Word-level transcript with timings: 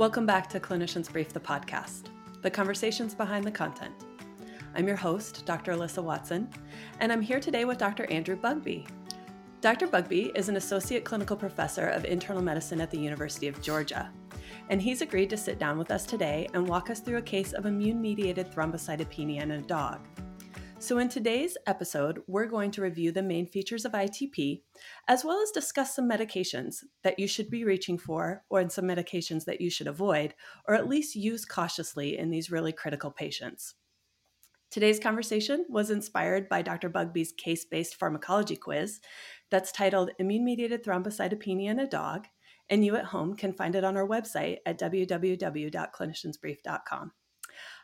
Welcome 0.00 0.24
back 0.24 0.48
to 0.48 0.60
Clinicians 0.60 1.12
Brief, 1.12 1.30
the 1.30 1.40
podcast, 1.40 2.04
the 2.40 2.50
conversations 2.50 3.14
behind 3.14 3.44
the 3.44 3.50
content. 3.50 3.92
I'm 4.74 4.88
your 4.88 4.96
host, 4.96 5.44
Dr. 5.44 5.74
Alyssa 5.74 6.02
Watson, 6.02 6.48
and 7.00 7.12
I'm 7.12 7.20
here 7.20 7.38
today 7.38 7.66
with 7.66 7.76
Dr. 7.76 8.10
Andrew 8.10 8.34
Bugbee. 8.34 8.86
Dr. 9.60 9.86
Bugbee 9.86 10.34
is 10.34 10.48
an 10.48 10.56
associate 10.56 11.04
clinical 11.04 11.36
professor 11.36 11.86
of 11.86 12.06
internal 12.06 12.40
medicine 12.40 12.80
at 12.80 12.90
the 12.90 12.98
University 12.98 13.46
of 13.46 13.60
Georgia, 13.60 14.10
and 14.70 14.80
he's 14.80 15.02
agreed 15.02 15.28
to 15.28 15.36
sit 15.36 15.58
down 15.58 15.76
with 15.76 15.90
us 15.90 16.06
today 16.06 16.48
and 16.54 16.66
walk 16.66 16.88
us 16.88 17.00
through 17.00 17.18
a 17.18 17.22
case 17.22 17.52
of 17.52 17.66
immune 17.66 18.00
mediated 18.00 18.50
thrombocytopenia 18.50 19.42
in 19.42 19.50
a 19.50 19.60
dog. 19.60 20.00
So, 20.80 20.96
in 20.96 21.10
today's 21.10 21.58
episode, 21.66 22.22
we're 22.26 22.46
going 22.46 22.70
to 22.70 22.80
review 22.80 23.12
the 23.12 23.22
main 23.22 23.46
features 23.46 23.84
of 23.84 23.92
ITP, 23.92 24.62
as 25.06 25.26
well 25.26 25.42
as 25.42 25.50
discuss 25.50 25.94
some 25.94 26.08
medications 26.08 26.76
that 27.04 27.18
you 27.18 27.28
should 27.28 27.50
be 27.50 27.66
reaching 27.66 27.98
for, 27.98 28.44
or 28.48 28.66
some 28.70 28.86
medications 28.86 29.44
that 29.44 29.60
you 29.60 29.68
should 29.68 29.86
avoid, 29.86 30.32
or 30.66 30.74
at 30.74 30.88
least 30.88 31.14
use 31.14 31.44
cautiously 31.44 32.16
in 32.16 32.30
these 32.30 32.50
really 32.50 32.72
critical 32.72 33.10
patients. 33.10 33.74
Today's 34.70 34.98
conversation 34.98 35.66
was 35.68 35.90
inspired 35.90 36.48
by 36.48 36.62
Dr. 36.62 36.88
Bugbee's 36.88 37.32
case 37.32 37.66
based 37.66 37.96
pharmacology 37.96 38.56
quiz 38.56 39.00
that's 39.50 39.72
titled 39.72 40.12
Immune 40.18 40.46
Mediated 40.46 40.82
Thrombocytopenia 40.82 41.68
in 41.68 41.78
a 41.78 41.86
Dog, 41.86 42.26
and 42.70 42.86
you 42.86 42.96
at 42.96 43.04
home 43.04 43.36
can 43.36 43.52
find 43.52 43.74
it 43.74 43.84
on 43.84 43.98
our 43.98 44.08
website 44.08 44.60
at 44.64 44.80
www.cliniciansbrief.com. 44.80 47.12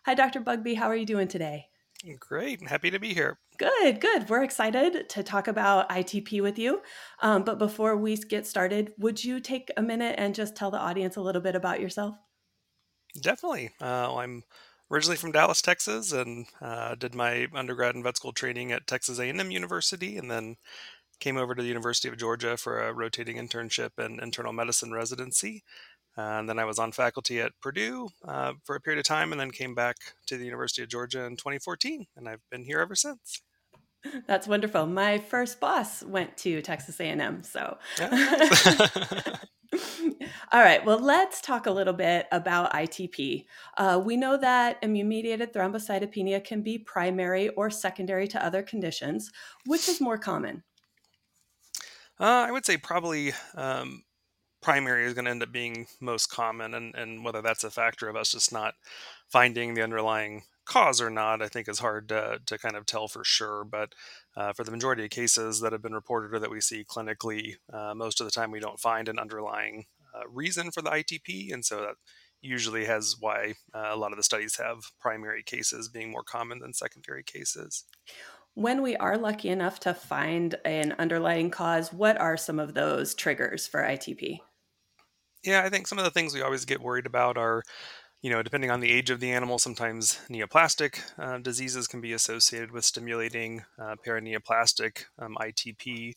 Hi, 0.07 0.15
Dr. 0.15 0.41
Bugbee, 0.41 0.77
How 0.77 0.89
are 0.89 0.97
you 0.97 1.05
doing 1.05 1.29
today? 1.29 1.67
Great. 2.15 2.67
Happy 2.69 2.91
to 2.91 2.99
be 2.99 3.15
here. 3.15 3.39
Good, 3.59 4.01
good. 4.01 4.29
We're 4.29 4.43
excited 4.45 5.09
to 5.09 5.23
talk 5.23 5.49
about 5.49 5.89
ITP 5.89 6.43
with 6.43 6.59
you. 6.59 6.83
Um, 7.23 7.43
but 7.43 7.59
before 7.59 7.97
we 7.97 8.17
get 8.17 8.47
started, 8.47 8.93
would 8.99 9.25
you 9.25 9.41
take 9.41 9.71
a 9.77 9.83
minute 9.83 10.17
and 10.19 10.35
just 10.35 10.55
tell 10.55 10.71
the 10.71 10.79
audience 10.79 11.17
a 11.17 11.21
little 11.21 11.43
bit 11.43 11.57
about 11.57 11.81
yourself? 11.81 12.17
Definitely. 13.21 13.71
Uh, 13.81 14.15
I'm 14.17 14.43
originally 14.91 15.17
from 15.17 15.33
Dallas, 15.33 15.63
Texas, 15.63 16.13
and 16.13 16.47
uh, 16.61 16.95
did 16.95 17.15
my 17.15 17.49
undergrad 17.55 17.95
and 17.95 18.05
vet 18.05 18.17
school 18.17 18.33
training 18.33 18.73
at 18.73 18.87
Texas 18.87 19.19
A&M 19.19 19.51
University, 19.51 20.17
and 20.17 20.31
then 20.31 20.57
came 21.19 21.37
over 21.37 21.55
to 21.55 21.63
the 21.63 21.69
University 21.69 22.09
of 22.09 22.19
Georgia 22.19 22.57
for 22.57 22.81
a 22.81 22.93
rotating 22.93 23.37
internship 23.37 23.93
and 23.99 24.21
internal 24.21 24.53
medicine 24.53 24.93
residency. 24.93 25.65
Uh, 26.19 26.39
and 26.39 26.49
then 26.49 26.59
I 26.59 26.65
was 26.65 26.79
on 26.79 26.93
faculty 26.93 27.41
at 27.41 27.53
Purdue 27.61 28.09
uh, 28.27 28.55
for 28.65 28.75
a 28.75 28.81
period 28.81 28.99
of 28.99 29.05
time, 29.05 29.33
and 29.33 29.41
then 29.41 29.51
came 29.51 29.75
back 29.75 29.97
to 30.27 30.37
the 30.37 30.45
University 30.45 30.83
of 30.83 30.89
Georgia 30.89 31.25
in 31.25 31.37
2014, 31.37 32.07
and 32.17 32.29
I've 32.29 32.41
been 32.51 32.65
here 32.65 32.81
ever 32.81 32.95
since. 32.95 33.43
That's 34.27 34.47
wonderful. 34.47 34.87
My 34.87 35.19
first 35.19 35.61
boss 35.61 36.03
went 36.03 36.37
to 36.39 36.63
Texas 36.63 37.01
A&M, 37.01 37.43
so. 37.43 37.77
All 40.53 40.61
right, 40.61 40.85
well, 40.85 40.99
let's 40.99 41.41
talk 41.41 41.67
a 41.67 41.71
little 41.71 41.93
bit 41.93 42.27
about 42.31 42.73
ITP. 42.73 43.45
Uh, 43.77 44.01
we 44.03 44.17
know 44.17 44.37
that 44.37 44.79
immune 44.83 45.09
mediated 45.09 45.53
thrombocytopenia 45.53 46.45
can 46.45 46.63
be 46.63 46.79
primary 46.79 47.49
or 47.51 47.69
secondary 47.69 48.29
to 48.29 48.45
other 48.45 48.63
conditions. 48.63 49.33
Which 49.67 49.89
is 49.89 50.01
more 50.01 50.19
common? 50.19 50.63
Uh, 52.19 52.47
I 52.49 52.53
would 52.53 52.65
say 52.65 52.79
probably 52.79 53.33
um, 53.55 54.03
primary 54.67 55.05
is 55.05 55.15
going 55.15 55.27
to 55.27 55.31
end 55.31 55.45
up 55.45 55.53
being 55.53 55.87
most 56.01 56.27
common, 56.27 56.75
and, 56.75 56.93
and 56.97 57.25
whether 57.25 57.41
that's 57.41 57.63
a 57.63 57.71
factor 57.71 58.09
of 58.09 58.17
us 58.17 58.33
just 58.33 58.53
not 58.53 58.75
finding 59.29 59.75
the 59.75 59.83
underlying 59.83 60.43
cause 60.65 61.01
or 61.01 61.09
not, 61.09 61.41
I 61.41 61.47
think 61.47 61.69
is 61.69 61.79
hard 61.79 62.09
to, 62.09 62.41
to 62.45 62.59
kind 62.59 62.75
of 62.75 62.85
tell 62.85 63.07
for 63.07 63.23
sure. 63.23 63.63
But 63.63 63.95
uh, 64.37 64.55
for 64.55 64.65
the 64.65 64.73
majority 64.73 65.05
of 65.05 65.11
cases 65.11 65.61
that 65.61 65.71
have 65.71 65.83
been 65.83 65.95
reported 65.95 66.35
or 66.35 66.41
that 66.41 66.51
we 66.51 66.61
see 66.61 66.83
clinically, 66.83 67.55
uh, 67.73 67.95
most 67.95 68.21
of 68.21 68.27
the 68.27 68.33
time 68.33 68.51
we 68.51 68.59
don't 68.59 68.81
find 68.81 69.09
an 69.09 69.21
underlying 69.21 69.85
uh, 70.13 70.27
reason 70.29 70.73
for 70.73 70.83
the 70.83 70.91
ITP, 70.91 71.53
and 71.53 71.65
so 71.65 71.83
that 71.83 71.95
usually 72.43 72.87
has 72.87 73.15
why 73.21 73.55
uh, 73.73 73.91
a 73.93 73.97
lot 73.97 74.11
of 74.11 74.17
the 74.17 74.25
studies 74.25 74.57
have 74.57 74.79
primary 74.99 75.45
cases 75.45 75.89
being 75.89 76.11
more 76.11 76.25
common 76.25 76.59
than 76.59 76.75
secondary 76.75 77.23
cases. 77.23 77.85
When 78.55 78.83
we 78.83 78.97
are 78.97 79.17
lucky 79.17 79.51
enough 79.51 79.79
to 79.81 79.95
find 79.95 80.57
an 80.65 80.97
underlying 80.99 81.53
cause, 81.53 81.93
what 81.93 82.21
are 82.21 82.37
some 82.37 82.59
of 82.59 82.75
those 82.75 83.15
triggers 83.15 83.69
for 83.69 83.81
ITP? 83.81 84.41
Yeah, 85.45 85.63
I 85.65 85.69
think 85.69 85.87
some 85.87 85.99
of 85.99 86.05
the 86.05 86.11
things 86.11 86.35
we 86.35 86.43
always 86.43 86.65
get 86.65 86.81
worried 86.81 87.07
about 87.07 87.37
are, 87.37 87.63
you 88.23 88.31
know, 88.31 88.43
depending 88.43 88.71
on 88.71 88.81
the 88.81 88.91
age 88.91 89.11
of 89.11 89.21
the 89.21 89.31
animal, 89.31 89.59
sometimes 89.59 90.19
neoplastic 90.29 91.01
uh, 91.19 91.39
diseases 91.39 91.87
can 91.87 92.01
be 92.01 92.13
associated 92.13 92.73
with 92.73 92.85
stimulating 92.85 93.65
uh, 93.81 93.95
paraneoplastic 94.05 95.05
um, 95.19 95.37
ITP. 95.41 96.15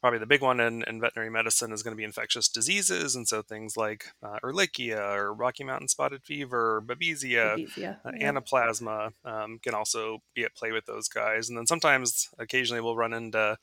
Probably 0.00 0.18
the 0.18 0.26
big 0.26 0.42
one 0.42 0.60
in, 0.60 0.84
in, 0.86 1.00
veterinary 1.00 1.30
medicine 1.30 1.72
is 1.72 1.82
going 1.82 1.92
to 1.92 1.96
be 1.96 2.04
infectious 2.04 2.48
diseases, 2.48 3.16
and 3.16 3.26
so 3.26 3.40
things 3.40 3.78
like 3.78 4.04
uh, 4.22 4.38
Ehrlichia 4.44 4.98
or 5.16 5.32
Rocky 5.32 5.64
Mountain 5.64 5.88
spotted 5.88 6.22
fever, 6.22 6.82
Babesia, 6.86 7.56
Babesia 7.56 7.96
uh, 8.04 8.10
yeah. 8.14 8.30
Anaplasma 8.30 9.12
um, 9.24 9.58
can 9.62 9.74
also 9.74 10.18
be 10.34 10.44
at 10.44 10.54
play 10.54 10.70
with 10.70 10.84
those 10.84 11.08
guys. 11.08 11.48
And 11.48 11.56
then 11.56 11.66
sometimes, 11.66 12.28
occasionally, 12.38 12.82
we'll 12.82 12.94
run 12.94 13.14
into 13.14 13.56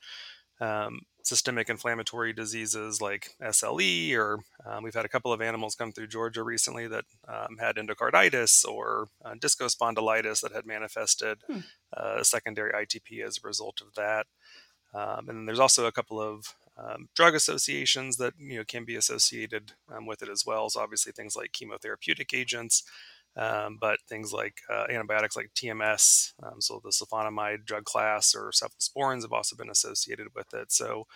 um, 0.60 1.00
systemic 1.22 1.68
inflammatory 1.68 2.32
diseases 2.32 3.00
like 3.00 3.30
SLE, 3.40 4.14
or 4.14 4.40
um, 4.66 4.82
we've 4.82 4.94
had 4.94 5.04
a 5.04 5.08
couple 5.08 5.32
of 5.32 5.40
animals 5.40 5.74
come 5.74 5.90
through 5.90 6.06
Georgia 6.06 6.42
recently 6.42 6.86
that 6.86 7.04
um, 7.26 7.56
had 7.58 7.76
endocarditis 7.76 8.64
or 8.64 9.08
uh, 9.24 9.34
discospondylitis 9.34 10.40
that 10.42 10.52
had 10.52 10.66
manifested 10.66 11.38
hmm. 11.46 11.60
uh, 11.96 12.22
secondary 12.22 12.72
ITP 12.72 13.24
as 13.24 13.38
a 13.38 13.46
result 13.46 13.80
of 13.80 13.94
that. 13.94 14.26
Um, 14.94 15.28
and 15.28 15.48
there's 15.48 15.58
also 15.58 15.86
a 15.86 15.92
couple 15.92 16.20
of 16.20 16.54
um, 16.76 17.08
drug 17.14 17.34
associations 17.34 18.16
that 18.16 18.34
you 18.38 18.58
know 18.58 18.64
can 18.64 18.84
be 18.84 18.96
associated 18.96 19.72
um, 19.92 20.06
with 20.06 20.22
it 20.22 20.28
as 20.28 20.44
well. 20.46 20.68
So 20.70 20.80
obviously 20.80 21.12
things 21.12 21.36
like 21.36 21.52
chemotherapeutic 21.52 22.36
agents. 22.36 22.84
Um, 23.36 23.78
but 23.80 23.98
things 24.08 24.32
like 24.32 24.60
uh, 24.72 24.84
antibiotics 24.88 25.36
like 25.36 25.50
TMS, 25.54 26.32
um, 26.42 26.60
so 26.60 26.80
the 26.84 26.90
sulfonamide 26.90 27.64
drug 27.64 27.84
class 27.84 28.34
or 28.34 28.52
cephalosporins 28.52 29.22
have 29.22 29.32
also 29.32 29.56
been 29.56 29.70
associated 29.70 30.28
with 30.36 30.54
it. 30.54 30.70
So, 30.70 31.06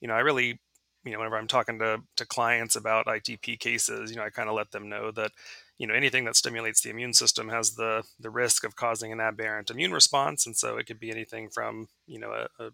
you 0.00 0.08
know, 0.08 0.14
I 0.14 0.20
really, 0.20 0.58
you 1.04 1.12
know, 1.12 1.18
whenever 1.18 1.36
I'm 1.36 1.46
talking 1.46 1.78
to, 1.80 2.00
to 2.16 2.26
clients 2.26 2.76
about 2.76 3.06
ITP 3.06 3.60
cases, 3.60 4.10
you 4.10 4.16
know, 4.16 4.24
I 4.24 4.30
kind 4.30 4.48
of 4.48 4.54
let 4.54 4.70
them 4.70 4.88
know 4.88 5.10
that, 5.12 5.32
you 5.78 5.86
know, 5.86 5.94
anything 5.94 6.24
that 6.24 6.36
stimulates 6.36 6.80
the 6.80 6.90
immune 6.90 7.12
system 7.12 7.48
has 7.50 7.74
the 7.74 8.02
the 8.18 8.30
risk 8.30 8.64
of 8.64 8.76
causing 8.76 9.12
an 9.12 9.20
aberrant 9.20 9.70
immune 9.70 9.92
response, 9.92 10.46
and 10.46 10.56
so 10.56 10.78
it 10.78 10.86
could 10.86 10.98
be 10.98 11.10
anything 11.10 11.50
from, 11.50 11.88
you 12.06 12.18
know, 12.18 12.32
a, 12.32 12.64
a 12.64 12.70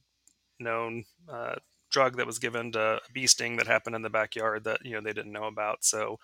known 0.61 1.05
uh, 1.29 1.57
drug 1.93 2.17
that 2.17 2.27
was 2.27 2.39
given 2.39 2.73
to 2.73 2.81
a 2.81 3.01
bee 3.13 3.27
sting 3.27 3.57
that 3.57 3.67
happened 3.67 3.95
in 3.95 4.03
the 4.03 4.11
backyard 4.11 4.65
that 4.65 4.85
you 4.85 4.93
know 4.93 5.01
they 5.01 5.13
didn't 5.13 5.33
know 5.33 5.45
about. 5.45 5.85
So 5.85 6.19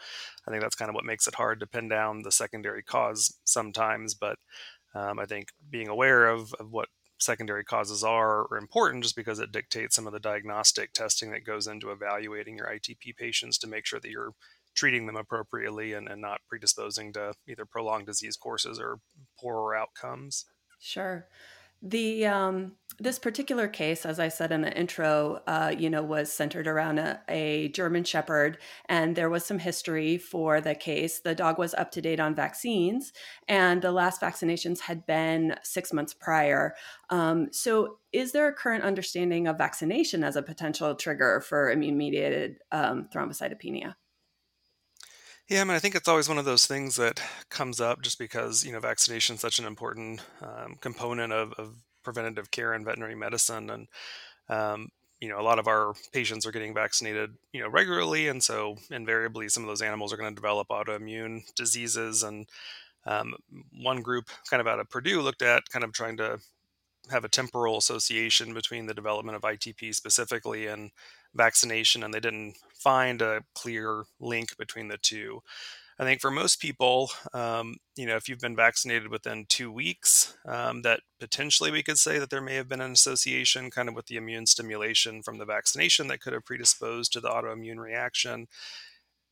I 0.46 0.50
think 0.50 0.62
that's 0.62 0.74
kind 0.74 0.88
of 0.88 0.94
what 0.94 1.04
makes 1.04 1.28
it 1.28 1.34
hard 1.34 1.60
to 1.60 1.66
pin 1.66 1.88
down 1.88 2.22
the 2.22 2.32
secondary 2.32 2.82
cause 2.82 3.38
sometimes. 3.44 4.14
But 4.14 4.38
um, 4.94 5.18
I 5.18 5.26
think 5.26 5.48
being 5.70 5.88
aware 5.88 6.28
of, 6.28 6.52
of 6.54 6.72
what 6.72 6.88
secondary 7.20 7.64
causes 7.64 8.04
are, 8.04 8.46
are 8.50 8.58
important 8.58 9.02
just 9.02 9.16
because 9.16 9.38
it 9.38 9.52
dictates 9.52 9.96
some 9.96 10.06
of 10.06 10.12
the 10.12 10.20
diagnostic 10.20 10.92
testing 10.92 11.30
that 11.32 11.44
goes 11.44 11.66
into 11.66 11.90
evaluating 11.90 12.56
your 12.56 12.66
ITP 12.66 13.16
patients 13.16 13.58
to 13.58 13.66
make 13.66 13.86
sure 13.86 14.00
that 14.00 14.10
you're 14.10 14.32
treating 14.74 15.06
them 15.06 15.16
appropriately 15.16 15.92
and, 15.94 16.08
and 16.08 16.20
not 16.20 16.40
predisposing 16.48 17.12
to 17.12 17.32
either 17.48 17.64
prolonged 17.66 18.06
disease 18.06 18.36
courses 18.36 18.78
or 18.78 19.00
poorer 19.38 19.74
outcomes. 19.74 20.44
Sure. 20.80 21.26
The 21.82 22.26
um, 22.26 22.72
this 23.00 23.18
particular 23.18 23.68
case, 23.68 24.04
as 24.04 24.18
I 24.18 24.28
said 24.28 24.50
in 24.50 24.62
the 24.62 24.76
intro, 24.76 25.40
uh, 25.46 25.72
you 25.76 25.88
know, 25.88 26.02
was 26.02 26.32
centered 26.32 26.66
around 26.66 26.98
a, 26.98 27.20
a, 27.28 27.68
German 27.68 28.02
Shepherd, 28.02 28.58
and 28.86 29.14
there 29.14 29.30
was 29.30 29.44
some 29.44 29.60
history 29.60 30.18
for 30.18 30.60
the 30.60 30.74
case. 30.74 31.20
The 31.20 31.34
dog 31.34 31.58
was 31.58 31.74
up 31.74 31.92
to 31.92 32.02
date 32.02 32.18
on 32.18 32.34
vaccines, 32.34 33.12
and 33.46 33.82
the 33.82 33.92
last 33.92 34.20
vaccinations 34.20 34.80
had 34.80 35.06
been 35.06 35.54
six 35.62 35.92
months 35.92 36.12
prior. 36.12 36.74
Um, 37.10 37.52
so, 37.52 37.98
is 38.12 38.32
there 38.32 38.48
a 38.48 38.54
current 38.54 38.82
understanding 38.82 39.46
of 39.46 39.58
vaccination 39.58 40.24
as 40.24 40.34
a 40.34 40.42
potential 40.42 40.94
trigger 40.94 41.40
for 41.40 41.70
immune-mediated 41.70 42.56
um, 42.72 43.08
thrombocytopenia? 43.14 43.94
Yeah, 45.48 45.62
I 45.62 45.64
mean, 45.64 45.74
I 45.74 45.78
think 45.78 45.94
it's 45.94 46.08
always 46.08 46.28
one 46.28 46.36
of 46.36 46.44
those 46.44 46.66
things 46.66 46.96
that 46.96 47.22
comes 47.48 47.80
up 47.80 48.02
just 48.02 48.18
because 48.18 48.66
you 48.66 48.72
know 48.72 48.80
vaccination 48.80 49.36
is 49.36 49.40
such 49.40 49.58
an 49.58 49.64
important 49.64 50.20
um, 50.42 50.76
component 50.80 51.32
of, 51.32 51.54
of, 51.54 51.76
preventative 52.08 52.50
care 52.50 52.72
and 52.72 52.86
veterinary 52.86 53.14
medicine, 53.14 53.68
and 53.68 53.86
um, 54.48 54.88
you 55.20 55.28
know 55.28 55.38
a 55.38 55.42
lot 55.42 55.58
of 55.58 55.66
our 55.66 55.92
patients 56.12 56.46
are 56.46 56.52
getting 56.52 56.72
vaccinated 56.72 57.34
you 57.52 57.60
know 57.60 57.68
regularly, 57.68 58.28
and 58.28 58.42
so 58.42 58.76
invariably 58.90 59.48
some 59.48 59.62
of 59.62 59.68
those 59.68 59.82
animals 59.82 60.10
are 60.10 60.16
going 60.16 60.30
to 60.34 60.40
develop 60.40 60.68
autoimmune 60.68 61.42
diseases. 61.54 62.22
And 62.22 62.48
um, 63.04 63.34
one 63.82 64.00
group, 64.00 64.30
kind 64.48 64.60
of 64.62 64.66
out 64.66 64.80
of 64.80 64.88
Purdue, 64.88 65.20
looked 65.20 65.42
at 65.42 65.68
kind 65.68 65.84
of 65.84 65.92
trying 65.92 66.16
to 66.16 66.38
have 67.10 67.24
a 67.24 67.28
temporal 67.28 67.76
association 67.76 68.54
between 68.54 68.86
the 68.86 68.94
development 68.94 69.36
of 69.36 69.42
ITP 69.42 69.94
specifically 69.94 70.66
and 70.66 70.90
vaccination, 71.34 72.02
and 72.02 72.12
they 72.14 72.20
didn't 72.20 72.56
find 72.74 73.20
a 73.20 73.42
clear 73.54 74.04
link 74.18 74.56
between 74.56 74.88
the 74.88 74.98
two. 74.98 75.42
I 76.00 76.04
think 76.04 76.20
for 76.20 76.30
most 76.30 76.60
people, 76.60 77.10
um, 77.34 77.76
you 77.96 78.06
know, 78.06 78.14
if 78.14 78.28
you've 78.28 78.38
been 78.38 78.54
vaccinated 78.54 79.08
within 79.08 79.46
two 79.48 79.72
weeks, 79.72 80.36
um, 80.46 80.82
that 80.82 81.00
potentially 81.18 81.72
we 81.72 81.82
could 81.82 81.98
say 81.98 82.18
that 82.20 82.30
there 82.30 82.40
may 82.40 82.54
have 82.54 82.68
been 82.68 82.80
an 82.80 82.92
association 82.92 83.70
kind 83.70 83.88
of 83.88 83.96
with 83.96 84.06
the 84.06 84.16
immune 84.16 84.46
stimulation 84.46 85.22
from 85.22 85.38
the 85.38 85.44
vaccination 85.44 86.06
that 86.06 86.20
could 86.20 86.32
have 86.32 86.44
predisposed 86.44 87.12
to 87.12 87.20
the 87.20 87.28
autoimmune 87.28 87.78
reaction. 87.78 88.46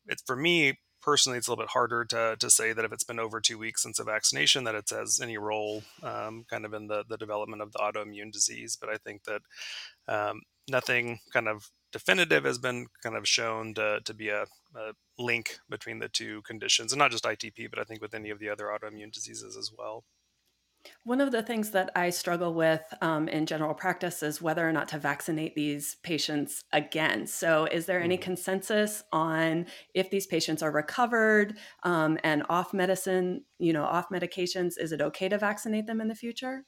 It's 0.07 0.23
for 0.27 0.35
me 0.35 0.79
personally, 1.07 1.39
it's 1.39 1.47
a 1.47 1.53
little 1.53 1.63
bit 1.63 1.71
harder 1.71 2.05
to, 2.05 2.37
to 2.41 2.51
say 2.51 2.73
that 2.73 2.85
if 2.85 2.93
it's 2.93 3.05
been 3.05 3.21
over 3.21 3.41
two 3.41 3.59
weeks 3.59 3.85
since 3.85 4.01
a 4.01 4.05
vaccination, 4.05 4.65
that 4.65 4.75
it 4.75 4.91
has 4.91 5.21
any 5.23 5.39
role 5.39 5.85
um, 6.03 6.45
kind 6.51 6.65
of 6.65 6.75
in 6.75 6.89
the, 6.89 7.05
the 7.09 7.17
development 7.17 7.63
of 7.63 7.71
the 7.71 7.79
autoimmune 7.79 8.33
disease. 8.33 8.77
But 8.79 8.91
I 8.91 8.97
think 8.97 9.23
that 9.23 9.43
um, 10.09 10.43
nothing 10.69 11.21
kind 11.33 11.47
of 11.47 11.71
definitive 11.93 12.45
has 12.45 12.59
been 12.59 12.89
kind 13.05 13.17
of 13.17 13.29
shown 13.29 13.73
to, 13.75 14.01
to 14.05 14.15
be 14.15 14.31
a, 14.31 14.47
a, 14.77 14.93
link 15.19 15.59
between 15.71 15.99
the 15.99 16.09
two 16.11 16.43
conditions, 16.43 16.93
and 16.93 16.99
not 16.99 17.11
just 17.11 17.25
ITP, 17.25 17.71
but 17.71 17.79
I 17.79 17.85
think 17.85 18.03
with 18.03 18.13
any 18.13 18.29
of 18.29 18.39
the 18.39 18.51
other 18.51 18.67
autoimmune 18.67 19.11
diseases 19.11 19.57
as 19.57 19.73
well. 19.77 20.05
One 21.05 21.21
of 21.21 21.33
the 21.33 21.43
things 21.43 21.71
that 21.71 21.91
I 21.97 22.11
struggle 22.11 22.55
with 22.55 22.83
um, 23.01 23.29
in 23.29 23.47
general 23.47 23.75
practice 23.75 24.23
is 24.23 24.43
whether 24.43 24.69
or 24.69 24.73
not 24.73 24.89
to 24.89 24.99
vaccinate 24.99 25.55
these 25.55 25.97
patients 26.03 26.63
again. 26.73 27.27
So, 27.27 27.65
is 27.65 27.87
there 27.87 28.01
any 28.01 28.17
mm-hmm. 28.17 28.25
consensus 28.25 29.03
on 29.13 29.67
if 29.95 30.11
these 30.11 30.27
patients 30.27 30.63
are 30.63 30.71
recovered 30.71 31.57
um, 31.83 32.19
and 32.23 32.45
off 32.49 32.73
medicine, 32.73 33.45
you 33.59 33.73
know, 33.73 33.85
off 33.85 34.11
medications? 34.11 34.75
Is 34.79 34.93
it 34.93 35.01
okay 35.01 35.29
to 35.29 35.39
vaccinate 35.39 35.87
them 35.87 36.01
in 36.01 36.09
the 36.09 36.15
future? 36.15 36.65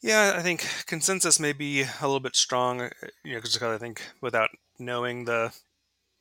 Yeah, 0.00 0.34
I 0.36 0.42
think 0.42 0.64
consensus 0.86 1.40
may 1.40 1.52
be 1.52 1.82
a 1.82 2.02
little 2.02 2.20
bit 2.20 2.36
strong, 2.36 2.82
uh, 2.82 2.90
you 3.24 3.34
know, 3.34 3.38
because 3.40 3.60
I 3.60 3.78
think 3.78 4.02
without 4.20 4.50
knowing 4.78 5.24
the 5.24 5.52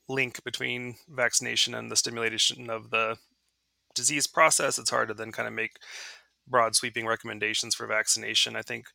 link 0.09 0.44
between 0.44 0.95
vaccination 1.09 1.74
and 1.74 1.92
the 1.92 1.95
stimulation 1.95 2.69
of 2.69 2.89
the 2.89 3.18
disease 3.95 4.27
process, 4.27 4.77
it's 4.77 4.89
hard 4.89 5.07
to 5.09 5.13
then 5.13 5.31
kind 5.31 5.48
of 5.48 5.54
make 5.54 5.77
broad 6.48 6.75
sweeping 6.75 7.06
recommendations 7.06 7.75
for 7.75 7.88
vaccination. 7.88 8.56
I 8.56 8.62
think 8.62 8.88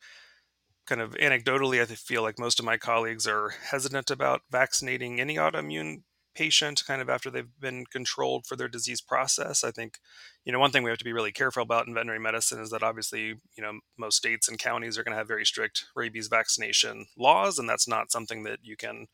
kind 0.87 1.01
of 1.01 1.11
anecdotally, 1.11 1.81
I 1.81 1.85
feel 1.85 2.23
like 2.23 2.39
most 2.39 2.59
of 2.59 2.65
my 2.65 2.77
colleagues 2.77 3.27
are 3.27 3.53
hesitant 3.69 4.09
about 4.09 4.41
vaccinating 4.51 5.19
any 5.19 5.35
autoimmune 5.35 6.03
patient 6.35 6.83
kind 6.87 6.99
of 7.01 7.09
after 7.09 7.29
they've 7.29 7.59
been 7.59 7.85
controlled 7.85 8.45
for 8.47 8.55
their 8.55 8.67
disease 8.67 9.01
process. 9.01 9.63
I 9.63 9.71
think, 9.71 9.99
you 10.43 10.51
know, 10.51 10.59
one 10.59 10.71
thing 10.71 10.83
we 10.83 10.89
have 10.89 10.97
to 10.97 11.05
be 11.05 11.13
really 11.13 11.31
careful 11.31 11.61
about 11.61 11.87
in 11.87 11.93
veterinary 11.93 12.19
medicine 12.19 12.59
is 12.59 12.71
that 12.71 12.81
obviously, 12.81 13.35
you 13.55 13.61
know, 13.61 13.79
most 13.97 14.17
states 14.17 14.49
and 14.49 14.57
counties 14.57 14.97
are 14.97 15.03
going 15.03 15.13
to 15.13 15.17
have 15.17 15.27
very 15.27 15.45
strict 15.45 15.85
rabies 15.95 16.27
vaccination 16.27 17.05
laws, 17.17 17.59
and 17.59 17.69
that's 17.69 17.87
not 17.87 18.11
something 18.11 18.43
that 18.43 18.59
you 18.63 18.75
can 18.75 19.05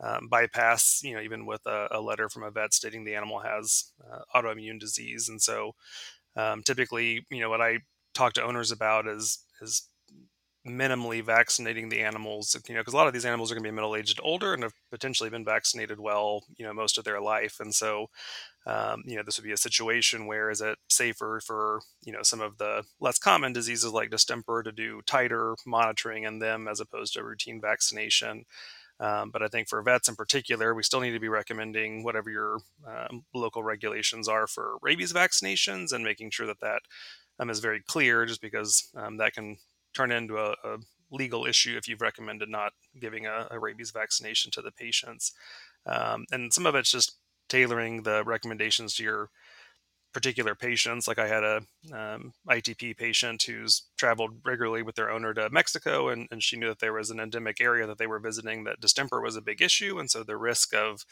um, 0.00 0.28
bypass, 0.28 1.00
you 1.02 1.14
know, 1.14 1.20
even 1.20 1.46
with 1.46 1.64
a, 1.66 1.88
a, 1.90 2.00
letter 2.00 2.28
from 2.28 2.44
a 2.44 2.50
vet 2.50 2.72
stating 2.72 3.04
the 3.04 3.14
animal 3.14 3.40
has 3.40 3.92
uh, 4.10 4.20
autoimmune 4.34 4.78
disease. 4.78 5.28
And 5.28 5.42
so, 5.42 5.74
um, 6.36 6.62
typically, 6.62 7.26
you 7.30 7.40
know, 7.40 7.50
what 7.50 7.60
I 7.60 7.78
talk 8.14 8.32
to 8.34 8.42
owners 8.42 8.70
about 8.70 9.08
is 9.08 9.44
is 9.60 9.88
minimally 10.66 11.24
vaccinating 11.24 11.88
the 11.88 12.00
animals. 12.00 12.56
You 12.68 12.74
know, 12.74 12.80
because 12.80 12.94
a 12.94 12.96
lot 12.96 13.06
of 13.06 13.12
these 13.12 13.24
animals 13.24 13.50
are 13.50 13.54
going 13.54 13.64
to 13.64 13.70
be 13.70 13.74
middle 13.74 13.96
aged, 13.96 14.20
older, 14.22 14.54
and 14.54 14.62
have 14.62 14.74
potentially 14.90 15.30
been 15.30 15.44
vaccinated 15.44 15.98
well, 15.98 16.44
you 16.56 16.64
know, 16.64 16.72
most 16.72 16.98
of 16.98 17.04
their 17.04 17.20
life. 17.20 17.58
And 17.60 17.74
so, 17.74 18.08
um, 18.66 19.02
you 19.06 19.16
know, 19.16 19.22
this 19.24 19.38
would 19.38 19.44
be 19.46 19.52
a 19.52 19.56
situation 19.56 20.26
where 20.26 20.50
is 20.50 20.60
it 20.60 20.78
safer 20.88 21.40
for 21.44 21.80
you 22.04 22.12
know 22.12 22.22
some 22.22 22.40
of 22.40 22.58
the 22.58 22.84
less 23.00 23.18
common 23.18 23.52
diseases 23.52 23.92
like 23.92 24.10
distemper 24.10 24.62
to 24.62 24.72
do 24.72 25.00
tighter 25.06 25.56
monitoring 25.66 26.24
in 26.24 26.38
them 26.38 26.68
as 26.68 26.80
opposed 26.80 27.14
to 27.14 27.24
routine 27.24 27.60
vaccination. 27.60 28.44
Um, 29.00 29.30
but 29.30 29.42
I 29.42 29.48
think 29.48 29.68
for 29.68 29.80
vets 29.82 30.08
in 30.08 30.16
particular, 30.16 30.74
we 30.74 30.82
still 30.82 31.00
need 31.00 31.12
to 31.12 31.20
be 31.20 31.28
recommending 31.28 32.02
whatever 32.02 32.30
your 32.30 32.58
um, 32.86 33.24
local 33.34 33.62
regulations 33.62 34.28
are 34.28 34.46
for 34.46 34.76
rabies 34.82 35.12
vaccinations 35.12 35.92
and 35.92 36.02
making 36.02 36.30
sure 36.30 36.46
that 36.46 36.60
that 36.60 36.82
um, 37.38 37.50
is 37.50 37.60
very 37.60 37.80
clear, 37.86 38.26
just 38.26 38.40
because 38.40 38.90
um, 38.96 39.16
that 39.18 39.34
can 39.34 39.56
turn 39.94 40.10
into 40.10 40.36
a, 40.36 40.50
a, 40.64 40.78
legal 41.10 41.46
issue 41.46 41.74
if 41.74 41.88
you've 41.88 42.02
recommended 42.02 42.50
not 42.50 42.72
giving 43.00 43.24
a, 43.24 43.48
a 43.50 43.58
rabies 43.58 43.90
vaccination 43.90 44.50
to 44.50 44.60
the 44.60 44.70
patients. 44.70 45.32
Um, 45.86 46.26
and 46.30 46.52
some 46.52 46.66
of 46.66 46.74
it's 46.74 46.90
just 46.90 47.16
tailoring 47.48 48.02
the 48.02 48.22
recommendations 48.24 48.94
to 48.94 49.02
your 49.02 49.30
particular 50.12 50.54
patients. 50.54 51.06
Like 51.06 51.18
I 51.18 51.28
had 51.28 51.44
a 51.44 51.56
um, 51.92 52.32
ITP 52.48 52.96
patient 52.96 53.42
who's 53.42 53.82
traveled 53.96 54.40
regularly 54.44 54.82
with 54.82 54.94
their 54.94 55.10
owner 55.10 55.34
to 55.34 55.50
Mexico, 55.50 56.08
and, 56.08 56.28
and 56.30 56.42
she 56.42 56.56
knew 56.56 56.68
that 56.68 56.80
there 56.80 56.92
was 56.92 57.10
an 57.10 57.20
endemic 57.20 57.60
area 57.60 57.86
that 57.86 57.98
they 57.98 58.06
were 58.06 58.18
visiting 58.18 58.64
that 58.64 58.80
distemper 58.80 59.20
was 59.20 59.36
a 59.36 59.42
big 59.42 59.60
issue, 59.62 59.98
and 59.98 60.10
so 60.10 60.22
the 60.22 60.36
risk 60.36 60.74
of 60.74 61.04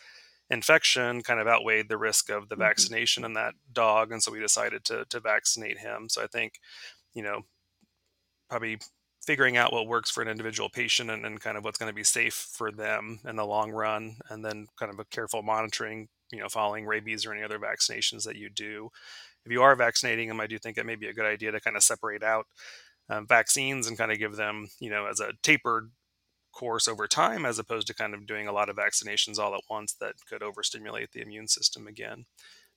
infection 0.48 1.22
kind 1.22 1.40
of 1.40 1.48
outweighed 1.48 1.88
the 1.88 1.98
risk 1.98 2.30
of 2.30 2.48
the 2.48 2.54
mm-hmm. 2.54 2.62
vaccination 2.62 3.24
in 3.24 3.34
that 3.34 3.54
dog, 3.72 4.12
and 4.12 4.22
so 4.22 4.32
we 4.32 4.40
decided 4.40 4.84
to 4.84 5.04
to 5.10 5.20
vaccinate 5.20 5.78
him. 5.78 6.08
So 6.08 6.22
I 6.22 6.26
think, 6.26 6.60
you 7.14 7.22
know, 7.22 7.42
probably 8.48 8.78
figuring 9.26 9.56
out 9.56 9.72
what 9.72 9.88
works 9.88 10.10
for 10.10 10.22
an 10.22 10.28
individual 10.28 10.68
patient 10.68 11.10
and, 11.10 11.26
and 11.26 11.40
kind 11.40 11.58
of 11.58 11.64
what's 11.64 11.78
going 11.78 11.90
to 11.90 11.94
be 11.94 12.04
safe 12.04 12.34
for 12.52 12.70
them 12.70 13.18
in 13.28 13.34
the 13.34 13.44
long 13.44 13.72
run 13.72 14.16
and 14.30 14.44
then 14.44 14.68
kind 14.78 14.92
of 14.92 15.00
a 15.00 15.04
careful 15.06 15.42
monitoring 15.42 16.08
you 16.32 16.40
know 16.40 16.48
following 16.48 16.86
rabies 16.86 17.24
or 17.24 17.32
any 17.32 17.42
other 17.42 17.58
vaccinations 17.58 18.24
that 18.24 18.36
you 18.36 18.48
do. 18.48 18.90
If 19.44 19.52
you 19.52 19.62
are 19.62 19.76
vaccinating 19.76 20.28
them 20.28 20.40
i 20.40 20.46
do 20.46 20.58
think 20.58 20.76
it 20.76 20.86
may 20.86 20.96
be 20.96 21.06
a 21.06 21.14
good 21.14 21.24
idea 21.24 21.52
to 21.52 21.60
kind 21.60 21.76
of 21.76 21.82
separate 21.84 22.22
out 22.22 22.46
um, 23.08 23.26
vaccines 23.26 23.86
and 23.86 23.96
kind 23.96 24.10
of 24.10 24.18
give 24.18 24.36
them 24.36 24.68
you 24.80 24.90
know 24.90 25.06
as 25.06 25.20
a 25.20 25.32
tapered 25.42 25.90
course 26.52 26.88
over 26.88 27.06
time 27.06 27.44
as 27.44 27.58
opposed 27.58 27.86
to 27.86 27.94
kind 27.94 28.14
of 28.14 28.26
doing 28.26 28.48
a 28.48 28.52
lot 28.52 28.68
of 28.68 28.76
vaccinations 28.76 29.38
all 29.38 29.54
at 29.54 29.60
once 29.68 29.94
that 30.00 30.14
could 30.28 30.42
overstimulate 30.42 31.12
the 31.12 31.20
immune 31.20 31.46
system 31.46 31.86
again. 31.86 32.24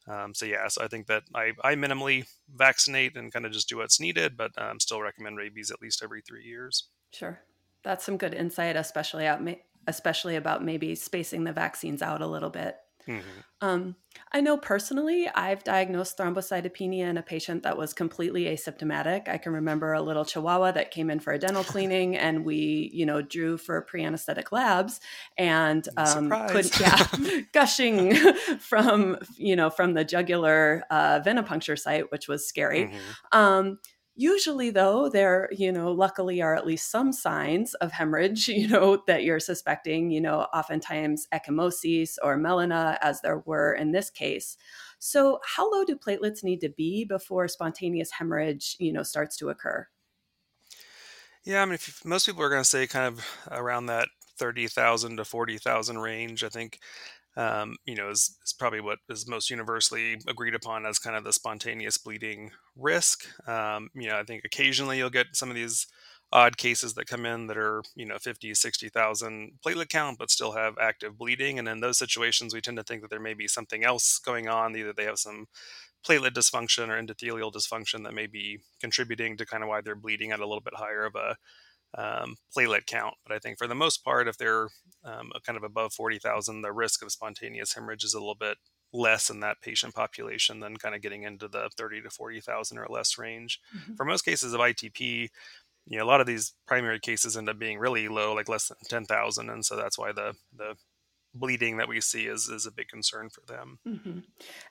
Um, 0.07 0.33
so 0.33 0.45
yeah 0.45 0.67
so 0.69 0.83
i 0.83 0.87
think 0.87 1.07
that 1.07 1.23
I, 1.35 1.51
I 1.63 1.75
minimally 1.75 2.25
vaccinate 2.55 3.15
and 3.15 3.31
kind 3.31 3.45
of 3.45 3.51
just 3.51 3.69
do 3.69 3.77
what's 3.77 3.99
needed 3.99 4.37
but 4.37 4.51
um, 4.57 4.79
still 4.79 5.01
recommend 5.01 5.37
rabies 5.37 5.71
at 5.71 5.81
least 5.81 6.01
every 6.03 6.21
three 6.21 6.43
years. 6.43 6.85
Sure. 7.11 7.39
That's 7.83 8.05
some 8.05 8.17
good 8.17 8.33
insight 8.33 8.75
especially 8.75 9.27
out 9.27 9.41
especially 9.87 10.35
about 10.35 10.63
maybe 10.63 10.95
spacing 10.95 11.43
the 11.43 11.53
vaccines 11.53 12.01
out 12.01 12.21
a 12.21 12.27
little 12.27 12.49
bit 12.49 12.77
Mm-hmm. 13.09 13.39
Um, 13.61 13.95
I 14.31 14.39
know 14.41 14.55
personally, 14.55 15.27
I've 15.27 15.63
diagnosed 15.63 16.17
thrombocytopenia 16.17 17.09
in 17.09 17.17
a 17.17 17.23
patient 17.23 17.63
that 17.63 17.77
was 17.77 17.93
completely 17.93 18.45
asymptomatic. 18.45 19.27
I 19.27 19.37
can 19.37 19.51
remember 19.51 19.93
a 19.93 20.01
little 20.01 20.23
chihuahua 20.23 20.71
that 20.73 20.91
came 20.91 21.09
in 21.09 21.19
for 21.19 21.33
a 21.33 21.39
dental 21.39 21.63
cleaning, 21.65 22.15
and 22.15 22.45
we, 22.45 22.89
you 22.93 23.05
know, 23.05 23.21
drew 23.21 23.57
for 23.57 23.81
pre-anesthetic 23.81 24.51
labs, 24.51 25.01
and 25.37 25.87
um, 25.97 26.29
could, 26.49 26.79
yeah, 26.79 27.07
gushing 27.53 28.15
from, 28.59 29.17
you 29.35 29.55
know, 29.55 29.69
from 29.69 29.93
the 29.93 30.05
jugular 30.05 30.83
uh, 30.89 31.19
venipuncture 31.19 31.77
site, 31.77 32.11
which 32.11 32.27
was 32.27 32.47
scary. 32.47 32.85
Mm-hmm. 32.85 33.37
Um, 33.37 33.79
Usually, 34.19 34.69
though, 34.69 35.07
there, 35.07 35.47
you 35.49 35.71
know, 35.71 35.93
luckily 35.93 36.41
are 36.41 36.53
at 36.53 36.67
least 36.67 36.91
some 36.91 37.13
signs 37.13 37.73
of 37.75 37.93
hemorrhage, 37.93 38.47
you 38.49 38.67
know, 38.67 39.01
that 39.07 39.23
you're 39.23 39.39
suspecting, 39.39 40.11
you 40.11 40.19
know, 40.19 40.41
oftentimes 40.53 41.25
ecchymosis 41.33 42.17
or 42.21 42.37
melena, 42.37 42.97
as 43.01 43.21
there 43.21 43.39
were 43.45 43.71
in 43.71 43.93
this 43.93 44.09
case. 44.09 44.57
So, 44.99 45.39
how 45.45 45.71
low 45.71 45.85
do 45.85 45.95
platelets 45.95 46.43
need 46.43 46.59
to 46.59 46.69
be 46.69 47.05
before 47.05 47.47
spontaneous 47.47 48.11
hemorrhage, 48.11 48.75
you 48.77 48.91
know, 48.91 49.03
starts 49.03 49.37
to 49.37 49.47
occur? 49.47 49.87
Yeah, 51.45 51.61
I 51.61 51.65
mean, 51.65 51.75
if 51.75 52.03
most 52.03 52.25
people 52.25 52.43
are 52.43 52.49
going 52.49 52.61
to 52.61 52.69
say 52.69 52.87
kind 52.87 53.05
of 53.07 53.25
around 53.49 53.85
that 53.85 54.09
30,000 54.39 55.17
to 55.17 55.25
40,000 55.25 55.97
range. 55.97 56.43
I 56.43 56.49
think 56.49 56.79
um, 57.37 57.75
you 57.85 57.95
know, 57.95 58.09
is, 58.09 58.37
is 58.45 58.53
probably 58.53 58.81
what 58.81 58.99
is 59.09 59.27
most 59.27 59.49
universally 59.49 60.17
agreed 60.27 60.55
upon 60.55 60.85
as 60.85 60.99
kind 60.99 61.15
of 61.15 61.23
the 61.23 61.33
spontaneous 61.33 61.97
bleeding 61.97 62.51
risk. 62.75 63.25
Um, 63.47 63.89
you 63.95 64.07
know, 64.09 64.17
I 64.17 64.23
think 64.23 64.43
occasionally 64.45 64.97
you'll 64.97 65.09
get 65.09 65.27
some 65.33 65.49
of 65.49 65.55
these 65.55 65.87
odd 66.31 66.57
cases 66.57 66.93
that 66.93 67.07
come 67.07 67.25
in 67.25 67.47
that 67.47 67.57
are, 67.57 67.81
you 67.95 68.05
know, 68.05 68.17
50, 68.19 68.53
60,000 68.53 69.53
platelet 69.65 69.89
count, 69.89 70.19
but 70.19 70.29
still 70.29 70.51
have 70.51 70.75
active 70.79 71.17
bleeding. 71.17 71.57
And 71.57 71.67
in 71.67 71.79
those 71.79 71.97
situations, 71.97 72.53
we 72.53 72.61
tend 72.61 72.77
to 72.77 72.83
think 72.83 73.01
that 73.01 73.09
there 73.09 73.19
may 73.19 73.33
be 73.33 73.47
something 73.47 73.83
else 73.83 74.19
going 74.19 74.47
on. 74.47 74.75
Either 74.75 74.93
they 74.93 75.05
have 75.05 75.17
some 75.17 75.47
platelet 76.05 76.31
dysfunction 76.31 76.89
or 76.89 77.01
endothelial 77.01 77.51
dysfunction 77.51 78.03
that 78.03 78.13
may 78.13 78.27
be 78.27 78.59
contributing 78.79 79.37
to 79.37 79.45
kind 79.45 79.63
of 79.63 79.69
why 79.69 79.81
they're 79.81 79.95
bleeding 79.95 80.31
at 80.31 80.39
a 80.39 80.45
little 80.45 80.61
bit 80.61 80.75
higher 80.75 81.05
of 81.05 81.15
a 81.15 81.35
um, 81.97 82.35
platelet 82.55 82.85
count. 82.85 83.15
But 83.25 83.35
I 83.35 83.39
think 83.39 83.57
for 83.57 83.67
the 83.67 83.75
most 83.75 84.03
part, 84.03 84.27
if 84.27 84.37
they're 84.37 84.69
um, 85.03 85.31
kind 85.45 85.57
of 85.57 85.63
above 85.63 85.93
40,000, 85.93 86.61
the 86.61 86.71
risk 86.71 87.03
of 87.03 87.11
spontaneous 87.11 87.73
hemorrhage 87.73 88.03
is 88.03 88.13
a 88.13 88.19
little 88.19 88.35
bit 88.35 88.57
less 88.91 89.29
in 89.29 89.39
that 89.41 89.61
patient 89.61 89.93
population 89.93 90.59
than 90.59 90.77
kind 90.77 90.95
of 90.95 91.01
getting 91.01 91.23
into 91.23 91.47
the 91.47 91.69
30 91.77 92.01
to 92.01 92.09
40,000 92.09 92.77
or 92.77 92.87
less 92.89 93.17
range. 93.17 93.59
Mm-hmm. 93.75 93.95
For 93.95 94.05
most 94.05 94.23
cases 94.23 94.53
of 94.53 94.59
ITP, 94.59 95.29
you 95.87 95.97
know, 95.97 96.03
a 96.03 96.05
lot 96.05 96.21
of 96.21 96.27
these 96.27 96.53
primary 96.67 96.99
cases 96.99 97.37
end 97.37 97.49
up 97.49 97.59
being 97.59 97.79
really 97.79 98.07
low, 98.07 98.33
like 98.33 98.49
less 98.49 98.67
than 98.67 98.77
10,000. 98.87 99.49
And 99.49 99.65
so 99.65 99.75
that's 99.75 99.97
why 99.97 100.11
the, 100.11 100.33
the 100.55 100.75
bleeding 101.33 101.77
that 101.77 101.87
we 101.87 102.01
see 102.01 102.25
is, 102.25 102.47
is 102.49 102.65
a 102.65 102.71
big 102.71 102.87
concern 102.87 103.29
for 103.29 103.41
them. 103.51 103.79
Mm-hmm. 103.87 104.19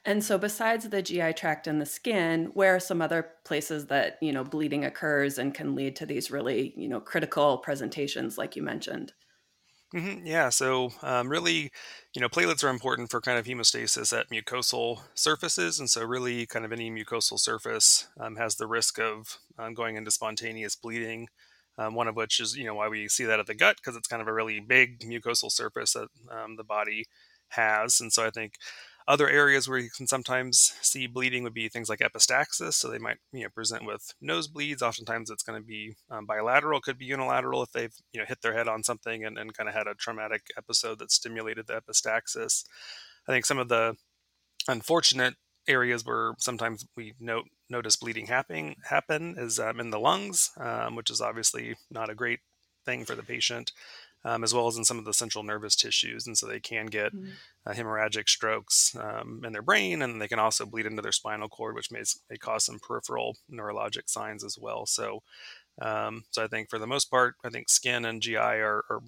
And 0.05 0.25
so 0.25 0.39
besides 0.39 0.89
the 0.89 1.03
GI 1.03 1.35
tract 1.35 1.67
and 1.67 1.81
the 1.81 1.87
skin, 1.87 2.51
where 2.55 2.75
are 2.75 2.81
some 2.81 3.01
other 3.01 3.31
places 3.45 3.87
that, 3.87 4.19
you 4.21 4.33
know, 4.33 4.45
bleeding 4.45 4.85
occurs 4.85 5.39
and 5.39 5.55
can 5.55 5.75
lead 5.75 5.97
to 5.97 6.07
these 6.07 6.31
really, 6.31 6.75
you 6.77 6.89
know, 6.89 7.01
critical 7.01 7.59
presentations 7.59 8.39
like 8.39 8.57
you 8.57 8.63
mentioned? 8.63 9.13
Mm-hmm. 9.95 10.27
Yeah, 10.27 10.51
so 10.51 10.91
um, 11.03 11.31
really, 11.31 11.71
you 12.15 12.21
know, 12.21 12.29
platelets 12.29 12.63
are 12.63 12.69
important 12.69 13.11
for 13.11 13.23
kind 13.23 13.39
of 13.39 13.47
hemostasis 13.47 14.19
at 14.19 14.29
mucosal 14.29 15.01
surfaces, 15.15 15.81
and 15.81 15.89
so 15.89 16.05
really, 16.05 16.45
kind 16.45 16.67
of 16.67 16.73
any 16.73 16.91
mucosal 16.91 17.39
surface 17.39 18.07
um, 18.21 18.37
has 18.37 18.57
the 18.57 18.67
risk 18.67 18.99
of 18.99 19.39
um, 19.59 19.73
going 19.73 19.97
into 19.97 20.11
spontaneous 20.11 20.77
bleeding 20.77 21.29
um, 21.79 21.95
one 21.95 22.09
of 22.09 22.17
which 22.17 22.41
is 22.41 22.57
you 22.57 22.65
know 22.65 22.75
why 22.75 22.89
we 22.89 23.09
see 23.09 23.25
that 23.25 23.41
at 23.41 23.47
the 23.47 23.55
gut 23.55 23.77
because 23.77 23.97
it's 23.97 24.09
kind 24.09 24.23
of 24.23 24.29
a 24.29 24.33
really 24.33 24.61
big 24.61 25.01
mucosal 25.01 25.51
surface 25.51 25.95
that 25.95 26.09
um, 26.31 26.57
the 26.57 26.65
body 26.65 27.05
has 27.51 28.01
and 28.01 28.13
so 28.13 28.27
i 28.27 28.31
think 28.31 28.55
Other 29.09 29.31
areas 29.31 29.67
where 29.67 29.79
you 29.79 29.89
can 29.89 30.07
sometimes 30.07 30.75
see 30.83 31.07
bleeding 31.07 31.43
would 31.43 31.55
be 31.55 31.71
things 31.71 31.89
like 31.89 32.01
epistaxis. 32.01 32.75
So 32.75 32.91
they 32.91 32.99
might 32.99 33.17
you 33.33 33.43
know 33.45 33.49
present 33.49 33.87
with 33.87 34.13
nosebleeds. 34.23 34.83
Oftentimes 34.83 35.31
it's 35.31 35.43
going 35.43 35.59
to 35.59 35.67
be 35.67 35.95
um, 36.11 36.27
bilateral, 36.27 36.83
could 36.83 36.99
be 36.99 37.07
unilateral 37.07 37.63
if 37.63 37.73
they've 37.73 37.95
you 38.13 38.21
know 38.21 38.27
hit 38.27 38.43
their 38.43 38.53
head 38.53 38.69
on 38.69 38.85
something 38.85 39.25
and, 39.25 39.39
and 39.39 39.57
kind 39.57 39.67
of 39.67 39.75
had 39.75 39.87
a 39.87 39.95
traumatic 39.95 40.43
episode 40.59 40.99
that 40.99 41.11
stimulated 41.11 41.67
the 41.67 41.81
epistaxis. 41.81 42.65
I 43.27 43.33
think 43.33 43.47
some 43.47 43.59
of 43.59 43.69
the 43.71 43.97
unfortunate 44.69 45.37
areas 45.69 46.05
where 46.05 46.33
sometimes 46.39 46.87
we 46.97 47.15
note 47.21 47.45
notice 47.71 47.97
bleeding 47.97 48.27
happening 48.27 48.77
happen 48.85 49.35
is 49.39 49.61
um, 49.61 49.79
in 49.79 49.91
the 49.91 50.01
lungs, 50.01 50.51
um, 50.59 50.97
which 50.97 51.11
is 51.11 51.21
obviously 51.21 51.77
not 51.91 52.11
a 52.11 52.15
great 52.15 52.41
thing 52.85 53.05
for 53.05 53.15
the 53.15 53.23
patient, 53.23 53.73
um, 54.25 54.43
as 54.43 54.55
well 54.55 54.67
as 54.67 54.77
in 54.77 54.85
some 54.85 54.99
of 54.99 55.05
the 55.05 55.13
central 55.13 55.45
nervous 55.45 55.77
tissues, 55.77 56.27
and 56.27 56.37
so 56.37 56.47
they 56.47 56.61
can 56.61 56.87
get 56.87 57.15
mm-hmm. 57.15 57.31
uh, 57.67 57.73
hemorrhagic 57.73 58.29
strokes 58.29 58.97
um, 58.97 59.43
in 59.45 59.53
their 59.53 59.63
brain, 59.63 60.03
and 60.03 60.21
they 60.21 60.29
can 60.29 60.39
also 60.39 60.65
bleed 60.65 60.87
into 60.87 61.03
their 61.03 61.13
spinal 61.13 61.49
cord, 61.49 61.75
which 61.75 61.91
may, 61.91 62.03
may 62.31 62.37
cause 62.39 62.65
some 62.65 62.79
peripheral 62.81 63.37
neurologic 63.53 64.09
signs 64.09 64.43
as 64.43 64.57
well. 64.59 64.87
So, 64.87 65.23
um, 65.81 66.25
so 66.31 66.43
I 66.43 66.49
think 66.49 66.71
for 66.71 66.79
the 66.79 66.87
most 66.87 67.11
part, 67.11 67.35
I 67.45 67.51
think 67.51 67.69
skin 67.69 68.05
and 68.05 68.23
GI 68.23 68.37
are, 68.37 68.85
are 68.91 69.01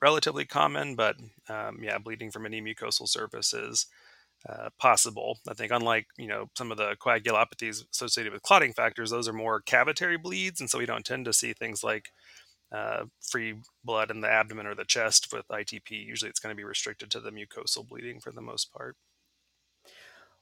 relatively 0.00 0.44
common, 0.44 0.94
but 0.94 1.16
um, 1.48 1.78
yeah, 1.82 1.98
bleeding 1.98 2.30
from 2.30 2.44
any 2.44 2.60
mucosal 2.60 3.08
surfaces 3.08 3.86
uh, 4.48 4.70
possible. 4.78 5.38
I 5.48 5.54
think, 5.54 5.72
unlike 5.72 6.06
you 6.18 6.26
know 6.26 6.46
some 6.56 6.70
of 6.70 6.78
the 6.78 6.96
coagulopathies 7.00 7.84
associated 7.92 8.32
with 8.32 8.42
clotting 8.42 8.72
factors, 8.72 9.10
those 9.10 9.28
are 9.28 9.32
more 9.32 9.62
cavitary 9.62 10.20
bleeds, 10.20 10.60
and 10.60 10.68
so 10.68 10.78
we 10.78 10.86
don't 10.86 11.04
tend 11.04 11.24
to 11.26 11.32
see 11.32 11.52
things 11.52 11.84
like 11.84 12.10
uh, 12.72 13.04
free 13.20 13.54
blood 13.84 14.10
in 14.10 14.20
the 14.20 14.30
abdomen 14.30 14.66
or 14.66 14.74
the 14.74 14.84
chest 14.84 15.28
with 15.32 15.46
ITP. 15.48 15.90
Usually, 15.90 16.28
it's 16.28 16.40
going 16.40 16.52
to 16.54 16.56
be 16.56 16.64
restricted 16.64 17.10
to 17.10 17.20
the 17.20 17.30
mucosal 17.30 17.86
bleeding 17.86 18.20
for 18.20 18.32
the 18.32 18.42
most 18.42 18.72
part. 18.72 18.96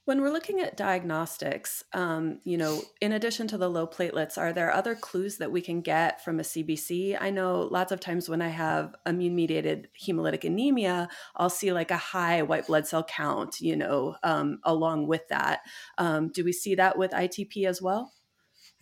When 0.07 0.23
we're 0.23 0.33
looking 0.33 0.61
at 0.61 0.76
diagnostics, 0.76 1.85
um, 1.92 2.40
you 2.42 2.57
know, 2.57 2.83
in 3.00 3.12
addition 3.12 3.47
to 3.49 3.59
the 3.59 3.69
low 3.69 3.87
platelets, 3.87 4.38
are 4.38 4.52
there 4.52 4.73
other 4.73 4.95
clues 4.95 5.37
that 5.37 5.52
we 5.52 5.61
can 5.61 5.83
get 5.83 6.25
from 6.25 6.40
a 6.40 6.42
CBC? 6.42 7.16
I 7.21 7.30
know 7.30 7.61
lots 7.61 7.92
of 7.92 8.00
times 8.00 8.28
when 8.28 8.42
I 8.42 8.49
have 8.49 8.95
immune 9.07 9.37
mediated 9.37 9.88
hemolytic 10.02 10.45
anemia, 10.45 11.09
I'll 11.37 11.50
see 11.50 11.73
like 11.73 11.90
a 11.90 11.97
high 11.97 12.42
white 12.42 12.66
blood 12.66 12.87
cell 12.87 13.04
count, 13.04 13.61
you 13.61 13.76
know, 13.76 14.16
um, 14.23 14.59
along 14.64 15.07
with 15.07 15.28
that. 15.28 15.61
Um, 15.99 16.30
do 16.33 16.45
we 16.45 16.52
see 16.52 16.75
that 16.76 16.97
with 16.99 17.12
ITP 17.12 17.66
as 17.66 17.80
well? 17.80 18.12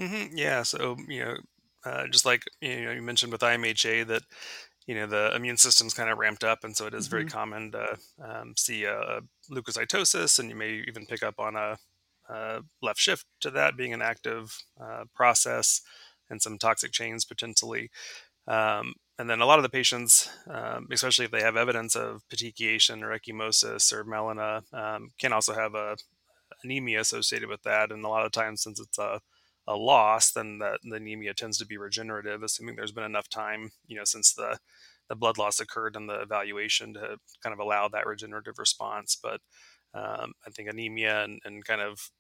Mm-hmm. 0.01 0.37
Yeah. 0.37 0.63
So, 0.63 0.97
you 1.09 1.25
know, 1.25 1.37
uh, 1.85 2.07
just 2.09 2.25
like 2.25 2.45
you 2.61 2.85
know, 2.85 2.93
you 2.93 3.03
mentioned 3.03 3.33
with 3.33 3.41
IMHA 3.41 4.07
that 4.09 4.23
you 4.89 4.95
know 4.95 5.07
the 5.07 5.33
immune 5.37 5.57
system's 5.57 5.95
kind 5.95 6.11
of 6.11 6.19
ramped 6.19 6.43
up 6.43 6.65
and 6.65 6.77
so 6.77 6.87
it 6.87 6.95
is 6.95 7.05
mm-hmm. 7.05 7.11
very 7.13 7.25
common 7.27 7.71
to 7.71 7.97
um, 8.25 8.55
see 8.57 8.85
a, 8.85 9.21
leukocytosis 9.51 10.39
and 10.41 10.51
you 10.51 10.57
may 10.57 10.83
even 10.89 11.07
pick 11.07 11.23
up 11.23 11.39
on 11.39 11.55
a, 11.55 11.79
a 12.29 12.61
left 12.83 12.99
shift 12.99 13.25
to 13.41 13.51
that 13.51 13.77
being 13.77 13.95
an 13.95 14.03
active 14.03 14.59
uh, 14.83 15.05
process 15.15 15.83
and 16.29 16.43
some 16.43 16.59
toxic 16.59 16.91
chains 16.91 17.25
potentially 17.25 17.91
um, 18.49 18.95
and 19.19 19.29
then 19.29 19.41
a 19.41 19.47
lot 19.47 19.59
of 19.59 19.65
the 19.65 19.69
patients, 19.69 20.31
um, 20.49 20.87
especially 20.93 21.25
if 21.25 21.33
they 21.33 21.43
have 21.43 21.57
evidence 21.57 21.97
of 21.97 22.23
petechiation 22.33 23.03
or 23.03 23.19
ecchymosis 23.19 23.93
or 23.93 24.05
melena, 24.05 24.63
um, 24.73 25.11
can 25.19 25.33
also 25.33 25.55
have 25.55 25.75
a 25.75 25.97
anemia 26.63 27.01
associated 27.01 27.49
with 27.49 27.63
that. 27.65 27.91
And 27.91 28.05
a 28.05 28.09
lot 28.09 28.25
of 28.25 28.33
times, 28.33 28.63
since 28.63 28.81
it's 28.81 28.97
a 28.97 29.21
a 29.69 29.77
loss, 29.77 30.33
then 30.33 30.59
the, 30.59 30.79
the 30.83 30.97
anemia 30.97 31.35
tends 31.35 31.59
to 31.59 31.67
be 31.67 31.77
regenerative, 31.77 32.43
assuming 32.43 32.75
there's 32.75 32.93
been 32.93 33.05
enough 33.05 33.29
time, 33.29 33.71
you 33.87 33.97
know, 33.97 34.05
since 34.05 34.33
the 34.33 34.59
the 35.09 35.17
blood 35.17 35.39
loss 35.39 35.59
occurred 35.59 35.97
in 35.97 36.07
the 36.07 36.21
evaluation 36.21 36.93
to 36.93 37.17
kind 37.43 37.55
of 37.55 37.59
allow 37.59 37.89
that 37.89 38.07
regenerative 38.07 38.59
response. 38.59 39.17
But 39.23 39.41
um, 39.95 40.35
I 40.47 40.51
think 40.55 40.69
anemia 40.69 41.25
and, 41.25 41.41
and, 41.47 41.65
kind 41.65 41.81
of 41.81 42.11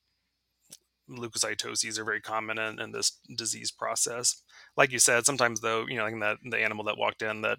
leukocytoses 1.11 1.99
are 1.99 2.05
very 2.05 2.23
common 2.23 2.59
in, 2.59 2.81
in, 2.81 2.93
this 2.93 3.21
disease 3.37 3.71
process. 3.71 4.43
Like 4.75 4.91
you 4.91 4.99
said, 4.99 5.27
sometimes 5.27 5.61
though, 5.61 5.85
you 5.87 5.99
know, 5.99 6.05
like 6.05 6.19
that 6.21 6.39
the 6.51 6.63
animal 6.63 6.87
that 6.87 6.97
walked 6.97 7.21
in 7.21 7.43
that 7.43 7.59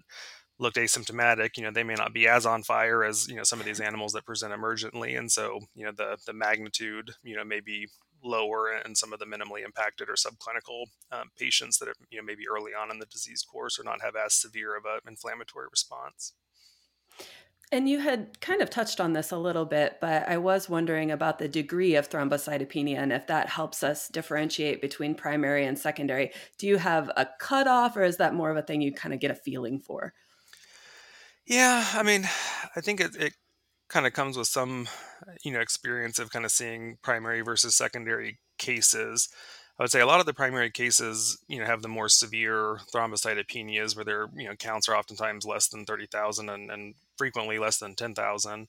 looked 0.58 0.76
asymptomatic, 0.76 1.50
you 1.56 1.62
know, 1.62 1.70
they 1.70 1.84
may 1.84 1.94
not 1.94 2.12
be 2.12 2.26
as 2.26 2.44
on 2.44 2.64
fire 2.64 3.04
as 3.04 3.28
you 3.28 3.36
know 3.36 3.44
some 3.44 3.60
of 3.60 3.66
these 3.66 3.80
animals 3.80 4.12
that 4.12 4.26
present 4.26 4.52
emergently, 4.52 5.16
and 5.16 5.30
so 5.30 5.60
you 5.74 5.84
know 5.84 5.92
the 5.96 6.18
the 6.26 6.32
magnitude, 6.32 7.12
you 7.22 7.36
know, 7.36 7.44
may 7.44 7.60
be 7.60 7.86
lower 8.22 8.72
in 8.84 8.94
some 8.94 9.12
of 9.12 9.18
the 9.18 9.24
minimally 9.24 9.64
impacted 9.64 10.08
or 10.08 10.14
subclinical 10.14 10.86
um, 11.12 11.30
patients 11.38 11.78
that 11.78 11.88
are 11.88 11.94
you 12.10 12.18
know 12.18 12.24
maybe 12.24 12.44
early 12.48 12.72
on 12.72 12.90
in 12.90 12.98
the 12.98 13.06
disease 13.06 13.42
course 13.42 13.78
or 13.78 13.84
not 13.84 14.02
have 14.02 14.16
as 14.16 14.34
severe 14.34 14.76
of 14.76 14.84
an 14.84 15.00
inflammatory 15.08 15.66
response. 15.70 16.34
And 17.72 17.88
you 17.88 18.00
had 18.00 18.40
kind 18.40 18.62
of 18.62 18.68
touched 18.68 19.00
on 19.00 19.12
this 19.12 19.30
a 19.30 19.38
little 19.38 19.64
bit, 19.64 19.98
but 20.00 20.28
I 20.28 20.38
was 20.38 20.68
wondering 20.68 21.12
about 21.12 21.38
the 21.38 21.46
degree 21.46 21.94
of 21.94 22.10
thrombocytopenia 22.10 22.96
and 22.96 23.12
if 23.12 23.28
that 23.28 23.48
helps 23.48 23.84
us 23.84 24.08
differentiate 24.08 24.80
between 24.80 25.14
primary 25.14 25.64
and 25.64 25.78
secondary. 25.78 26.32
Do 26.58 26.66
you 26.66 26.78
have 26.78 27.12
a 27.16 27.28
cutoff, 27.38 27.96
or 27.96 28.02
is 28.02 28.16
that 28.16 28.34
more 28.34 28.50
of 28.50 28.56
a 28.56 28.62
thing 28.62 28.80
you 28.80 28.92
kind 28.92 29.14
of 29.14 29.20
get 29.20 29.30
a 29.30 29.36
feeling 29.36 29.78
for? 29.78 30.14
Yeah, 31.46 31.86
I 31.94 32.02
mean, 32.02 32.24
I 32.74 32.80
think 32.80 33.00
it, 33.00 33.14
it 33.14 33.34
kind 33.90 34.06
of 34.06 34.12
comes 34.12 34.36
with 34.36 34.46
some, 34.46 34.88
you 35.44 35.52
know, 35.52 35.60
experience 35.60 36.18
of 36.18 36.30
kind 36.30 36.44
of 36.44 36.50
seeing 36.52 36.96
primary 37.02 37.42
versus 37.42 37.74
secondary 37.74 38.38
cases. 38.58 39.28
I 39.78 39.82
would 39.82 39.90
say 39.90 40.00
a 40.00 40.06
lot 40.06 40.20
of 40.20 40.26
the 40.26 40.34
primary 40.34 40.70
cases, 40.70 41.38
you 41.48 41.58
know, 41.58 41.66
have 41.66 41.82
the 41.82 41.88
more 41.88 42.08
severe 42.08 42.78
thrombocytopenias 42.94 43.96
where 43.96 44.04
their, 44.04 44.28
you 44.36 44.46
know, 44.46 44.54
counts 44.54 44.88
are 44.88 44.96
oftentimes 44.96 45.46
less 45.46 45.68
than 45.68 45.84
30,000 45.84 46.48
and, 46.48 46.70
and 46.70 46.94
frequently 47.16 47.58
less 47.58 47.78
than 47.78 47.94
10,000. 47.94 48.68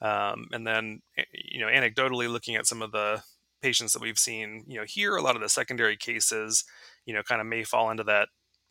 Um, 0.00 0.46
and 0.52 0.66
then, 0.66 1.00
eh, 1.16 1.24
you 1.32 1.60
know, 1.60 1.68
anecdotally 1.68 2.30
looking 2.30 2.56
at 2.56 2.66
some 2.66 2.82
of 2.82 2.92
the 2.92 3.22
patients 3.62 3.92
that 3.92 4.02
we've 4.02 4.18
seen, 4.18 4.64
you 4.66 4.78
know, 4.78 4.84
here, 4.86 5.16
a 5.16 5.22
lot 5.22 5.36
of 5.36 5.42
the 5.42 5.48
secondary 5.48 5.96
cases, 5.96 6.64
you 7.04 7.14
know, 7.14 7.22
kind 7.22 7.40
of 7.40 7.46
may 7.46 7.62
fall 7.62 7.90
into 7.90 8.04
that 8.04 8.28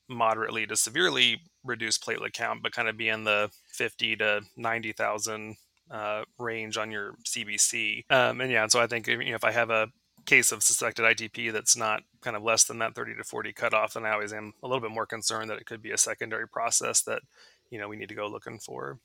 moderately 0.10 0.68
to 0.68 0.76
severely 0.76 1.42
reduced 1.64 2.06
platelet 2.06 2.34
count, 2.34 2.62
but 2.62 2.72
kind 2.72 2.88
of 2.88 2.98
be 2.98 3.10
in 3.10 3.24
the 3.24 3.50
50 3.74 4.16
to 4.18 4.42
90,000 4.58 5.56
uh, 5.92 6.24
range 6.40 6.78
on 6.78 6.92
your 6.92 7.16
CBC. 7.24 8.04
Um, 8.10 8.42
and 8.42 8.52
yeah, 8.52 8.68
so 8.68 8.80
I 8.80 8.88
think 8.88 9.08
you 9.08 9.18
know, 9.18 9.36
if 9.36 9.44
I 9.44 9.52
have 9.52 9.70
a 9.70 9.88
case 10.26 10.52
of 10.52 10.64
suspected 10.64 11.04
ITP 11.04 11.54
that's 11.54 11.78
not 11.78 12.02
kind 12.22 12.36
of 12.36 12.44
less 12.44 12.64
than 12.64 12.80
that 12.80 12.96
30 12.96 13.16
to 13.16 13.24
40 13.24 13.54
cutoff, 13.54 13.94
then 13.94 14.06
I 14.06 14.12
always 14.12 14.34
am 14.34 14.54
a 14.64 14.68
little 14.68 14.82
bit 14.82 14.92
more 14.92 15.06
concerned 15.06 15.50
that 15.50 15.58
it 15.58 15.66
could 15.66 15.82
be 15.82 15.92
a 15.92 15.98
secondary 15.98 16.48
process 16.48 17.02
that 17.04 17.22
you 17.70 17.80
know 17.80 17.88
we 17.88 17.96
need 17.96 18.10
to 18.10 18.16
go 18.16 18.28
looking 18.28 18.60
for. 18.60 19.00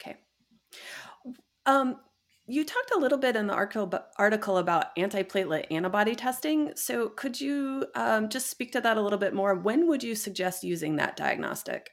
Okay. 0.00 0.16
Um, 1.66 1.96
you 2.46 2.64
talked 2.64 2.90
a 2.94 2.98
little 2.98 3.18
bit 3.18 3.36
in 3.36 3.46
the 3.46 3.54
article 3.54 4.58
about 4.58 4.96
antiplatelet 4.96 5.66
antibody 5.70 6.16
testing. 6.16 6.72
So 6.74 7.08
could 7.08 7.40
you 7.40 7.86
um, 7.94 8.28
just 8.28 8.50
speak 8.50 8.72
to 8.72 8.80
that 8.80 8.96
a 8.96 9.00
little 9.00 9.18
bit 9.18 9.32
more? 9.32 9.54
When 9.54 9.86
would 9.86 10.02
you 10.02 10.16
suggest 10.16 10.64
using 10.64 10.96
that 10.96 11.16
diagnostic? 11.16 11.90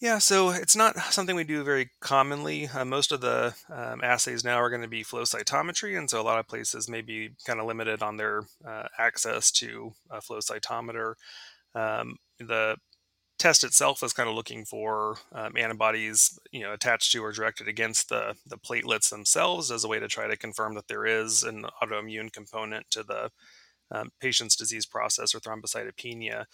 Yeah, 0.00 0.18
so 0.18 0.50
it's 0.50 0.76
not 0.76 0.98
something 1.12 1.36
we 1.36 1.44
do 1.44 1.62
very 1.64 1.90
commonly. 2.00 2.66
Uh, 2.68 2.84
most 2.84 3.12
of 3.12 3.20
the 3.20 3.54
um, 3.72 4.02
assays 4.02 4.44
now 4.44 4.56
are 4.56 4.68
going 4.68 4.82
to 4.82 4.88
be 4.88 5.02
flow 5.02 5.22
cytometry, 5.22 5.96
and 5.96 6.10
so 6.10 6.20
a 6.20 6.22
lot 6.22 6.38
of 6.38 6.48
places 6.48 6.88
may 6.88 7.00
be 7.00 7.30
kind 7.46 7.60
of 7.60 7.66
limited 7.66 8.02
on 8.02 8.16
their 8.16 8.42
uh, 8.66 8.88
access 8.98 9.50
to 9.52 9.92
a 10.10 10.20
flow 10.20 10.40
cytometer. 10.40 11.14
Um, 11.74 12.16
the 12.38 12.76
test 13.38 13.64
itself 13.64 14.02
is 14.02 14.12
kind 14.12 14.28
of 14.28 14.34
looking 14.34 14.64
for 14.64 15.16
um, 15.32 15.56
antibodies, 15.56 16.38
you 16.52 16.60
know, 16.62 16.72
attached 16.72 17.12
to 17.12 17.24
or 17.24 17.32
directed 17.32 17.68
against 17.68 18.08
the 18.08 18.34
the 18.46 18.58
platelets 18.58 19.10
themselves 19.10 19.70
as 19.70 19.84
a 19.84 19.88
way 19.88 20.00
to 20.00 20.08
try 20.08 20.26
to 20.26 20.36
confirm 20.36 20.74
that 20.74 20.88
there 20.88 21.06
is 21.06 21.44
an 21.44 21.66
autoimmune 21.82 22.32
component 22.32 22.86
to 22.90 23.02
the 23.04 23.30
um, 23.90 24.10
patient's 24.20 24.56
disease 24.56 24.86
process 24.86 25.34
or 25.34 25.40
thrombocytopenia. 25.40 26.46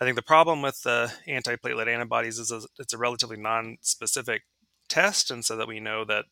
I 0.00 0.04
think 0.04 0.16
the 0.16 0.22
problem 0.22 0.62
with 0.62 0.82
the 0.82 1.12
antiplatelet 1.28 1.86
antibodies 1.86 2.38
is 2.38 2.52
it's 2.78 2.94
a 2.94 2.98
relatively 2.98 3.36
non-specific 3.36 4.42
test, 4.88 5.30
and 5.30 5.44
so 5.44 5.56
that 5.56 5.68
we 5.68 5.78
know 5.78 6.04
that 6.06 6.24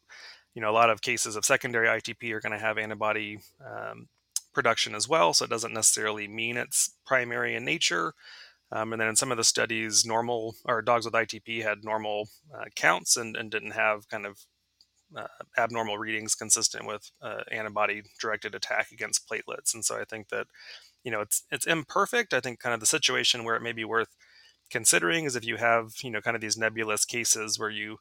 you 0.54 0.62
know 0.62 0.70
a 0.70 0.72
lot 0.72 0.90
of 0.90 1.02
cases 1.02 1.36
of 1.36 1.44
secondary 1.44 1.86
ITP 1.86 2.32
are 2.32 2.40
going 2.40 2.52
to 2.52 2.58
have 2.58 2.78
antibody 2.78 3.40
um, 3.64 4.08
production 4.54 4.94
as 4.94 5.08
well. 5.08 5.34
So 5.34 5.44
it 5.44 5.50
doesn't 5.50 5.74
necessarily 5.74 6.26
mean 6.26 6.56
it's 6.56 6.96
primary 7.06 7.54
in 7.54 7.64
nature. 7.64 8.14
Um, 8.70 8.92
and 8.92 9.00
then 9.00 9.08
in 9.08 9.16
some 9.16 9.30
of 9.30 9.38
the 9.38 9.44
studies, 9.44 10.04
normal 10.04 10.54
or 10.64 10.82
dogs 10.82 11.04
with 11.04 11.14
ITP 11.14 11.62
had 11.62 11.84
normal 11.84 12.28
uh, 12.54 12.64
counts 12.74 13.16
and, 13.16 13.36
and 13.36 13.50
didn't 13.50 13.70
have 13.70 14.08
kind 14.08 14.26
of 14.26 14.38
uh, 15.16 15.26
abnormal 15.56 15.98
readings 15.98 16.34
consistent 16.34 16.86
with 16.86 17.10
uh, 17.22 17.42
antibody 17.50 18.02
directed 18.20 18.54
attack 18.54 18.88
against 18.92 19.28
platelets. 19.28 19.74
And 19.74 19.84
so 19.84 19.98
I 19.98 20.04
think 20.04 20.28
that 20.28 20.46
you 21.04 21.10
know 21.10 21.20
it's 21.20 21.44
it's 21.50 21.66
imperfect 21.66 22.34
i 22.34 22.40
think 22.40 22.58
kind 22.60 22.74
of 22.74 22.80
the 22.80 22.86
situation 22.86 23.44
where 23.44 23.56
it 23.56 23.62
may 23.62 23.72
be 23.72 23.84
worth 23.84 24.14
considering 24.70 25.24
is 25.24 25.36
if 25.36 25.44
you 25.44 25.56
have 25.56 25.92
you 26.02 26.10
know 26.10 26.20
kind 26.20 26.34
of 26.34 26.40
these 26.40 26.56
nebulous 26.56 27.04
cases 27.04 27.58
where 27.58 27.70
you 27.70 27.96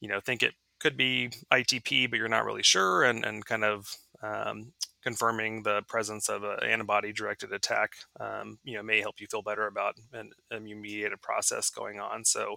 you 0.00 0.08
know 0.08 0.20
think 0.20 0.42
it 0.42 0.54
could 0.80 0.96
be 0.96 1.30
itp 1.52 2.10
but 2.10 2.18
you're 2.18 2.28
not 2.28 2.44
really 2.44 2.62
sure 2.62 3.02
and 3.04 3.24
and 3.24 3.44
kind 3.44 3.64
of 3.64 3.94
um, 4.22 4.72
confirming 5.02 5.62
the 5.62 5.82
presence 5.88 6.28
of 6.28 6.42
an 6.42 6.62
antibody 6.62 7.12
directed 7.12 7.52
attack 7.52 7.92
um, 8.18 8.58
you 8.64 8.74
know 8.74 8.82
may 8.82 9.00
help 9.00 9.20
you 9.20 9.26
feel 9.30 9.42
better 9.42 9.66
about 9.66 9.94
an 10.12 10.30
immune 10.50 10.80
mediated 10.80 11.20
process 11.20 11.70
going 11.70 12.00
on 12.00 12.24
so 12.24 12.56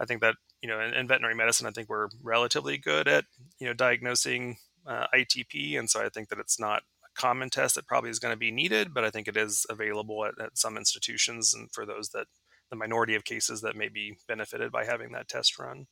i 0.00 0.04
think 0.04 0.20
that 0.20 0.36
you 0.64 0.70
know, 0.70 0.80
in, 0.80 0.94
in, 0.94 1.06
veterinary 1.06 1.34
medicine, 1.34 1.66
I 1.66 1.72
think 1.72 1.90
we're 1.90 2.08
relatively 2.22 2.78
good 2.78 3.06
at 3.06 3.26
you 3.60 3.66
know 3.66 3.74
diagnosing 3.74 4.56
uh, 4.86 5.04
ITP, 5.14 5.78
and 5.78 5.90
so 5.90 6.00
I 6.00 6.08
think 6.08 6.30
that 6.30 6.38
it's 6.38 6.58
not 6.58 6.78
a 7.04 7.20
common 7.20 7.50
test 7.50 7.74
that 7.74 7.86
probably 7.86 8.08
is 8.08 8.18
going 8.18 8.32
to 8.32 8.38
be 8.38 8.50
needed, 8.50 8.94
but 8.94 9.04
I 9.04 9.10
think 9.10 9.28
it 9.28 9.36
is 9.36 9.66
available 9.68 10.24
at, 10.24 10.40
at 10.40 10.56
some 10.56 10.78
institutions, 10.78 11.52
and 11.52 11.70
for 11.70 11.84
those 11.84 12.08
that 12.14 12.28
the 12.70 12.76
minority 12.76 13.14
of 13.14 13.26
cases 13.26 13.60
that 13.60 13.76
may 13.76 13.88
be 13.88 14.16
benefited 14.26 14.72
by 14.72 14.86
having 14.86 15.12
that 15.12 15.28
test 15.28 15.58
run. 15.58 15.86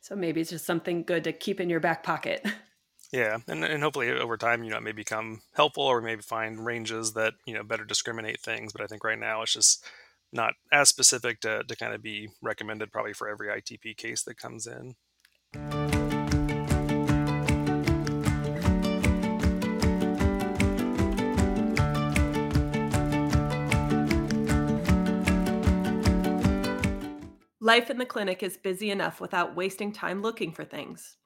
So 0.00 0.16
maybe 0.16 0.40
it's 0.40 0.50
just 0.50 0.66
something 0.66 1.04
good 1.04 1.22
to 1.22 1.32
keep 1.32 1.60
in 1.60 1.70
your 1.70 1.80
back 1.80 2.02
pocket. 2.02 2.44
Yeah, 3.12 3.38
and, 3.48 3.64
and 3.64 3.82
hopefully 3.82 4.12
over 4.12 4.36
time, 4.36 4.62
you 4.62 4.70
know, 4.70 4.76
it 4.76 4.84
may 4.84 4.92
become 4.92 5.42
helpful 5.54 5.82
or 5.82 6.00
maybe 6.00 6.22
find 6.22 6.64
ranges 6.64 7.14
that 7.14 7.34
you 7.44 7.54
know 7.54 7.64
better 7.64 7.84
discriminate 7.84 8.38
things. 8.40 8.72
But 8.72 8.82
I 8.82 8.86
think 8.86 9.02
right 9.02 9.18
now 9.18 9.42
it's 9.42 9.52
just 9.52 9.84
not 10.32 10.54
as 10.72 10.88
specific 10.88 11.40
to, 11.40 11.62
to 11.64 11.76
kind 11.76 11.94
of 11.94 12.02
be 12.02 12.28
recommended 12.40 12.92
probably 12.92 13.12
for 13.12 13.28
every 13.28 13.48
ITP 13.48 13.96
case 13.96 14.22
that 14.22 14.36
comes 14.38 14.66
in. 14.66 14.94
Life 27.62 27.90
in 27.90 27.98
the 27.98 28.06
clinic 28.06 28.42
is 28.42 28.56
busy 28.56 28.90
enough 28.90 29.20
without 29.20 29.54
wasting 29.54 29.92
time 29.92 30.22
looking 30.22 30.52
for 30.52 30.64
things. 30.64 31.18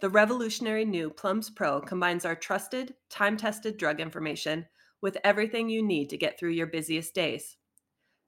The 0.00 0.08
revolutionary 0.08 0.84
new 0.84 1.10
Plumb's 1.10 1.50
Pro 1.50 1.80
combines 1.80 2.24
our 2.24 2.34
trusted, 2.34 2.94
time 3.10 3.36
tested 3.36 3.76
drug 3.76 4.00
information 4.00 4.66
with 5.00 5.18
everything 5.24 5.68
you 5.68 5.82
need 5.82 6.08
to 6.10 6.16
get 6.16 6.38
through 6.38 6.50
your 6.50 6.66
busiest 6.66 7.14
days. 7.14 7.56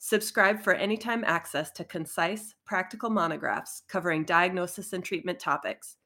Subscribe 0.06 0.60
for 0.60 0.74
anytime 0.74 1.24
access 1.24 1.70
to 1.70 1.82
concise, 1.82 2.54
practical 2.66 3.08
monographs 3.08 3.80
covering 3.88 4.22
diagnosis 4.22 4.92
and 4.92 5.02
treatment 5.02 5.38
topics, 5.40 5.96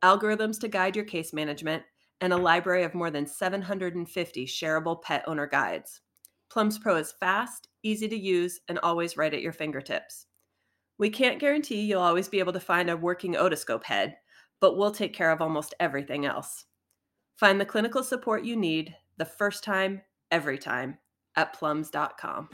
algorithms 0.00 0.60
to 0.60 0.68
guide 0.68 0.94
your 0.94 1.04
case 1.04 1.32
management, 1.32 1.82
and 2.20 2.32
a 2.32 2.36
library 2.36 2.84
of 2.84 2.94
more 2.94 3.10
than 3.10 3.26
750 3.26 4.46
shareable 4.46 5.02
pet 5.02 5.24
owner 5.26 5.48
guides. 5.48 6.02
Plumb's 6.48 6.78
Pro 6.78 6.94
is 6.98 7.16
fast, 7.18 7.66
easy 7.82 8.06
to 8.06 8.16
use, 8.16 8.60
and 8.68 8.78
always 8.78 9.16
right 9.16 9.34
at 9.34 9.42
your 9.42 9.52
fingertips. 9.52 10.26
We 10.96 11.10
can't 11.10 11.40
guarantee 11.40 11.80
you'll 11.80 12.00
always 12.00 12.28
be 12.28 12.38
able 12.38 12.52
to 12.52 12.60
find 12.60 12.88
a 12.88 12.96
working 12.96 13.34
otoscope 13.34 13.82
head, 13.82 14.18
but 14.60 14.76
we'll 14.76 14.92
take 14.92 15.14
care 15.14 15.32
of 15.32 15.42
almost 15.42 15.74
everything 15.80 16.26
else. 16.26 16.66
Find 17.34 17.60
the 17.60 17.66
clinical 17.66 18.04
support 18.04 18.44
you 18.44 18.54
need 18.54 18.94
the 19.16 19.24
first 19.24 19.64
time, 19.64 20.02
every 20.30 20.58
time 20.58 20.98
at 21.34 21.54
plumbs.com. 21.54 22.50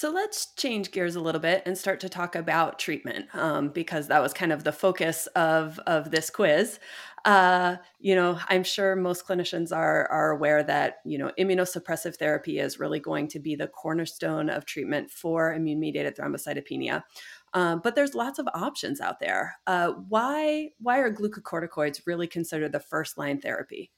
So 0.00 0.10
let's 0.10 0.54
change 0.54 0.92
gears 0.92 1.14
a 1.14 1.20
little 1.20 1.42
bit 1.42 1.62
and 1.66 1.76
start 1.76 2.00
to 2.00 2.08
talk 2.08 2.34
about 2.34 2.78
treatment 2.78 3.26
um, 3.34 3.68
because 3.68 4.08
that 4.08 4.22
was 4.22 4.32
kind 4.32 4.50
of 4.50 4.64
the 4.64 4.72
focus 4.72 5.26
of, 5.36 5.78
of 5.80 6.10
this 6.10 6.30
quiz. 6.30 6.80
Uh, 7.26 7.76
you 7.98 8.14
know, 8.14 8.38
I'm 8.48 8.64
sure 8.64 8.96
most 8.96 9.26
clinicians 9.26 9.76
are, 9.76 10.06
are 10.10 10.30
aware 10.30 10.62
that, 10.62 11.00
you 11.04 11.18
know, 11.18 11.30
immunosuppressive 11.38 12.16
therapy 12.16 12.60
is 12.60 12.80
really 12.80 12.98
going 12.98 13.28
to 13.28 13.38
be 13.38 13.54
the 13.56 13.66
cornerstone 13.66 14.48
of 14.48 14.64
treatment 14.64 15.10
for 15.10 15.52
immune 15.52 15.80
mediated 15.80 16.16
thrombocytopenia. 16.16 17.02
Um, 17.52 17.82
but 17.84 17.94
there's 17.94 18.14
lots 18.14 18.38
of 18.38 18.48
options 18.54 19.02
out 19.02 19.20
there. 19.20 19.56
Uh, 19.66 19.90
why, 20.08 20.70
why 20.78 21.00
are 21.00 21.12
glucocorticoids 21.12 22.06
really 22.06 22.26
considered 22.26 22.72
the 22.72 22.80
first 22.80 23.18
line 23.18 23.38
therapy? 23.38 23.90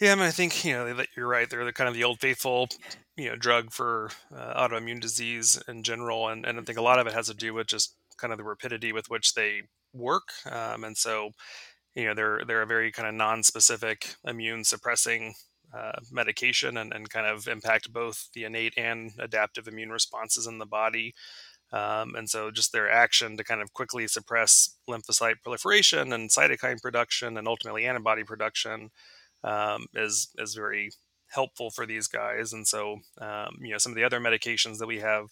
Yeah, 0.00 0.12
I 0.12 0.14
mean, 0.14 0.24
I 0.24 0.30
think 0.30 0.64
you 0.64 0.72
know 0.74 0.94
that 0.94 1.08
you're 1.16 1.26
right. 1.26 1.48
They're 1.48 1.64
the 1.64 1.72
kind 1.72 1.88
of 1.88 1.94
the 1.94 2.04
old 2.04 2.20
faithful, 2.20 2.68
you 3.16 3.28
know, 3.30 3.36
drug 3.36 3.72
for 3.72 4.10
uh, 4.34 4.68
autoimmune 4.68 5.00
disease 5.00 5.60
in 5.68 5.82
general, 5.82 6.28
and 6.28 6.46
and 6.46 6.58
I 6.58 6.62
think 6.62 6.78
a 6.78 6.82
lot 6.82 6.98
of 7.00 7.06
it 7.06 7.12
has 7.14 7.26
to 7.26 7.34
do 7.34 7.52
with 7.54 7.66
just 7.66 7.94
kind 8.16 8.32
of 8.32 8.38
the 8.38 8.44
rapidity 8.44 8.92
with 8.92 9.10
which 9.10 9.34
they 9.34 9.62
work, 9.92 10.28
um, 10.50 10.84
and 10.84 10.96
so 10.96 11.30
you 11.94 12.06
know 12.06 12.14
they're 12.14 12.42
they're 12.46 12.62
a 12.62 12.66
very 12.66 12.92
kind 12.92 13.08
of 13.08 13.14
non-specific 13.14 14.16
immune 14.24 14.64
suppressing 14.64 15.34
uh, 15.76 15.92
medication, 16.12 16.76
and 16.78 16.92
and 16.92 17.10
kind 17.10 17.26
of 17.26 17.48
impact 17.48 17.92
both 17.92 18.28
the 18.34 18.44
innate 18.44 18.74
and 18.78 19.12
adaptive 19.18 19.68
immune 19.68 19.90
responses 19.90 20.46
in 20.46 20.58
the 20.58 20.66
body. 20.66 21.14
Um, 21.72 22.14
and 22.16 22.30
so 22.30 22.50
just 22.50 22.72
their 22.72 22.90
action 22.90 23.36
to 23.36 23.44
kind 23.44 23.60
of 23.60 23.74
quickly 23.74 24.06
suppress 24.08 24.76
lymphocyte 24.88 25.42
proliferation 25.42 26.12
and 26.14 26.30
cytokine 26.30 26.80
production 26.80 27.36
and 27.36 27.46
ultimately 27.48 27.86
antibody 27.86 28.24
production 28.24 28.90
um, 29.44 29.86
is 29.94 30.28
is 30.38 30.54
very 30.54 30.90
helpful 31.28 31.70
for 31.70 31.86
these 31.86 32.06
guys. 32.06 32.52
And 32.52 32.66
so, 32.66 32.98
um, 33.20 33.58
you 33.60 33.70
know, 33.70 33.78
some 33.78 33.92
of 33.92 33.96
the 33.96 34.04
other 34.04 34.20
medications 34.20 34.78
that 34.78 34.86
we 34.86 35.00
have 35.00 35.26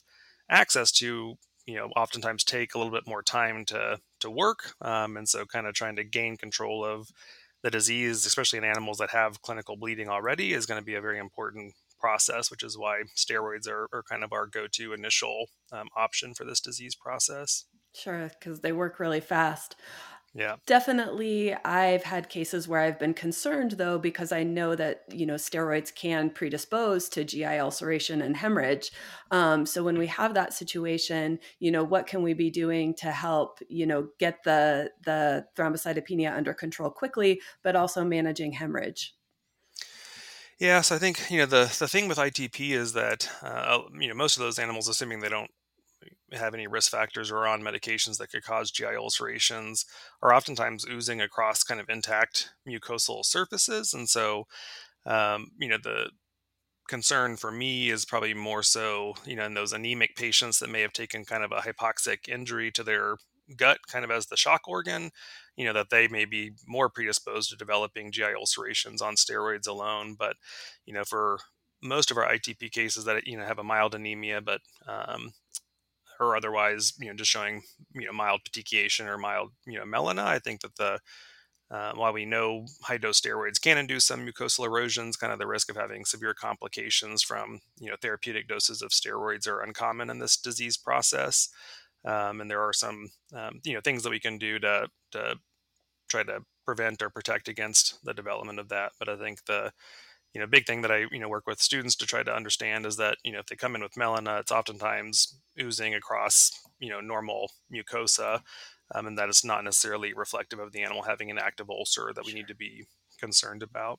access 0.51 0.93
to, 0.93 1.35
you 1.67 1.75
know, 1.75 1.89
oftentimes 1.97 2.45
take 2.45 2.75
a 2.75 2.79
little 2.79 2.93
bit 2.93 3.07
more 3.07 3.23
time 3.23 3.65
to 3.67 3.99
to 4.21 4.31
work. 4.31 4.75
Um, 4.81 5.17
and 5.17 5.29
so, 5.29 5.45
kind 5.47 5.67
of 5.67 5.75
trying 5.75 5.97
to 5.97 6.05
gain 6.05 6.37
control 6.37 6.85
of 6.85 7.09
the 7.63 7.71
disease, 7.71 8.27
especially 8.27 8.59
in 8.59 8.65
animals 8.65 8.99
that 8.99 9.11
have 9.11 9.43
clinical 9.43 9.77
bleeding 9.77 10.09
already, 10.09 10.53
is 10.53 10.67
going 10.67 10.81
to 10.81 10.85
be 10.85 10.95
a 10.95 11.01
very 11.01 11.19
important 11.19 11.75
process, 11.99 12.51
which 12.51 12.63
is 12.63 12.77
why 12.77 13.03
steroids 13.17 13.67
are, 13.69 13.89
are 13.93 14.03
kind 14.03 14.23
of 14.23 14.33
our 14.33 14.47
go-to 14.47 14.93
initial 14.93 15.47
um, 15.73 15.89
option 15.97 16.35
for 16.35 16.45
this 16.45 16.61
disease 16.61 16.95
process. 16.95 17.65
Sure, 17.95 18.31
because 18.39 18.61
they 18.61 18.73
work 18.73 19.01
really 19.01 19.21
fast. 19.21 19.75
Yeah. 20.35 20.57
Definitely 20.67 21.55
I've 21.55 22.03
had 22.03 22.29
cases 22.29 22.69
where 22.69 22.81
I've 22.81 22.99
been 22.99 23.15
concerned 23.15 23.73
though 23.73 23.99
because 23.99 24.33
I 24.33 24.43
know 24.43 24.75
that, 24.75 25.05
you 25.11 25.25
know, 25.25 25.37
steroids 25.37 25.95
can 25.95 26.29
predispose 26.29 27.09
to 27.11 27.25
GI 27.25 27.59
ulceration 27.59 28.21
and 28.21 28.37
hemorrhage. 28.37 28.93
Um, 29.31 29.65
so 29.65 29.83
when 29.83 29.97
we 29.97 30.07
have 30.09 30.35
that 30.35 30.53
situation, 30.53 31.39
you 31.59 31.71
know, 31.71 31.85
what 31.85 32.07
can 32.07 32.23
we 32.23 32.35
be 32.35 32.51
doing 32.51 32.95
to 32.97 33.11
help, 33.11 33.61
you 33.69 33.87
know, 33.87 34.09
get 34.19 34.43
the 34.45 34.91
the 35.05 35.47
thrombocytopenia 35.57 36.37
under 36.37 36.53
control 36.53 36.91
quickly, 36.91 37.41
but 37.63 37.75
also 37.75 38.05
managing 38.05 38.53
hemorrhage? 38.53 39.15
Yeah, 40.59 40.81
so 40.81 40.95
I 40.95 40.99
think 40.99 41.31
you 41.31 41.39
know 41.39 41.47
the 41.47 41.75
the 41.79 41.89
thing 41.89 42.09
with 42.09 42.17
ITP 42.19 42.71
is 42.71 42.95
that 42.95 43.31
uh, 43.43 43.83
you 43.99 44.09
know 44.09 44.15
most 44.15 44.37
of 44.37 44.43
those 44.43 44.59
animals, 44.59 44.89
assuming 44.89 45.21
they 45.21 45.29
don't 45.29 45.51
have 46.33 46.55
any 46.55 46.67
risk 46.67 46.91
factors 46.91 47.31
or 47.31 47.39
are 47.39 47.47
on 47.47 47.63
medications 47.63 48.19
that 48.19 48.31
could 48.31 48.43
cause 48.43 48.71
GI 48.71 48.97
ulcerations 48.97 49.85
are 50.23 50.35
oftentimes 50.35 50.85
oozing 50.89 51.21
across 51.21 51.63
kind 51.63 51.81
of 51.81 51.89
intact 51.89 52.51
mucosal 52.69 53.25
surfaces. 53.25 53.95
And 53.95 54.09
so, 54.09 54.45
um, 55.05 55.49
you 55.59 55.69
know, 55.69 55.79
the 55.83 56.11
concern 56.89 57.37
for 57.37 57.51
me 57.51 57.91
is 57.91 58.05
probably 58.05 58.35
more 58.35 58.63
so, 58.63 59.15
you 59.25 59.37
know, 59.37 59.45
in 59.45 59.55
those 59.55 59.73
anemic 59.73 60.17
patients 60.17 60.59
that 60.59 60.71
may 60.71 60.81
have 60.81 60.93
taken 60.93 61.25
kind 61.25 61.45
of 61.45 61.53
a 61.53 61.61
hypoxic 61.61 62.29
injury 62.29 62.71
to 62.73 62.83
their 62.85 63.17
gut 63.57 63.79
kind 63.89 64.05
of 64.05 64.11
as 64.11 64.27
the 64.27 64.37
shock 64.37 64.63
organ, 64.67 65.11
you 65.57 65.65
know, 65.65 65.73
that 65.73 65.91
they 65.91 66.09
may 66.09 66.25
be 66.25 66.53
more 66.67 66.89
predisposed 66.89 67.51
to 67.51 67.57
developing 67.57 68.13
GI 68.13 68.35
ulcerations 68.37 69.01
on 69.01 69.15
steroids 69.15 69.69
alone. 69.69 70.17
But, 70.19 70.37
you 70.85 70.95
know, 70.95 71.05
for 71.05 71.39
most 71.83 72.11
of 72.11 72.17
our 72.17 72.29
ITP 72.29 72.71
cases 72.73 73.05
that, 73.05 73.27
you 73.27 73.37
know, 73.37 73.45
have 73.45 73.59
a 73.59 73.65
mild 73.65 73.95
anemia, 73.95 74.41
but, 74.41 74.61
um, 74.89 75.33
or 76.21 76.37
otherwise, 76.37 76.93
you 76.99 77.09
know, 77.09 77.15
just 77.15 77.31
showing 77.31 77.63
you 77.95 78.07
know 78.07 78.13
mild 78.13 78.41
petechiation 78.45 79.07
or 79.07 79.19
mild 79.19 79.53
you 79.67 79.79
know 79.79 79.85
melena. 79.85 80.25
I 80.25 80.39
think 80.39 80.61
that 80.61 80.77
the 80.77 81.01
uh, 81.69 81.93
while 81.95 82.13
we 82.13 82.25
know 82.25 82.67
high 82.83 82.97
dose 82.97 83.21
steroids 83.21 83.61
can 83.61 83.77
induce 83.77 84.05
some 84.05 84.25
mucosal 84.25 84.67
erosions, 84.67 85.17
kind 85.17 85.33
of 85.33 85.39
the 85.39 85.47
risk 85.47 85.69
of 85.69 85.77
having 85.77 86.05
severe 86.05 86.35
complications 86.35 87.23
from 87.23 87.61
you 87.79 87.91
know 87.91 87.97
therapeutic 88.01 88.49
doses 88.49 88.83
of 88.83 88.91
steroids 88.91 89.49
are 89.49 89.63
uncommon 89.63 90.11
in 90.11 90.19
this 90.19 90.37
disease 90.37 90.77
process. 90.77 91.49
Um, 92.05 92.41
and 92.41 92.49
there 92.49 92.63
are 92.63 92.73
some 92.73 93.09
um, 93.35 93.61
you 93.65 93.75
know 93.75 93.81
things 93.81 94.03
that 94.05 94.11
we 94.11 94.21
can 94.21 94.39
do 94.39 94.59
to 94.61 94.89
to 95.13 95.37
try 96.09 96.23
to 96.23 96.41
prevent 96.65 97.03
or 97.03 97.11
protect 97.11 97.49
against 97.49 97.99
the 98.05 98.15
development 98.15 98.59
of 98.61 98.69
that. 98.69 98.93
But 98.99 99.09
I 99.09 99.17
think 99.17 99.45
the 99.47 99.73
you 100.35 100.41
know 100.41 100.47
big 100.47 100.67
thing 100.67 100.83
that 100.83 100.93
I 100.93 101.07
you 101.11 101.19
know 101.19 101.29
work 101.29 101.47
with 101.47 101.61
students 101.61 101.97
to 101.97 102.07
try 102.07 102.23
to 102.23 102.35
understand 102.35 102.87
is 102.87 102.97
that 102.97 103.19
you 103.25 103.33
know 103.33 103.39
if 103.39 103.47
they 103.47 103.57
come 103.57 103.75
in 103.75 103.83
with 103.83 103.95
melena, 103.95 104.41
it's 104.41 104.53
oftentimes 104.53 105.39
oozing 105.61 105.95
across 105.95 106.51
you 106.79 106.91
know 106.91 107.01
normal 107.01 107.51
mucosa, 107.73 108.41
um, 108.95 109.07
and 109.07 109.19
that 109.19 109.29
is 109.29 109.45
not 109.45 109.65
necessarily 109.65 110.13
reflective 110.15 110.59
of 110.59 110.73
the 110.73 110.83
animal 110.83 111.03
having 111.03 111.31
an 111.31 111.39
active 111.39 111.71
ulcer 111.71 112.13
that 112.15 112.27
we 112.27 112.35
need 112.35 112.49
to 112.49 112.55
be 112.55 112.85
concerned 113.19 113.63
about. 113.63 113.99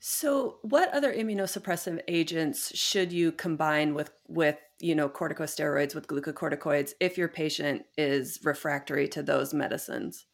So, 0.00 0.58
what 0.62 0.92
other 0.94 1.12
immunosuppressive 1.12 2.00
agents 2.06 2.76
should 2.76 3.12
you 3.12 3.32
combine 3.32 3.94
with 3.94 4.12
with 4.28 4.56
you 4.78 4.94
know 4.94 5.08
corticosteroids 5.08 5.94
with 5.94 6.06
glucocorticoids 6.06 6.92
if 7.00 7.18
your 7.18 7.28
patient 7.28 7.84
is 7.96 8.38
refractory 8.44 9.08
to 9.08 9.22
those 9.22 9.52
medicines? 9.52 10.26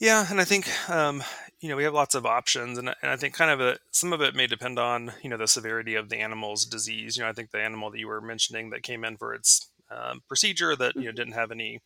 Yeah, 0.00 0.26
and 0.28 0.40
I 0.40 0.44
think 0.44 0.68
um, 0.90 1.22
you 1.60 1.68
know 1.68 1.76
we 1.76 1.84
have 1.84 1.94
lots 1.94 2.14
of 2.14 2.26
options, 2.26 2.78
and, 2.78 2.88
and 2.88 3.10
I 3.10 3.16
think 3.16 3.34
kind 3.34 3.50
of 3.50 3.60
a, 3.60 3.78
some 3.90 4.12
of 4.12 4.20
it 4.20 4.34
may 4.34 4.46
depend 4.46 4.78
on 4.78 5.12
you 5.22 5.30
know 5.30 5.36
the 5.36 5.46
severity 5.46 5.94
of 5.94 6.08
the 6.08 6.18
animal's 6.18 6.64
disease. 6.64 7.16
You 7.16 7.22
know, 7.22 7.28
I 7.28 7.32
think 7.32 7.50
the 7.50 7.60
animal 7.60 7.90
that 7.90 7.98
you 7.98 8.08
were 8.08 8.20
mentioning 8.20 8.70
that 8.70 8.82
came 8.82 9.04
in 9.04 9.16
for 9.16 9.34
its 9.34 9.70
um, 9.90 10.22
procedure 10.28 10.74
that 10.76 10.94
you 10.94 11.02
know 11.02 11.08
mm-hmm. 11.08 11.16
didn't 11.16 11.34
have 11.34 11.50
any 11.50 11.80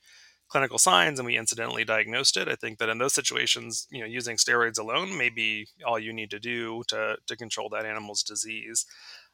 clinical 0.48 0.78
signs 0.78 1.18
and 1.18 1.26
we 1.26 1.36
incidentally 1.36 1.84
diagnosed 1.84 2.36
it, 2.36 2.48
I 2.48 2.54
think 2.54 2.78
that 2.78 2.88
in 2.88 2.98
those 2.98 3.14
situations, 3.14 3.86
you 3.90 4.00
know, 4.00 4.06
using 4.06 4.36
steroids 4.36 4.78
alone 4.78 5.16
may 5.16 5.28
be 5.28 5.68
all 5.86 5.98
you 5.98 6.12
need 6.12 6.30
to 6.30 6.40
do 6.40 6.82
to, 6.88 7.16
to 7.26 7.36
control 7.36 7.68
that 7.70 7.84
animal's 7.84 8.22
disease. 8.22 8.86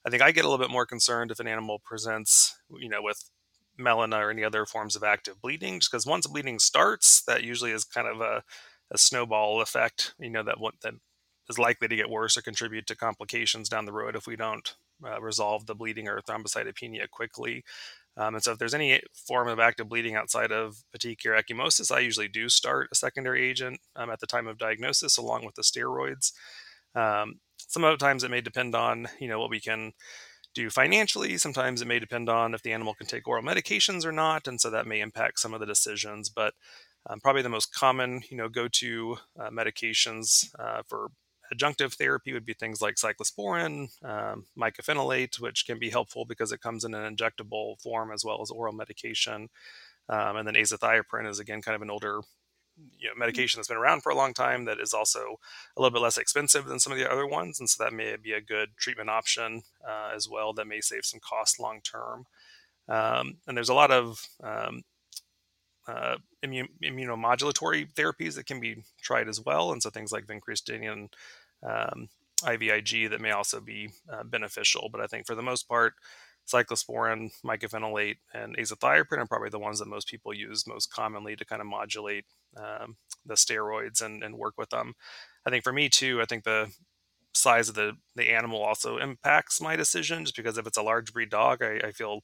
I 0.04 0.10
think 0.10 0.22
I 0.22 0.32
get 0.32 0.44
a 0.44 0.48
little 0.48 0.62
bit 0.62 0.72
more 0.72 0.86
concerned 0.86 1.30
if 1.30 1.40
an 1.40 1.46
animal 1.46 1.80
presents, 1.84 2.56
you 2.78 2.88
know, 2.88 3.00
with 3.00 3.30
melena 3.78 4.20
or 4.20 4.30
any 4.30 4.44
other 4.44 4.66
forms 4.66 4.96
of 4.96 5.02
active 5.02 5.40
bleeding, 5.40 5.80
just 5.80 5.90
because 5.90 6.06
once 6.06 6.26
bleeding 6.26 6.58
starts, 6.58 7.22
that 7.26 7.44
usually 7.44 7.70
is 7.70 7.84
kind 7.84 8.06
of 8.06 8.20
a, 8.20 8.42
a 8.90 8.98
snowball 8.98 9.60
effect, 9.60 10.14
you 10.18 10.30
know, 10.30 10.42
that 10.42 10.58
that 10.82 10.94
is 11.48 11.58
likely 11.58 11.88
to 11.88 11.96
get 11.96 12.10
worse 12.10 12.36
or 12.36 12.42
contribute 12.42 12.86
to 12.86 12.96
complications 12.96 13.68
down 13.68 13.84
the 13.84 13.92
road 13.92 14.16
if 14.16 14.26
we 14.26 14.36
don't 14.36 14.76
uh, 15.04 15.20
resolve 15.20 15.66
the 15.66 15.74
bleeding 15.74 16.08
or 16.08 16.20
thrombocytopenia 16.20 17.10
quickly. 17.10 17.64
Um, 18.16 18.34
and 18.34 18.44
so, 18.44 18.52
if 18.52 18.58
there's 18.58 18.74
any 18.74 19.00
form 19.12 19.48
of 19.48 19.58
active 19.58 19.88
bleeding 19.88 20.14
outside 20.14 20.52
of 20.52 20.76
petechiae 20.96 21.26
or 21.26 21.42
ecchymosis, 21.42 21.94
I 21.94 21.98
usually 21.98 22.28
do 22.28 22.48
start 22.48 22.88
a 22.92 22.94
secondary 22.94 23.48
agent 23.48 23.80
um, 23.96 24.08
at 24.08 24.20
the 24.20 24.26
time 24.26 24.46
of 24.46 24.58
diagnosis, 24.58 25.16
along 25.16 25.44
with 25.44 25.56
the 25.56 25.62
steroids. 25.62 26.32
Um, 26.94 27.40
some 27.56 27.82
other 27.82 27.96
times 27.96 28.22
it 28.22 28.30
may 28.30 28.40
depend 28.40 28.74
on 28.76 29.08
you 29.18 29.26
know 29.26 29.40
what 29.40 29.50
we 29.50 29.60
can 29.60 29.92
do 30.54 30.70
financially. 30.70 31.36
Sometimes 31.36 31.82
it 31.82 31.88
may 31.88 31.98
depend 31.98 32.28
on 32.28 32.54
if 32.54 32.62
the 32.62 32.72
animal 32.72 32.94
can 32.94 33.06
take 33.06 33.26
oral 33.28 33.42
medications 33.42 34.04
or 34.04 34.12
not, 34.12 34.46
and 34.46 34.60
so 34.60 34.70
that 34.70 34.86
may 34.86 35.00
impact 35.00 35.40
some 35.40 35.54
of 35.54 35.60
the 35.60 35.66
decisions. 35.66 36.28
But 36.28 36.54
um, 37.08 37.20
probably 37.20 37.42
the 37.42 37.48
most 37.48 37.74
common, 37.74 38.22
you 38.30 38.36
know, 38.36 38.48
go-to 38.48 39.18
uh, 39.38 39.50
medications 39.50 40.48
uh, 40.58 40.82
for 40.88 41.08
adjunctive 41.52 41.94
therapy 41.94 42.32
would 42.32 42.46
be 42.46 42.54
things 42.54 42.80
like 42.80 42.94
cyclosporin, 42.94 43.88
um, 44.04 44.46
mycophenolate, 44.58 45.38
which 45.40 45.66
can 45.66 45.78
be 45.78 45.90
helpful 45.90 46.24
because 46.24 46.52
it 46.52 46.60
comes 46.60 46.84
in 46.84 46.94
an 46.94 47.14
injectable 47.14 47.80
form 47.82 48.10
as 48.12 48.24
well 48.24 48.40
as 48.40 48.50
oral 48.50 48.72
medication. 48.72 49.48
Um, 50.08 50.36
and 50.36 50.46
then 50.46 50.54
azathioprine 50.54 51.28
is 51.28 51.38
again 51.38 51.62
kind 51.62 51.76
of 51.76 51.82
an 51.82 51.90
older 51.90 52.20
you 52.98 53.08
know, 53.08 53.14
medication 53.16 53.58
that's 53.58 53.68
been 53.68 53.76
around 53.76 54.02
for 54.02 54.10
a 54.10 54.16
long 54.16 54.34
time 54.34 54.64
that 54.64 54.80
is 54.80 54.92
also 54.92 55.38
a 55.76 55.80
little 55.80 55.94
bit 55.94 56.02
less 56.02 56.18
expensive 56.18 56.66
than 56.66 56.80
some 56.80 56.92
of 56.92 56.98
the 56.98 57.10
other 57.10 57.26
ones, 57.26 57.60
and 57.60 57.68
so 57.68 57.82
that 57.82 57.92
may 57.92 58.16
be 58.16 58.32
a 58.32 58.40
good 58.40 58.70
treatment 58.76 59.10
option 59.10 59.62
uh, 59.86 60.10
as 60.14 60.28
well. 60.28 60.52
That 60.52 60.66
may 60.66 60.80
save 60.80 61.04
some 61.04 61.20
cost 61.20 61.60
long 61.60 61.80
term. 61.82 62.26
Um, 62.88 63.38
and 63.46 63.56
there's 63.56 63.68
a 63.70 63.74
lot 63.74 63.90
of 63.90 64.26
um, 64.42 64.82
uh, 65.86 66.16
immune, 66.42 66.68
immunomodulatory 66.82 67.92
therapies 67.94 68.34
that 68.34 68.46
can 68.46 68.60
be 68.60 68.82
tried 69.00 69.28
as 69.28 69.40
well, 69.40 69.72
and 69.72 69.82
so 69.82 69.90
things 69.90 70.12
like 70.12 70.26
vincristine 70.26 70.90
and 70.90 71.14
um, 71.62 72.08
IVIG 72.42 73.10
that 73.10 73.20
may 73.20 73.30
also 73.30 73.60
be 73.60 73.90
uh, 74.12 74.24
beneficial. 74.24 74.88
But 74.90 75.00
I 75.00 75.06
think 75.06 75.26
for 75.26 75.34
the 75.34 75.42
most 75.42 75.68
part, 75.68 75.94
cyclosporin, 76.46 77.30
mycophenolate, 77.44 78.16
and 78.32 78.56
azathioprine 78.56 79.18
are 79.18 79.26
probably 79.26 79.50
the 79.50 79.58
ones 79.58 79.78
that 79.78 79.88
most 79.88 80.08
people 80.08 80.34
use 80.34 80.66
most 80.66 80.92
commonly 80.92 81.36
to 81.36 81.44
kind 81.44 81.60
of 81.60 81.66
modulate 81.66 82.24
um, 82.56 82.96
the 83.24 83.34
steroids 83.34 84.02
and, 84.02 84.22
and 84.22 84.36
work 84.36 84.54
with 84.58 84.70
them. 84.70 84.94
I 85.46 85.50
think 85.50 85.64
for 85.64 85.72
me 85.72 85.88
too, 85.88 86.20
I 86.20 86.26
think 86.26 86.44
the 86.44 86.70
size 87.36 87.68
of 87.68 87.74
the 87.74 87.96
the 88.14 88.30
animal 88.30 88.62
also 88.62 88.98
impacts 88.98 89.60
my 89.60 89.74
decision 89.74 90.24
just 90.24 90.36
because 90.36 90.56
if 90.56 90.66
it's 90.66 90.78
a 90.78 90.82
large 90.82 91.12
breed 91.12 91.30
dog, 91.30 91.62
I, 91.62 91.80
I 91.88 91.92
feel 91.92 92.20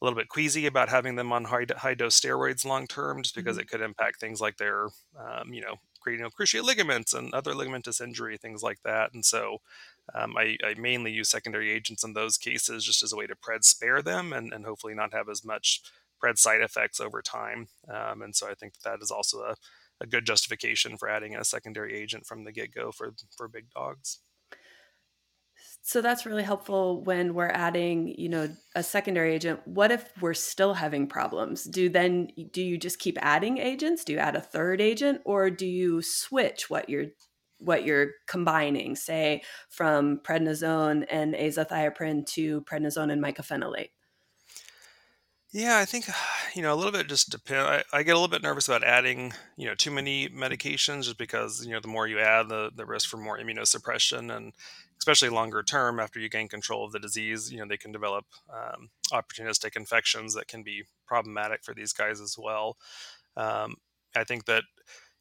a 0.00 0.04
little 0.04 0.18
bit 0.18 0.28
queasy 0.28 0.66
about 0.66 0.90
having 0.90 1.16
them 1.16 1.32
on 1.32 1.44
high, 1.44 1.64
high 1.76 1.94
dose 1.94 2.20
steroids 2.20 2.64
long 2.64 2.86
term, 2.86 3.22
just 3.22 3.34
because 3.34 3.56
mm-hmm. 3.56 3.62
it 3.62 3.68
could 3.68 3.80
impact 3.80 4.20
things 4.20 4.40
like 4.40 4.58
their, 4.58 4.88
um, 5.18 5.52
you 5.52 5.62
know, 5.62 5.76
cranial 6.00 6.30
cruciate 6.30 6.64
ligaments 6.64 7.14
and 7.14 7.32
other 7.32 7.52
ligamentous 7.52 8.00
injury, 8.00 8.36
things 8.36 8.62
like 8.62 8.78
that. 8.84 9.14
And 9.14 9.24
so 9.24 9.58
um, 10.14 10.36
I, 10.36 10.56
I, 10.64 10.74
mainly 10.78 11.10
use 11.10 11.28
secondary 11.28 11.70
agents 11.72 12.04
in 12.04 12.12
those 12.12 12.38
cases 12.38 12.84
just 12.84 13.02
as 13.02 13.12
a 13.12 13.16
way 13.16 13.26
to 13.26 13.34
pred 13.34 13.64
spare 13.64 14.02
them 14.02 14.32
and, 14.32 14.52
and 14.52 14.64
hopefully 14.64 14.94
not 14.94 15.12
have 15.12 15.28
as 15.28 15.44
much 15.44 15.82
pred 16.22 16.38
side 16.38 16.60
effects 16.60 17.00
over 17.00 17.22
time. 17.22 17.68
Um, 17.92 18.22
and 18.22 18.34
so 18.34 18.48
I 18.48 18.54
think 18.54 18.74
that, 18.74 18.84
that 18.84 19.02
is 19.02 19.10
also 19.10 19.38
a, 19.40 19.56
a 20.00 20.06
good 20.06 20.24
justification 20.24 20.96
for 20.96 21.08
adding 21.08 21.34
a 21.34 21.44
secondary 21.44 21.94
agent 21.94 22.26
from 22.26 22.44
the 22.44 22.52
get 22.52 22.72
go 22.72 22.92
for, 22.92 23.14
for 23.36 23.48
big 23.48 23.70
dogs. 23.74 24.20
So 25.82 26.00
that's 26.00 26.26
really 26.26 26.42
helpful 26.42 27.04
when 27.04 27.34
we're 27.34 27.46
adding, 27.46 28.14
you 28.18 28.28
know, 28.28 28.48
a 28.74 28.82
secondary 28.82 29.34
agent. 29.34 29.60
What 29.66 29.92
if 29.92 30.10
we're 30.20 30.34
still 30.34 30.74
having 30.74 31.06
problems? 31.06 31.62
Do 31.62 31.88
then 31.88 32.28
do 32.50 32.60
you 32.60 32.76
just 32.76 32.98
keep 32.98 33.16
adding 33.22 33.58
agents? 33.58 34.04
Do 34.04 34.12
you 34.12 34.18
add 34.18 34.34
a 34.34 34.40
third 34.40 34.80
agent 34.80 35.20
or 35.24 35.48
do 35.48 35.64
you 35.64 36.02
switch 36.02 36.68
what 36.68 36.88
you're 36.88 37.06
what 37.58 37.84
you're 37.84 38.10
combining, 38.26 38.96
say 38.96 39.42
from 39.68 40.18
prednisone 40.18 41.06
and 41.10 41.34
azathioprine 41.34 42.26
to 42.26 42.60
prednisone 42.62 43.12
and 43.12 43.22
mycophenolate? 43.22 43.90
Yeah, 45.52 45.78
I 45.78 45.86
think 45.86 46.06
you 46.54 46.62
know 46.62 46.74
a 46.74 46.76
little 46.76 46.92
bit 46.92 47.08
just 47.08 47.30
depend. 47.30 47.66
I, 47.66 47.82
I, 47.92 48.02
get 48.02 48.12
a 48.12 48.18
little 48.18 48.28
bit 48.28 48.42
nervous 48.42 48.68
about 48.68 48.84
adding 48.84 49.32
you 49.56 49.66
know 49.66 49.74
too 49.74 49.90
many 49.90 50.28
medications 50.28 51.04
just 51.04 51.18
because 51.18 51.64
you 51.64 51.72
know 51.72 51.80
the 51.80 51.88
more 51.88 52.06
you 52.06 52.18
add, 52.18 52.48
the 52.48 52.70
the 52.74 52.84
risk 52.86 53.08
for 53.08 53.16
more 53.16 53.38
immunosuppression 53.38 54.36
and 54.36 54.52
especially 54.98 55.28
longer 55.28 55.62
term 55.62 56.00
after 56.00 56.18
you 56.18 56.28
gain 56.28 56.48
control 56.48 56.84
of 56.84 56.92
the 56.92 56.98
disease, 56.98 57.50
you 57.50 57.58
know 57.58 57.66
they 57.66 57.76
can 57.76 57.92
develop 57.92 58.26
um, 58.52 58.90
opportunistic 59.12 59.76
infections 59.76 60.34
that 60.34 60.48
can 60.48 60.62
be 60.62 60.84
problematic 61.06 61.64
for 61.64 61.74
these 61.74 61.92
guys 61.92 62.20
as 62.20 62.36
well. 62.38 62.76
Um, 63.36 63.76
I 64.14 64.24
think 64.24 64.46
that 64.46 64.64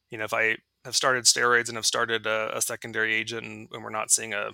you 0.10 0.18
know 0.18 0.26
if 0.26 0.34
I 0.34 0.58
have 0.86 0.96
started 0.96 1.26
steroids 1.26 1.68
and 1.68 1.78
have 1.78 1.86
started 1.86 2.26
a, 2.26 2.56
a 2.58 2.62
secondary 2.62 3.14
agent 3.14 3.46
and, 3.46 3.68
and, 3.74 3.84
we're 3.84 3.90
not 3.90 4.12
seeing 4.12 4.34
a 4.34 4.52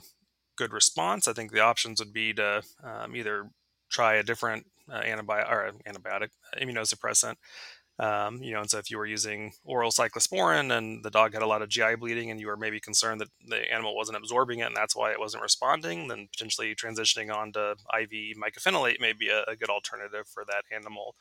good 0.57 0.73
response, 0.73 1.27
I 1.27 1.33
think 1.33 1.51
the 1.51 1.59
options 1.59 1.99
would 1.99 2.13
be 2.13 2.33
to 2.33 2.63
um, 2.83 3.15
either 3.15 3.49
try 3.89 4.15
a 4.15 4.23
different 4.23 4.65
uh, 4.89 5.01
antibiotic 5.01 5.51
or 5.51 5.71
antibiotic 5.87 6.29
immunosuppressant. 6.59 7.35
Um, 7.99 8.41
you 8.41 8.53
know, 8.53 8.61
and 8.61 8.69
so 8.69 8.79
if 8.79 8.89
you 8.89 8.97
were 8.97 9.05
using 9.05 9.51
oral 9.63 9.91
cyclosporin 9.91 10.75
and 10.75 11.03
the 11.03 11.11
dog 11.11 11.33
had 11.33 11.43
a 11.43 11.47
lot 11.47 11.61
of 11.61 11.69
GI 11.69 11.95
bleeding, 11.99 12.31
and 12.31 12.39
you 12.39 12.47
were 12.47 12.57
maybe 12.57 12.79
concerned 12.79 13.21
that 13.21 13.27
the 13.47 13.71
animal 13.71 13.95
wasn't 13.95 14.17
absorbing 14.17 14.59
it, 14.59 14.67
and 14.67 14.75
that's 14.75 14.95
why 14.95 15.11
it 15.11 15.19
wasn't 15.19 15.43
responding, 15.43 16.07
then 16.07 16.27
potentially 16.31 16.73
transitioning 16.73 17.31
on 17.31 17.51
to 17.51 17.75
IV 17.93 18.37
mycophenolate 18.37 18.99
may 18.99 19.13
be 19.13 19.29
a, 19.29 19.43
a 19.43 19.55
good 19.55 19.69
alternative 19.69 20.25
for 20.33 20.43
that 20.45 20.63
animal. 20.75 21.15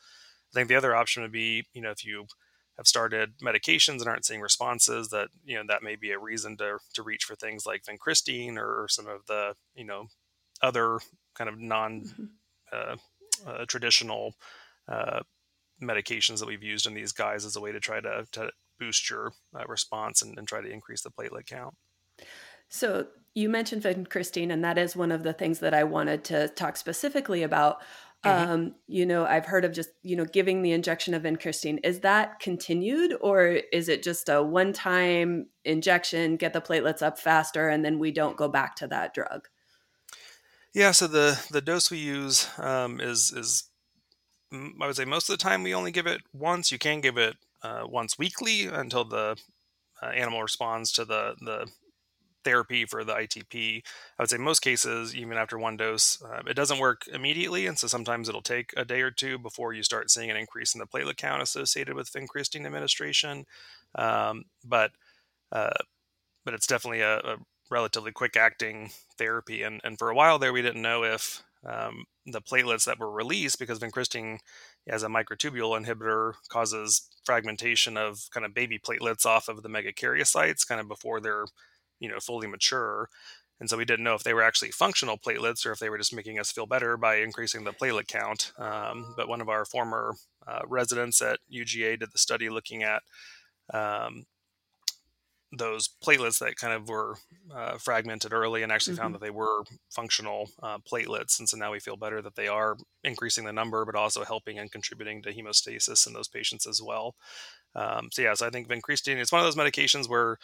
I 0.51 0.53
think 0.55 0.69
the 0.69 0.75
other 0.75 0.95
option 0.95 1.21
would 1.21 1.31
be, 1.31 1.65
you 1.73 1.81
know, 1.81 1.91
if 1.91 2.03
you 2.03 2.25
have 2.77 2.87
started 2.87 3.37
medications 3.39 3.99
and 3.99 4.07
aren't 4.07 4.25
seeing 4.25 4.41
responses, 4.41 5.09
that 5.09 5.29
you 5.45 5.55
know 5.55 5.63
that 5.67 5.83
may 5.83 5.95
be 5.95 6.11
a 6.11 6.19
reason 6.19 6.57
to 6.57 6.77
to 6.93 7.03
reach 7.03 7.23
for 7.25 7.35
things 7.35 7.65
like 7.65 7.83
vincristine 7.83 8.57
or, 8.57 8.83
or 8.83 8.87
some 8.87 9.07
of 9.07 9.25
the 9.27 9.53
you 9.75 9.85
know 9.85 10.07
other 10.61 10.99
kind 11.35 11.49
of 11.49 11.59
non 11.59 12.01
mm-hmm. 12.01 12.23
uh, 12.71 12.95
uh, 13.49 13.65
traditional 13.65 14.35
uh, 14.87 15.21
medications 15.81 16.39
that 16.39 16.47
we've 16.47 16.63
used 16.63 16.85
in 16.85 16.93
these 16.93 17.11
guys 17.11 17.45
as 17.45 17.55
a 17.55 17.61
way 17.61 17.71
to 17.71 17.79
try 17.79 17.99
to, 17.99 18.25
to 18.31 18.51
boost 18.79 19.09
your 19.09 19.31
uh, 19.55 19.63
response 19.67 20.21
and, 20.21 20.37
and, 20.37 20.47
try 20.47 20.61
to 20.61 20.69
increase 20.69 21.01
the 21.01 21.09
platelet 21.09 21.45
count. 21.45 21.75
So 22.69 23.07
you 23.33 23.49
mentioned 23.49 23.83
vincristine, 23.83 24.51
and 24.51 24.63
that 24.63 24.77
is 24.77 24.95
one 24.95 25.11
of 25.11 25.23
the 25.23 25.33
things 25.33 25.59
that 25.59 25.73
I 25.73 25.83
wanted 25.83 26.23
to 26.25 26.47
talk 26.49 26.77
specifically 26.77 27.43
about. 27.43 27.81
Mm-hmm. 28.23 28.51
Um, 28.51 28.75
you 28.87 29.05
know, 29.05 29.25
I've 29.25 29.47
heard 29.47 29.65
of 29.65 29.71
just 29.71 29.89
you 30.03 30.15
know 30.15 30.25
giving 30.25 30.61
the 30.61 30.73
injection 30.73 31.13
of 31.13 31.23
vincristine. 31.23 31.79
Is 31.83 32.01
that 32.01 32.39
continued, 32.39 33.15
or 33.19 33.61
is 33.71 33.89
it 33.89 34.03
just 34.03 34.29
a 34.29 34.43
one-time 34.43 35.47
injection, 35.65 36.37
get 36.37 36.53
the 36.53 36.61
platelets 36.61 37.01
up 37.01 37.17
faster, 37.17 37.67
and 37.67 37.83
then 37.83 37.97
we 37.97 38.11
don't 38.11 38.37
go 38.37 38.47
back 38.47 38.75
to 38.75 38.87
that 38.87 39.15
drug? 39.15 39.47
Yeah, 40.73 40.91
so 40.91 41.07
the 41.07 41.43
the 41.49 41.61
dose 41.61 41.89
we 41.89 41.97
use 41.97 42.47
um, 42.59 43.01
is 43.01 43.31
is 43.31 43.63
I 44.53 44.85
would 44.85 44.95
say 44.95 45.05
most 45.05 45.29
of 45.29 45.37
the 45.37 45.43
time 45.43 45.63
we 45.63 45.73
only 45.73 45.91
give 45.91 46.07
it 46.07 46.21
once. 46.31 46.71
You 46.71 46.77
can 46.77 47.01
give 47.01 47.17
it 47.17 47.37
uh, 47.63 47.83
once 47.85 48.19
weekly 48.19 48.67
until 48.67 49.03
the 49.03 49.35
uh, 50.01 50.05
animal 50.07 50.41
responds 50.43 50.91
to 50.93 51.05
the 51.05 51.35
the 51.41 51.67
therapy 52.43 52.85
for 52.85 53.03
the 53.03 53.13
ITP. 53.13 53.83
I 54.17 54.21
would 54.21 54.29
say 54.29 54.37
most 54.37 54.59
cases, 54.59 55.15
even 55.15 55.37
after 55.37 55.57
one 55.57 55.77
dose, 55.77 56.21
uh, 56.23 56.41
it 56.47 56.55
doesn't 56.55 56.79
work 56.79 57.03
immediately, 57.13 57.67
and 57.67 57.77
so 57.77 57.87
sometimes 57.87 58.29
it'll 58.29 58.41
take 58.41 58.71
a 58.77 58.85
day 58.85 59.01
or 59.01 59.11
two 59.11 59.37
before 59.37 59.73
you 59.73 59.83
start 59.83 60.11
seeing 60.11 60.29
an 60.29 60.37
increase 60.37 60.73
in 60.73 60.79
the 60.79 60.87
platelet 60.87 61.17
count 61.17 61.41
associated 61.41 61.95
with 61.95 62.11
vincristine 62.11 62.65
administration. 62.65 63.45
Um, 63.95 64.45
but 64.63 64.91
uh, 65.51 65.71
but 66.45 66.53
it's 66.53 66.67
definitely 66.67 67.01
a, 67.01 67.17
a 67.17 67.37
relatively 67.69 68.11
quick 68.11 68.35
acting 68.35 68.91
therapy. 69.17 69.63
And, 69.63 69.81
and 69.83 69.97
for 69.97 70.09
a 70.09 70.15
while 70.15 70.39
there, 70.39 70.53
we 70.53 70.61
didn't 70.61 70.81
know 70.81 71.03
if 71.03 71.43
um, 71.65 72.05
the 72.25 72.41
platelets 72.41 72.85
that 72.85 72.99
were 72.99 73.11
released, 73.11 73.59
because 73.59 73.79
vincristine 73.79 74.39
as 74.87 75.03
a 75.03 75.07
microtubule 75.07 75.79
inhibitor 75.79 76.33
causes 76.49 77.07
fragmentation 77.23 77.97
of 77.97 78.27
kind 78.31 78.45
of 78.45 78.53
baby 78.53 78.79
platelets 78.79 79.25
off 79.25 79.47
of 79.47 79.61
the 79.61 79.69
megakaryocytes 79.69 80.67
kind 80.67 80.81
of 80.81 80.87
before 80.87 81.19
they're, 81.19 81.45
you 82.01 82.09
know, 82.09 82.19
fully 82.19 82.47
mature. 82.47 83.07
And 83.61 83.69
so 83.69 83.77
we 83.77 83.85
didn't 83.85 84.03
know 84.03 84.15
if 84.15 84.23
they 84.23 84.33
were 84.33 84.41
actually 84.41 84.71
functional 84.71 85.19
platelets 85.19 85.65
or 85.65 85.71
if 85.71 85.77
they 85.79 85.89
were 85.89 85.99
just 85.99 86.15
making 86.15 86.39
us 86.39 86.51
feel 86.51 86.65
better 86.65 86.97
by 86.97 87.17
increasing 87.17 87.63
the 87.63 87.71
platelet 87.71 88.07
count. 88.07 88.51
Um, 88.57 89.13
but 89.15 89.29
one 89.29 89.39
of 89.39 89.49
our 89.49 89.65
former 89.65 90.15
uh, 90.47 90.61
residents 90.67 91.21
at 91.21 91.39
UGA 91.53 91.99
did 91.99 92.11
the 92.11 92.17
study 92.17 92.49
looking 92.49 92.81
at 92.81 93.03
um, 93.71 94.25
those 95.55 95.89
platelets 96.03 96.39
that 96.39 96.55
kind 96.55 96.73
of 96.73 96.89
were 96.89 97.17
uh, 97.53 97.77
fragmented 97.77 98.33
early 98.33 98.63
and 98.63 98.71
actually 98.71 98.95
mm-hmm. 98.95 99.03
found 99.03 99.13
that 99.13 99.21
they 99.21 99.29
were 99.29 99.63
functional 99.89 100.49
uh, 100.63 100.79
platelets. 100.79 101.37
And 101.37 101.47
so 101.47 101.57
now 101.57 101.71
we 101.71 101.79
feel 101.79 101.97
better 101.97 102.21
that 102.21 102.35
they 102.35 102.47
are 102.47 102.77
increasing 103.03 103.45
the 103.45 103.53
number, 103.53 103.85
but 103.85 103.95
also 103.95 104.23
helping 104.23 104.57
and 104.57 104.71
contributing 104.71 105.21
to 105.21 105.33
hemostasis 105.33 106.07
in 106.07 106.13
those 106.13 106.29
patients 106.29 106.65
as 106.65 106.81
well. 106.81 107.15
Um, 107.75 108.09
so, 108.11 108.21
yeah, 108.21 108.33
so 108.33 108.47
I 108.47 108.49
think 108.49 108.67
vincristine 108.67 109.19
is 109.19 109.31
one 109.31 109.45
of 109.45 109.45
those 109.45 109.61
medications 109.61 110.09
where 110.09 110.37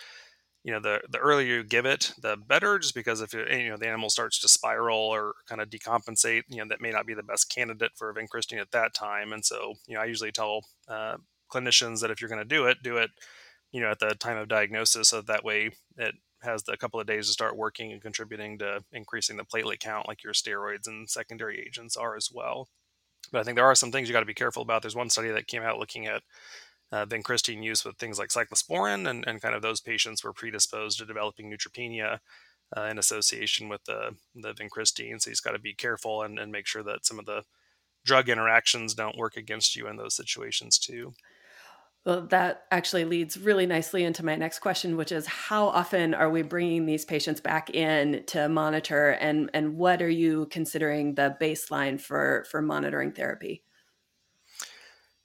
you 0.68 0.74
know 0.74 0.82
the 0.82 1.00
the 1.10 1.18
earlier 1.18 1.56
you 1.56 1.64
give 1.64 1.86
it 1.86 2.12
the 2.22 2.36
better 2.36 2.78
just 2.78 2.94
because 2.94 3.22
if 3.22 3.34
it, 3.34 3.50
you 3.58 3.70
know 3.70 3.78
the 3.78 3.88
animal 3.88 4.10
starts 4.10 4.38
to 4.38 4.50
spiral 4.50 5.00
or 5.00 5.34
kind 5.48 5.62
of 5.62 5.70
decompensate 5.70 6.44
you 6.50 6.58
know 6.58 6.66
that 6.68 6.82
may 6.82 6.92
not 6.92 7.08
be 7.08 7.14
the 7.14 7.24
best 7.24 7.50
candidate 7.50 7.92
for 7.96 8.14
vincristine 8.14 8.60
at 8.60 8.72
that 8.72 8.94
time. 8.94 9.32
And 9.32 9.44
so 9.44 9.76
you 9.88 9.96
know 9.96 10.02
i 10.02 10.06
usually 10.06 10.34
tell 10.34 10.66
uh, 10.90 11.16
clinicians 11.52 12.02
that 12.02 12.12
if 12.12 12.20
you're 12.20 12.30
going 12.30 12.42
to 12.42 12.46
do 12.46 12.66
it 12.66 12.84
do 12.84 12.98
it 12.98 13.10
you 13.72 13.80
know 13.80 13.90
at 13.90 14.00
the 14.00 14.10
time 14.16 14.36
of 14.38 14.50
diagnosis 14.50 15.08
so 15.08 15.22
that 15.22 15.46
way 15.46 15.72
it 15.96 16.16
has 16.44 16.64
the 16.64 16.76
couple 16.76 17.00
of 17.00 17.08
days 17.08 17.28
to 17.28 17.34
start 17.34 17.56
working 17.56 17.94
and 17.94 18.02
contributing 18.02 18.58
to 18.58 18.84
increasing 18.92 19.38
the 19.38 19.46
platelet 19.46 19.80
count 19.80 20.08
like 20.08 20.22
your 20.22 20.34
steroids 20.34 20.86
and 20.86 21.10
secondary 21.10 21.64
agents 21.66 21.96
are 21.96 22.18
as 22.18 22.30
well. 22.32 22.68
But 23.32 23.40
i 23.40 23.44
think 23.44 23.56
there 23.56 23.66
are 23.66 23.74
some 23.74 23.94
things 23.94 24.10
you 24.10 24.14
got 24.14 24.20
to 24.20 24.26
be 24.26 24.34
careful 24.34 24.64
about. 24.64 24.82
There's 24.82 24.96
one 24.98 25.10
study 25.10 25.30
that 25.30 25.48
came 25.48 25.64
out 25.64 25.80
looking 25.80 26.08
at 26.08 26.24
uh, 26.92 27.06
vincristine 27.06 27.64
use 27.64 27.84
with 27.84 27.98
things 27.98 28.18
like 28.18 28.30
cyclosporin 28.30 29.10
and, 29.10 29.26
and 29.28 29.42
kind 29.42 29.56
of 29.56 29.62
those 29.62 29.82
patients 29.82 30.24
were 30.24 30.34
predisposed 30.34 30.98
to 30.98 31.06
developing 31.06 31.52
neutropenia 31.52 32.20
uh, 32.76 32.82
in 32.84 32.98
association 32.98 33.70
with 33.70 33.84
the, 33.86 34.16
the 34.36 34.54
vincristine 34.54 35.22
so 35.22 35.30
you've 35.30 35.42
got 35.42 35.52
to 35.52 35.60
be 35.60 35.74
careful 35.74 36.24
and, 36.24 36.40
and 36.40 36.52
make 36.52 36.68
sure 36.68 36.84
that 36.84 37.06
some 37.06 37.20
of 37.20 37.26
the 37.26 37.44
drug 38.06 38.30
interactions 38.30 38.94
don't 38.94 39.18
work 39.18 39.36
against 39.36 39.76
you 39.76 39.88
in 39.88 39.98
those 39.98 40.16
situations 40.16 40.78
too 40.78 41.14
well, 42.08 42.22
that 42.28 42.64
actually 42.72 43.04
leads 43.04 43.38
really 43.38 43.66
nicely 43.66 44.06
into 44.06 44.24
my 44.24 44.38
next 44.38 44.60
question, 44.60 44.96
which 44.96 45.12
is 45.12 45.28
how 45.28 45.68
often 45.68 46.14
are 46.14 46.30
we 46.30 46.42
bringing 46.42 46.86
these 46.86 47.04
patients 47.04 47.42
back 47.42 47.70
in 47.70 48.24
to 48.28 48.48
monitor, 48.48 49.10
and 49.10 49.50
and 49.54 49.76
what 49.76 50.02
are 50.02 50.10
you 50.10 50.46
considering 50.50 51.16
the 51.16 51.36
baseline 51.42 52.00
for 52.00 52.46
for 52.50 52.62
monitoring 52.62 53.12
therapy? 53.12 53.62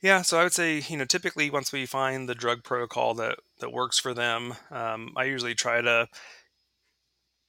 Yeah, 0.03 0.23
so 0.23 0.39
I 0.39 0.43
would 0.43 0.53
say 0.53 0.83
you 0.89 0.97
know 0.99 1.05
typically 1.07 1.49
once 1.51 1.73
we 1.73 1.87
find 1.87 2.29
the 2.29 2.35
drug 2.35 2.63
protocol 2.65 3.15
that 3.15 3.39
that 3.61 3.73
works 3.73 3.99
for 3.99 4.13
them, 4.13 4.55
um, 4.71 5.13
I 5.17 5.25
usually 5.25 5.55
try 5.55 5.81
to 5.81 6.09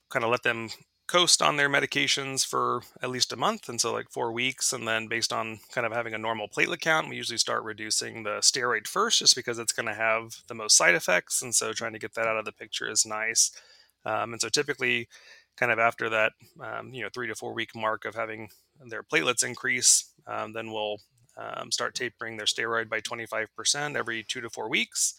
kind 0.09 0.23
of 0.23 0.31
let 0.31 0.43
them 0.43 0.69
coast 1.07 1.41
on 1.41 1.57
their 1.57 1.69
medications 1.69 2.45
for 2.45 2.81
at 3.01 3.09
least 3.09 3.33
a 3.33 3.35
month 3.35 3.67
and 3.67 3.79
so 3.81 3.91
like 3.91 4.09
four 4.09 4.31
weeks 4.31 4.71
and 4.71 4.87
then 4.87 5.07
based 5.07 5.33
on 5.33 5.59
kind 5.71 5.85
of 5.85 5.91
having 5.91 6.13
a 6.13 6.17
normal 6.17 6.47
platelet 6.47 6.79
count 6.79 7.09
we 7.09 7.15
usually 7.17 7.37
start 7.37 7.61
reducing 7.63 8.23
the 8.23 8.37
steroid 8.39 8.87
first 8.87 9.19
just 9.19 9.35
because 9.35 9.59
it's 9.59 9.73
going 9.73 9.85
to 9.85 9.93
have 9.93 10.37
the 10.47 10.53
most 10.55 10.77
side 10.77 10.95
effects 10.95 11.41
and 11.41 11.53
so 11.53 11.73
trying 11.73 11.91
to 11.91 11.99
get 11.99 12.13
that 12.13 12.25
out 12.25 12.37
of 12.37 12.45
the 12.45 12.53
picture 12.53 12.89
is 12.89 13.05
nice. 13.05 13.51
Um, 14.05 14.31
and 14.33 14.41
so 14.41 14.47
typically 14.47 15.07
kind 15.57 15.71
of 15.71 15.77
after 15.79 16.09
that 16.09 16.31
um, 16.61 16.93
you 16.93 17.03
know 17.03 17.09
three 17.13 17.27
to 17.27 17.35
four 17.35 17.53
week 17.53 17.75
mark 17.75 18.05
of 18.05 18.15
having 18.15 18.49
their 18.87 19.03
platelets 19.03 19.43
increase 19.45 20.09
um, 20.25 20.53
then 20.53 20.71
we'll 20.71 20.97
um, 21.37 21.71
start 21.71 21.95
tapering 21.95 22.37
their 22.37 22.45
steroid 22.45 22.89
by 22.89 22.99
25% 23.01 23.95
every 23.95 24.23
two 24.23 24.41
to 24.41 24.49
four 24.49 24.69
weeks 24.69 25.15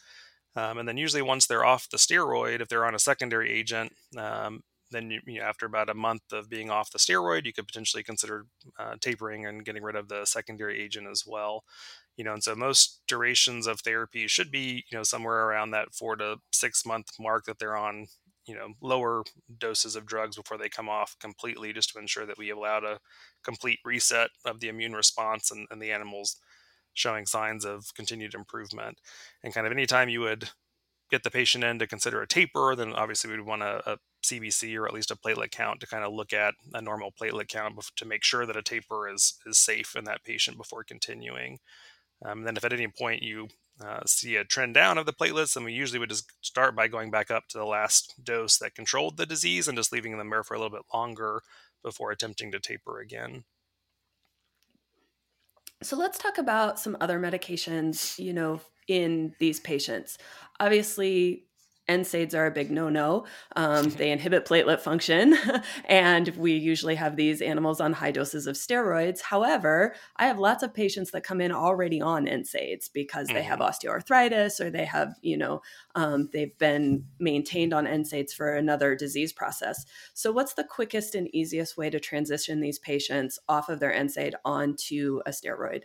um, 0.57 0.79
and 0.79 0.89
then 0.89 0.97
usually 0.97 1.23
once 1.23 1.47
they're 1.47 1.65
off 1.65 1.89
the 1.91 1.97
steroid 1.97 2.61
if 2.61 2.69
they're 2.69 2.87
on 2.87 2.95
a 2.95 2.99
secondary 2.99 3.51
agent 3.51 3.93
um, 4.19 4.63
then 4.95 5.11
you, 5.11 5.21
you 5.27 5.41
know, 5.41 5.47
after 5.47 5.67
about 5.67 5.91
a 5.91 5.95
month 5.95 6.33
of 6.33 6.49
being 6.49 6.71
off 6.71 6.91
the 6.91 6.99
steroid, 6.99 7.45
you 7.45 7.53
could 7.53 7.67
potentially 7.67 8.03
consider 8.03 8.47
uh, 8.79 8.95
tapering 9.01 9.47
and 9.47 9.65
getting 9.65 9.83
rid 9.83 9.97
of 9.97 10.09
the 10.09 10.25
secondary 10.25 10.81
agent 10.81 11.07
as 11.11 11.25
well. 11.27 11.65
You 12.17 12.25
know, 12.25 12.33
and 12.33 12.43
so 12.43 12.55
most 12.55 13.03
durations 13.09 13.67
of 13.67 13.81
therapy 13.81 14.29
should 14.29 14.51
be, 14.51 14.85
you 14.91 14.97
know, 14.97 15.03
somewhere 15.03 15.47
around 15.47 15.73
that 15.73 15.95
four 15.95 16.17
to 16.17 16.37
six 16.53 16.87
month 16.87 17.09
mark 17.19 17.45
that 17.47 17.59
they're 17.59 17.77
on, 17.77 18.07
you 18.47 18.55
know, 18.55 18.69
lower 18.81 19.25
doses 19.59 19.97
of 19.97 20.07
drugs 20.07 20.37
before 20.37 20.59
they 20.59 20.69
come 20.69 20.89
off 20.89 21.17
completely, 21.21 21.73
just 21.73 21.91
to 21.91 21.99
ensure 21.99 22.27
that 22.27 22.39
we 22.39 22.51
allow 22.51 22.79
a 22.79 22.99
complete 23.43 23.79
reset 23.85 24.31
of 24.45 24.61
the 24.61 24.69
immune 24.69 24.93
response 24.93 25.51
and, 25.51 25.67
and 25.71 25.81
the 25.81 25.93
animals 25.93 26.37
showing 26.93 27.27
signs 27.27 27.65
of 27.65 27.93
continued 27.95 28.35
improvement. 28.35 28.99
And 29.43 29.53
kind 29.53 29.67
of 29.67 29.73
anytime 29.73 30.09
you 30.09 30.21
would 30.21 30.51
get 31.11 31.23
the 31.23 31.31
patient 31.31 31.65
in 31.65 31.79
to 31.79 31.87
consider 31.87 32.23
a 32.23 32.27
taper, 32.27 32.75
then 32.75 32.93
obviously 32.93 33.31
we'd 33.31 33.41
want 33.41 33.63
a, 33.63 33.93
a 33.93 33.99
CBC 34.25 34.77
or 34.79 34.87
at 34.87 34.95
least 34.95 35.11
a 35.11 35.17
platelet 35.17 35.51
count 35.51 35.81
to 35.81 35.87
kind 35.87 36.05
of 36.05 36.13
look 36.13 36.33
at 36.33 36.55
a 36.73 36.81
normal 36.81 37.13
platelet 37.13 37.49
count 37.49 37.79
to 37.97 38.05
make 38.05 38.25
sure 38.25 38.47
that 38.47 38.57
a 38.57 38.63
taper 38.63 39.09
is 39.09 39.39
is 39.47 39.59
safe 39.59 39.95
in 39.97 40.05
that 40.05 40.25
patient 40.25 40.57
before 40.57 40.83
continuing. 40.83 41.59
Um, 42.25 42.39
and 42.39 42.47
then 42.47 42.57
if 42.57 42.65
at 42.65 42.73
any 42.73 42.89
point 42.89 43.23
you 43.23 43.49
uh, 43.81 44.01
see 44.07 44.37
a 44.37 44.45
trend 44.45 44.75
down 44.75 44.99
of 44.99 45.07
the 45.07 45.13
platelets, 45.13 45.55
then 45.55 45.65
we 45.65 45.73
usually 45.73 45.99
would 45.99 46.11
just 46.11 46.31
start 46.41 46.77
by 46.77 46.89
going 46.89 47.11
back 47.11 47.31
up 47.31 47.49
to 47.49 47.59
the 47.59 47.65
last 47.65 48.15
dose 48.23 48.59
that 48.59 48.75
controlled 48.75 49.17
the 49.17 49.27
disease 49.27 49.67
and 49.67 49.77
just 49.77 49.93
leaving 49.93 50.17
them 50.17 50.31
there 50.31 50.45
for 50.45 50.55
a 50.55 50.59
little 50.59 50.77
bit 50.77 50.87
longer 50.93 51.43
before 51.83 52.11
attempting 52.11 52.53
to 52.53 52.61
taper 52.61 53.01
again. 53.01 53.45
So 55.83 55.97
let's 55.97 56.19
talk 56.19 56.39
about 56.39 56.79
some 56.79 56.97
other 57.01 57.19
medications, 57.19 58.19
you 58.19 58.33
know, 58.33 58.61
in 58.89 59.35
these 59.39 59.61
patients. 59.61 60.19
Obviously, 60.61 61.45
NSAIDs 61.89 62.35
are 62.35 62.47
a 62.47 62.51
big 62.51 62.71
no 62.71 62.89
no. 62.89 63.27
Um, 63.57 63.91
they 63.97 64.11
inhibit 64.11 64.47
platelet 64.47 64.81
function, 64.81 65.37
and 65.85 66.29
we 66.37 66.53
usually 66.53 66.95
have 66.95 67.17
these 67.17 67.43
animals 67.43 67.81
on 67.81 67.93
high 67.93 68.11
doses 68.11 68.47
of 68.47 68.57
steroids. 68.57 69.21
However, 69.21 69.95
I 70.17 70.27
have 70.27 70.39
lots 70.39 70.63
of 70.63 70.75
patients 70.75 71.11
that 71.11 71.25
come 71.25 71.41
in 71.41 71.53
already 71.53 72.01
on 72.01 72.27
NSAIDs 72.27 72.91
because 72.93 73.29
they 73.29 73.43
have 73.43 73.59
mm-hmm. 73.59 73.89
osteoarthritis 73.89 74.61
or 74.61 74.71
they 74.71 74.85
have, 74.85 75.15
you 75.23 75.37
know, 75.37 75.63
um, 75.95 76.29
they've 76.33 76.57
been 76.59 77.05
maintained 77.19 77.73
on 77.73 77.87
NSAIDs 77.87 78.33
for 78.33 78.55
another 78.55 78.95
disease 78.95 79.33
process. 79.33 79.85
So, 80.15 80.33
what's 80.33 80.55
the 80.55 80.65
quickest 80.65 81.15
and 81.15 81.33
easiest 81.35 81.77
way 81.77 81.91
to 81.91 82.01
transition 82.01 82.61
these 82.61 82.79
patients 82.79 83.39
off 83.49 83.69
of 83.69 83.81
their 83.81 83.93
NSAID 83.93 84.35
onto 84.45 85.21
a 85.27 85.31
steroid? 85.31 85.83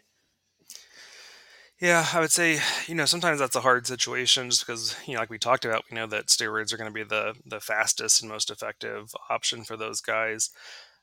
Yeah, 1.80 2.06
I 2.14 2.20
would 2.20 2.32
say, 2.32 2.60
you 2.88 2.96
know, 2.96 3.06
sometimes 3.06 3.40
that's 3.40 3.56
a 3.56 3.62
hard 3.62 3.88
situation 3.88 4.50
just 4.50 4.66
because, 4.66 4.96
you 5.06 5.14
know, 5.14 5.22
like 5.22 5.30
we 5.30 5.38
talked 5.38 5.64
about, 5.64 5.86
we 5.90 5.96
know 5.96 6.08
that 6.08 6.28
steroids 6.28 6.74
are 6.74 6.78
going 6.78 6.90
to 6.90 6.94
be 6.94 7.04
the 7.04 7.36
the 7.46 7.62
fastest 7.62 8.22
and 8.22 8.30
most 8.30 8.50
effective 8.52 9.14
option 9.30 9.64
for 9.64 9.78
those 9.78 10.02
guys. 10.02 10.50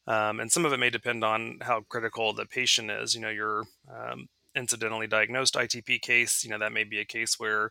Um, 0.07 0.41
and 0.41 0.53
some 0.53 0.65
of 0.67 0.73
it 0.73 0.79
may 0.79 0.91
depend 0.91 1.25
on 1.25 1.59
how 1.63 1.83
critical 1.89 2.33
the 2.35 2.47
patient 2.47 2.91
is. 2.91 3.15
You 3.15 3.23
know, 3.23 3.31
your 3.31 3.65
um, 3.91 4.29
incidentally 4.55 5.07
diagnosed 5.07 5.57
ITP 5.57 5.99
case, 5.99 6.45
you 6.45 6.51
know, 6.51 6.59
that 6.59 6.73
may 6.73 6.85
be 6.85 7.01
a 7.01 7.05
case 7.07 7.39
where, 7.39 7.71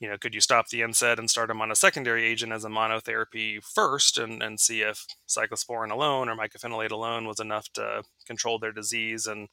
you 0.00 0.08
know, 0.08 0.18
could 0.18 0.34
you 0.34 0.40
stop 0.40 0.68
the 0.68 0.82
NSAID 0.82 1.18
and 1.18 1.30
start 1.30 1.48
them 1.48 1.62
on 1.62 1.70
a 1.72 1.76
secondary 1.76 2.24
agent 2.24 2.52
as 2.52 2.64
a 2.64 2.68
monotherapy 2.68 3.62
first 3.62 4.18
and, 4.18 4.42
and 4.42 4.60
see 4.60 4.82
if 4.82 5.06
cyclosporin 5.28 5.90
alone 5.92 6.28
or 6.28 6.36
mycophenolate 6.36 6.90
alone 6.92 7.26
was 7.26 7.40
enough 7.40 7.68
to 7.74 8.02
control 8.26 8.58
their 8.58 8.72
disease 8.72 9.26
and, 9.26 9.48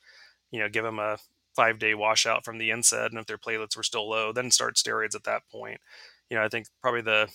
you 0.51 0.59
know, 0.59 0.69
give 0.69 0.83
them 0.85 0.99
a 0.99 1.17
five 1.55 1.79
day 1.79 1.93
washout 1.93 2.45
from 2.45 2.57
the 2.57 2.69
NSAID, 2.69 3.09
and 3.09 3.19
if 3.19 3.25
their 3.25 3.37
platelets 3.37 3.75
were 3.75 3.83
still 3.83 4.09
low, 4.09 4.31
then 4.31 4.51
start 4.51 4.75
steroids 4.75 5.15
at 5.15 5.23
that 5.23 5.43
point. 5.51 5.79
You 6.29 6.37
know, 6.37 6.43
I 6.43 6.49
think 6.49 6.67
probably 6.81 7.01
the 7.01 7.29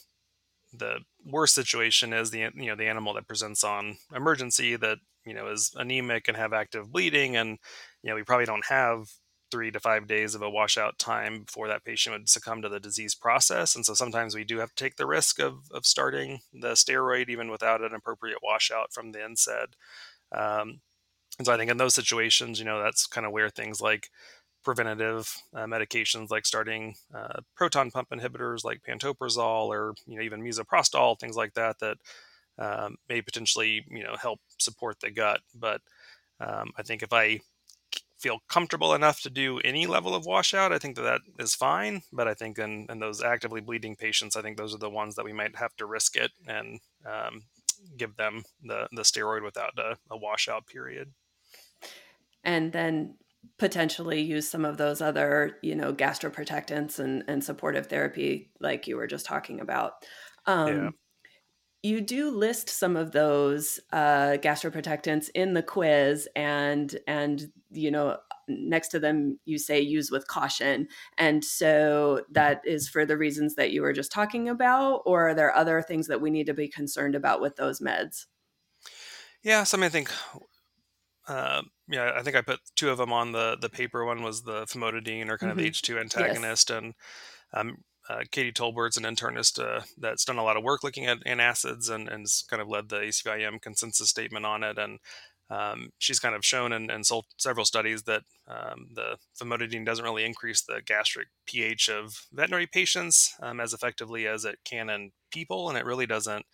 the 0.76 0.98
worst 1.24 1.54
situation 1.54 2.12
is 2.12 2.30
the 2.30 2.50
you 2.54 2.66
know 2.66 2.76
the 2.76 2.88
animal 2.88 3.14
that 3.14 3.28
presents 3.28 3.64
on 3.64 3.96
emergency 4.14 4.76
that 4.76 4.98
you 5.24 5.34
know 5.34 5.48
is 5.48 5.72
anemic 5.76 6.28
and 6.28 6.36
have 6.36 6.52
active 6.52 6.92
bleeding, 6.92 7.36
and 7.36 7.58
you 8.02 8.10
know 8.10 8.16
we 8.16 8.22
probably 8.22 8.46
don't 8.46 8.66
have 8.66 9.08
three 9.50 9.70
to 9.70 9.78
five 9.78 10.08
days 10.08 10.34
of 10.34 10.42
a 10.42 10.50
washout 10.50 10.98
time 10.98 11.44
before 11.44 11.68
that 11.68 11.84
patient 11.84 12.12
would 12.12 12.28
succumb 12.28 12.60
to 12.60 12.68
the 12.68 12.80
disease 12.80 13.14
process. 13.14 13.76
And 13.76 13.86
so 13.86 13.94
sometimes 13.94 14.34
we 14.34 14.42
do 14.42 14.58
have 14.58 14.70
to 14.70 14.84
take 14.84 14.96
the 14.96 15.06
risk 15.06 15.38
of, 15.38 15.70
of 15.70 15.86
starting 15.86 16.40
the 16.52 16.72
steroid 16.72 17.28
even 17.28 17.48
without 17.48 17.80
an 17.80 17.94
appropriate 17.94 18.38
washout 18.42 18.92
from 18.92 19.12
the 19.12 19.20
NSAID. 19.20 19.74
Um, 20.36 20.80
and 21.38 21.46
so 21.46 21.52
I 21.52 21.56
think 21.56 21.70
in 21.70 21.78
those 21.78 21.94
situations, 21.94 22.58
you 22.58 22.64
know, 22.64 22.82
that's 22.82 23.06
kind 23.06 23.26
of 23.26 23.32
where 23.32 23.50
things 23.50 23.80
like 23.80 24.08
preventative 24.64 25.36
uh, 25.54 25.66
medications 25.66 26.30
like 26.30 26.46
starting 26.46 26.94
uh, 27.14 27.40
proton 27.54 27.90
pump 27.90 28.08
inhibitors 28.10 28.64
like 28.64 28.82
pantoprazole 28.82 29.68
or 29.68 29.94
you 30.06 30.16
know 30.16 30.22
even 30.22 30.42
misoprostol 30.42 31.18
things 31.20 31.36
like 31.36 31.52
that 31.54 31.78
that 31.78 31.98
um, 32.58 32.96
may 33.08 33.20
potentially 33.20 33.84
you 33.90 34.02
know 34.02 34.16
help 34.16 34.40
support 34.58 34.98
the 35.00 35.10
gut. 35.10 35.40
But 35.54 35.80
um, 36.40 36.72
i 36.76 36.82
think 36.82 37.02
if 37.02 37.12
i 37.12 37.40
feel 38.18 38.38
comfortable 38.48 38.94
enough 38.94 39.20
to 39.20 39.30
do 39.30 39.60
any 39.60 39.86
level 39.86 40.14
of 40.14 40.24
washout 40.24 40.72
i 40.72 40.78
think 40.78 40.96
that 40.96 41.02
that 41.02 41.20
is 41.38 41.54
fine. 41.54 42.00
But 42.12 42.26
i 42.26 42.34
think 42.34 42.58
in, 42.58 42.86
in 42.88 42.98
those 42.98 43.22
actively 43.22 43.60
bleeding 43.60 43.96
patients 43.96 44.34
i 44.34 44.42
think 44.42 44.56
those 44.56 44.74
are 44.74 44.78
the 44.78 44.90
ones 44.90 45.14
that 45.14 45.24
we 45.24 45.32
might 45.32 45.56
have 45.56 45.76
to 45.76 45.86
risk 45.86 46.16
it 46.16 46.32
and 46.46 46.80
um, 47.06 47.42
give 47.98 48.16
them 48.16 48.44
the, 48.62 48.88
the 48.92 49.02
steroid 49.02 49.44
without 49.44 49.78
a, 49.78 49.96
a 50.10 50.16
washout 50.16 50.66
period 50.66 51.12
and 52.44 52.72
then 52.72 53.14
potentially 53.58 54.20
use 54.20 54.48
some 54.48 54.64
of 54.64 54.78
those 54.78 55.00
other 55.00 55.58
you 55.62 55.74
know 55.74 55.92
gastroprotectants 55.92 56.98
and, 56.98 57.24
and 57.28 57.44
supportive 57.44 57.86
therapy 57.86 58.50
like 58.60 58.86
you 58.86 58.96
were 58.96 59.06
just 59.06 59.26
talking 59.26 59.60
about 59.60 59.92
um, 60.46 60.68
yeah. 60.68 60.90
you 61.82 62.00
do 62.00 62.30
list 62.30 62.68
some 62.68 62.96
of 62.96 63.12
those 63.12 63.80
uh, 63.92 64.36
gastroprotectants 64.42 65.28
in 65.34 65.54
the 65.54 65.62
quiz 65.62 66.28
and 66.34 66.98
and 67.06 67.52
you 67.70 67.90
know 67.90 68.16
next 68.48 68.88
to 68.88 68.98
them 68.98 69.38
you 69.44 69.58
say 69.58 69.80
use 69.80 70.10
with 70.10 70.26
caution. 70.26 70.88
And 71.18 71.44
so 71.44 72.22
that 72.32 72.60
is 72.64 72.88
for 72.88 73.06
the 73.06 73.16
reasons 73.16 73.54
that 73.54 73.70
you 73.70 73.82
were 73.82 73.92
just 73.92 74.12
talking 74.12 74.48
about, 74.48 75.02
or 75.06 75.28
are 75.28 75.34
there 75.34 75.54
other 75.54 75.82
things 75.82 76.06
that 76.08 76.20
we 76.20 76.30
need 76.30 76.46
to 76.46 76.54
be 76.54 76.68
concerned 76.68 77.14
about 77.14 77.40
with 77.40 77.56
those 77.56 77.80
meds? 77.80 78.26
Yeah, 79.42 79.64
so 79.64 79.76
I 79.76 79.80
mean, 79.80 79.86
I 79.86 79.90
think 79.90 80.10
uh, 81.26 81.62
yeah, 81.88 82.12
I 82.14 82.22
think 82.22 82.36
I 82.36 82.42
put 82.42 82.60
two 82.76 82.90
of 82.90 82.98
them 82.98 83.12
on 83.12 83.32
the 83.32 83.56
the 83.60 83.70
paper. 83.70 84.04
One 84.04 84.22
was 84.22 84.42
the 84.42 84.64
famotidine 84.64 85.28
or 85.28 85.38
kind 85.38 85.52
mm-hmm. 85.52 85.66
of 85.66 85.72
H2 85.72 86.00
antagonist, 86.00 86.70
yes. 86.70 86.78
and 86.78 86.94
um, 87.52 87.76
uh, 88.08 88.20
Katie 88.30 88.52
Tolbert's 88.52 88.96
an 88.96 89.04
internist 89.04 89.62
uh, 89.62 89.82
that's 89.98 90.24
done 90.24 90.38
a 90.38 90.44
lot 90.44 90.56
of 90.56 90.62
work 90.64 90.84
looking 90.84 91.06
at 91.06 91.24
antacids 91.24 91.90
and, 91.90 92.08
and 92.08 92.22
has 92.22 92.44
kind 92.48 92.60
of 92.60 92.68
led 92.68 92.88
the 92.88 92.96
ACVIM 92.96 93.62
consensus 93.62 94.10
statement 94.10 94.44
on 94.44 94.62
it. 94.62 94.78
And 94.78 94.98
um, 95.50 95.90
she's 95.98 96.18
kind 96.18 96.34
of 96.34 96.44
shown 96.44 96.72
in, 96.72 96.90
in 96.90 97.02
several 97.38 97.64
studies 97.64 98.02
that 98.02 98.22
um, 98.48 98.88
the 98.94 99.16
famotidine 99.40 99.86
doesn't 99.86 100.04
really 100.04 100.24
increase 100.24 100.62
the 100.62 100.82
gastric 100.84 101.28
pH 101.46 101.88
of 101.88 102.26
veterinary 102.32 102.66
patients 102.66 103.34
um, 103.40 103.60
as 103.60 103.72
effectively 103.72 104.26
as 104.26 104.44
it 104.44 104.58
can 104.64 104.90
in 104.90 105.12
people, 105.30 105.68
and 105.68 105.78
it 105.78 105.84
really 105.84 106.06
doesn't 106.06 106.44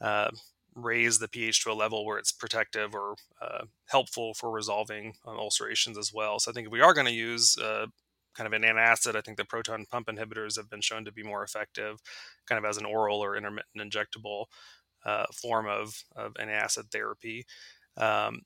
uh, 0.00 0.30
raise 0.74 1.18
the 1.18 1.28
pH 1.28 1.62
to 1.62 1.70
a 1.70 1.74
level 1.74 2.04
where 2.04 2.18
it's 2.18 2.32
protective 2.32 2.94
or 2.94 3.14
uh, 3.40 3.64
helpful 3.86 4.34
for 4.34 4.50
resolving 4.50 5.14
um, 5.26 5.38
ulcerations 5.38 5.96
as 5.96 6.12
well. 6.12 6.38
So 6.38 6.50
I 6.50 6.54
think 6.54 6.66
if 6.66 6.72
we 6.72 6.80
are 6.80 6.94
going 6.94 7.06
to 7.06 7.12
use 7.12 7.56
uh, 7.58 7.86
kind 8.34 8.46
of 8.46 8.52
an 8.52 8.62
antacid, 8.62 9.16
I 9.16 9.20
think 9.20 9.36
the 9.36 9.44
proton 9.44 9.86
pump 9.90 10.08
inhibitors 10.08 10.56
have 10.56 10.68
been 10.68 10.80
shown 10.80 11.04
to 11.04 11.12
be 11.12 11.22
more 11.22 11.44
effective, 11.44 12.00
kind 12.46 12.58
of 12.58 12.68
as 12.68 12.76
an 12.76 12.84
oral 12.84 13.22
or 13.22 13.36
intermittent 13.36 13.76
injectable 13.76 14.46
uh, 15.04 15.26
form 15.32 15.66
of, 15.68 16.02
of 16.16 16.34
antacid 16.34 16.90
therapy. 16.90 17.46
Um, 17.96 18.42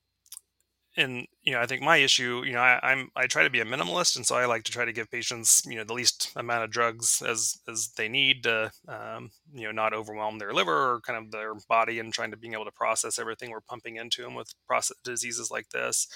and 0.99 1.27
you 1.43 1.53
know, 1.53 1.61
I 1.61 1.67
think 1.67 1.81
my 1.81 1.99
issue, 1.99 2.43
you 2.45 2.53
know, 2.53 2.61
I, 2.61 2.93
am 2.93 3.09
I 3.17 3.27
try 3.27 3.45
to 3.45 3.51
be 3.51 3.61
a 3.61 3.65
minimalist, 3.65 4.17
and 4.17 4.27
so 4.27 4.37
I 4.37 4.47
like 4.47 4.65
to 4.65 4.73
try 4.73 4.85
to 4.85 4.93
give 4.93 5.11
patients, 5.11 5.63
you 5.65 5.77
know, 5.77 5.85
the 5.85 5.95
least 5.95 6.33
amount 6.37 6.65
of 6.65 6.71
drugs 6.71 7.23
as 7.27 7.59
as 7.69 7.93
they 7.97 8.09
need 8.09 8.43
to, 8.43 8.71
um, 8.89 9.31
you 9.55 9.65
know, 9.65 9.73
not 9.73 9.95
overwhelm 9.95 10.39
their 10.39 10.53
liver 10.53 10.95
or 10.95 11.01
kind 11.01 11.25
of 11.25 11.31
their 11.31 11.55
body, 11.69 12.01
and 12.01 12.13
trying 12.13 12.33
to 12.33 12.37
being 12.37 12.55
able 12.55 12.65
to 12.65 12.73
process 12.73 13.19
everything 13.19 13.51
we're 13.51 13.61
pumping 13.61 13.97
into 13.97 14.23
them 14.23 14.35
with 14.35 14.53
process 14.67 14.97
diseases 15.05 15.51
like 15.51 15.69
this. 15.71 16.09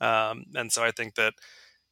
Um, 0.00 0.44
and 0.54 0.70
so 0.70 0.84
I 0.84 0.90
think 0.92 1.14
that, 1.16 1.32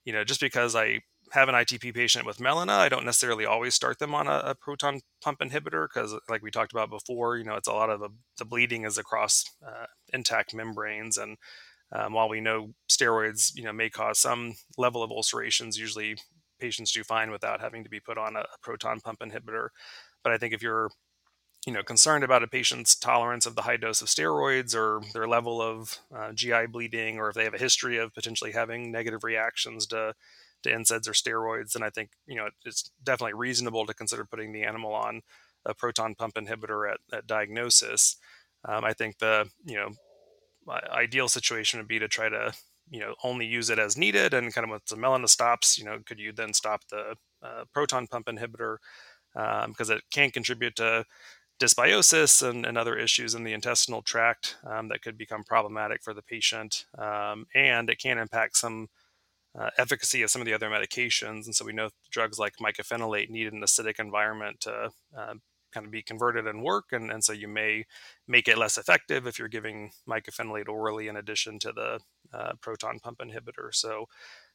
you 0.05 0.13
know, 0.13 0.23
just 0.23 0.41
because 0.41 0.77
I 0.77 1.01
have 1.33 1.49
an 1.49 1.55
ITP 1.55 1.95
patient 1.95 2.27
with 2.27 2.39
melena, 2.39 2.71
I 2.71 2.89
don't 2.89 3.05
necessarily 3.05 3.47
always 3.47 3.75
start 3.75 3.99
them 3.99 4.15
on 4.15 4.29
a, 4.29 4.43
a 4.45 4.55
proton 4.55 5.01
pump 5.23 5.41
inhibitor 5.41 5.89
because, 5.93 6.15
like 6.29 6.43
we 6.43 6.51
talked 6.51 6.73
about 6.73 6.91
before, 6.91 7.37
you 7.37 7.45
know, 7.45 7.57
it's 7.57 7.69
a 7.69 7.73
lot 7.73 7.91
of 7.91 8.01
the, 8.01 8.11
the 8.39 8.45
bleeding 8.45 8.85
is 8.85 8.99
across 8.99 9.45
uh, 9.67 9.87
intact 10.13 10.55
membranes, 10.55 11.17
and 11.17 11.37
um, 11.93 12.13
while 12.13 12.29
we 12.29 12.41
know 12.41 12.73
steroids, 12.91 13.55
you 13.55 13.63
know, 13.63 13.73
may 13.73 13.91
cause 13.91 14.19
some 14.19 14.55
level 14.77 15.03
of 15.03 15.11
ulcerations, 15.11 15.79
usually 15.79 16.17
patients 16.59 16.93
do 16.93 17.05
fine 17.05 17.31
without 17.31 17.61
having 17.61 17.85
to 17.85 17.91
be 17.91 18.01
put 18.01 18.19
on 18.19 18.37
a, 18.37 18.45
proton 18.63 19.01
pump 19.01 19.21
inhibitor. 19.21 19.69
But 20.25 20.33
I 20.33 20.39
think 20.39 20.53
if 20.53 20.63
you're 20.63 20.91
you 21.67 21.73
know 21.73 21.83
concerned 21.83 22.25
about 22.25 22.43
a 22.43 22.49
patient's 22.49 22.95
tolerance 22.95 23.45
of 23.45 23.57
the 23.57 23.63
high 23.63 23.77
dose 23.77 24.01
of 24.01 24.09
steroids 24.09 24.75
or 24.75 25.01
their 25.13 25.27
level 25.27 25.61
of 25.61 25.99
uh, 26.17 26.33
GI 26.33 26.67
bleeding, 26.67 27.19
or 27.19 27.29
if 27.29 27.35
they 27.35 27.45
have 27.45 27.55
a 27.55 27.59
history 27.59 27.99
of 27.99 28.15
potentially 28.15 28.53
having 28.53 28.91
negative 28.91 29.25
reactions 29.25 29.87
to 29.89 30.15
to 30.63 30.71
NSAIDs 30.71 31.09
or 31.09 31.13
steroids, 31.13 31.73
then 31.73 31.83
I 31.83 31.91
think 31.91 32.11
you 32.27 32.37
know 32.37 32.49
it's 32.65 32.91
definitely 33.03 33.35
reasonable 33.35 33.87
to 33.87 33.95
consider 33.95 34.25
putting 34.25 34.53
the 34.53 34.65
animal 34.65 34.95
on 34.95 35.23
a 35.65 35.75
proton 35.75 36.15
pump 36.15 36.35
inhibitor 36.35 36.91
at, 36.91 36.99
at 37.13 37.27
diagnosis. 37.27 38.17
Um, 38.65 38.85
I 38.85 38.93
think 38.93 39.19
the 39.19 39.49
you 39.65 39.77
know 39.77 39.91
ideal 40.69 41.29
situation 41.29 41.79
would 41.79 41.89
be 41.89 41.99
to 41.99 42.09
try 42.09 42.29
to 42.29 42.53
you 42.91 43.01
know 43.01 43.15
only 43.25 43.47
use 43.47 43.71
it 43.71 43.79
as 43.79 43.97
needed 43.97 44.35
and 44.35 44.55
kind 44.55 44.65
of 44.65 44.71
with 44.71 44.87
the 44.87 44.97
melena 44.97 45.29
stops 45.29 45.77
you 45.79 45.85
know 45.85 45.99
could 46.07 46.19
you 46.19 46.33
then 46.33 46.53
stop 46.53 46.83
the 46.89 47.15
uh, 47.43 47.65
proton 47.73 48.07
pump 48.07 48.27
inhibitor 48.27 48.77
because 49.35 49.91
um, 49.91 49.97
it 49.97 50.03
can 50.11 50.31
contribute 50.31 50.77
to 50.77 51.05
dysbiosis 51.61 52.47
and, 52.49 52.67
and, 52.67 52.77
other 52.77 52.97
issues 52.97 53.35
in 53.35 53.43
the 53.43 53.53
intestinal 53.53 54.03
tract 54.03 54.57
um, 54.67 54.89
that 54.89 55.03
could 55.03 55.17
become 55.17 55.43
problematic 55.43 56.03
for 56.03 56.13
the 56.13 56.23
patient 56.23 56.85
um, 56.99 57.47
and 57.55 57.89
it 57.89 57.99
can 57.99 58.19
impact 58.19 58.57
some 58.57 58.89
uh, 59.59 59.71
efficacy 59.79 60.23
of 60.23 60.31
some 60.31 60.43
of 60.43 60.47
the 60.47 60.53
other 60.53 60.69
medications. 60.69 61.47
And 61.47 61.55
so 61.55 61.65
we 61.65 61.73
know 61.73 61.91
drugs 62.11 62.39
like 62.39 62.55
mycophenolate 62.61 63.31
need 63.31 63.53
an 63.53 63.63
acidic 63.63 63.99
environment 63.99 64.61
to 64.61 64.91
uh, 65.17 65.35
kind 65.77 65.87
of 65.87 65.93
be 65.93 66.03
converted 66.03 66.47
and 66.47 66.63
work. 66.63 66.87
And, 66.93 67.11
and 67.11 67.23
so 67.23 67.35
you 67.35 67.49
may 67.49 67.85
make 68.27 68.49
it 68.49 68.57
less 68.57 68.79
effective 68.79 69.27
if 69.27 69.39
you're 69.39 69.49
giving 69.49 69.91
mycophenolate 70.09 70.69
orally 70.69 71.09
in 71.09 71.17
addition 71.17 71.59
to 71.59 71.73
the 71.73 72.01
uh, 72.33 72.53
proton 72.63 72.99
pump 72.99 73.19
inhibitor. 73.19 73.69
So, 73.73 74.07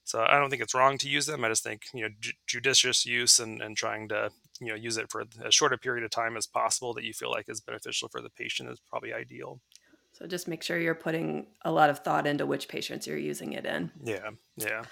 so 0.03 0.25
I 0.27 0.39
don't 0.39 0.49
think 0.49 0.63
it's 0.63 0.73
wrong 0.73 0.97
to 0.97 1.07
use 1.07 1.27
them. 1.27 1.45
I 1.45 1.49
just 1.49 1.63
think, 1.63 1.83
you 1.93 2.01
know, 2.01 2.09
ju- 2.19 2.31
judicious 2.47 3.05
use 3.05 3.39
and, 3.39 3.61
and 3.61 3.77
trying 3.77 4.09
to, 4.09 4.31
you 4.59 4.69
know, 4.69 4.75
use 4.75 4.97
it 4.97 5.11
for 5.11 5.25
as 5.45 5.53
short 5.53 5.73
a 5.73 5.77
period 5.77 6.03
of 6.03 6.09
time 6.09 6.35
as 6.37 6.47
possible 6.47 6.93
that 6.95 7.03
you 7.03 7.13
feel 7.13 7.29
like 7.29 7.45
is 7.47 7.61
beneficial 7.61 8.09
for 8.09 8.21
the 8.21 8.31
patient 8.31 8.71
is 8.71 8.81
probably 8.89 9.13
ideal. 9.13 9.59
So 10.13 10.25
just 10.25 10.47
make 10.47 10.63
sure 10.63 10.79
you're 10.79 10.95
putting 10.95 11.45
a 11.63 11.71
lot 11.71 11.91
of 11.91 11.99
thought 11.99 12.25
into 12.25 12.45
which 12.47 12.67
patients 12.67 13.05
you're 13.05 13.17
using 13.17 13.53
it 13.53 13.65
in. 13.65 13.91
Yeah. 14.03 14.31
Yeah. 14.57 14.83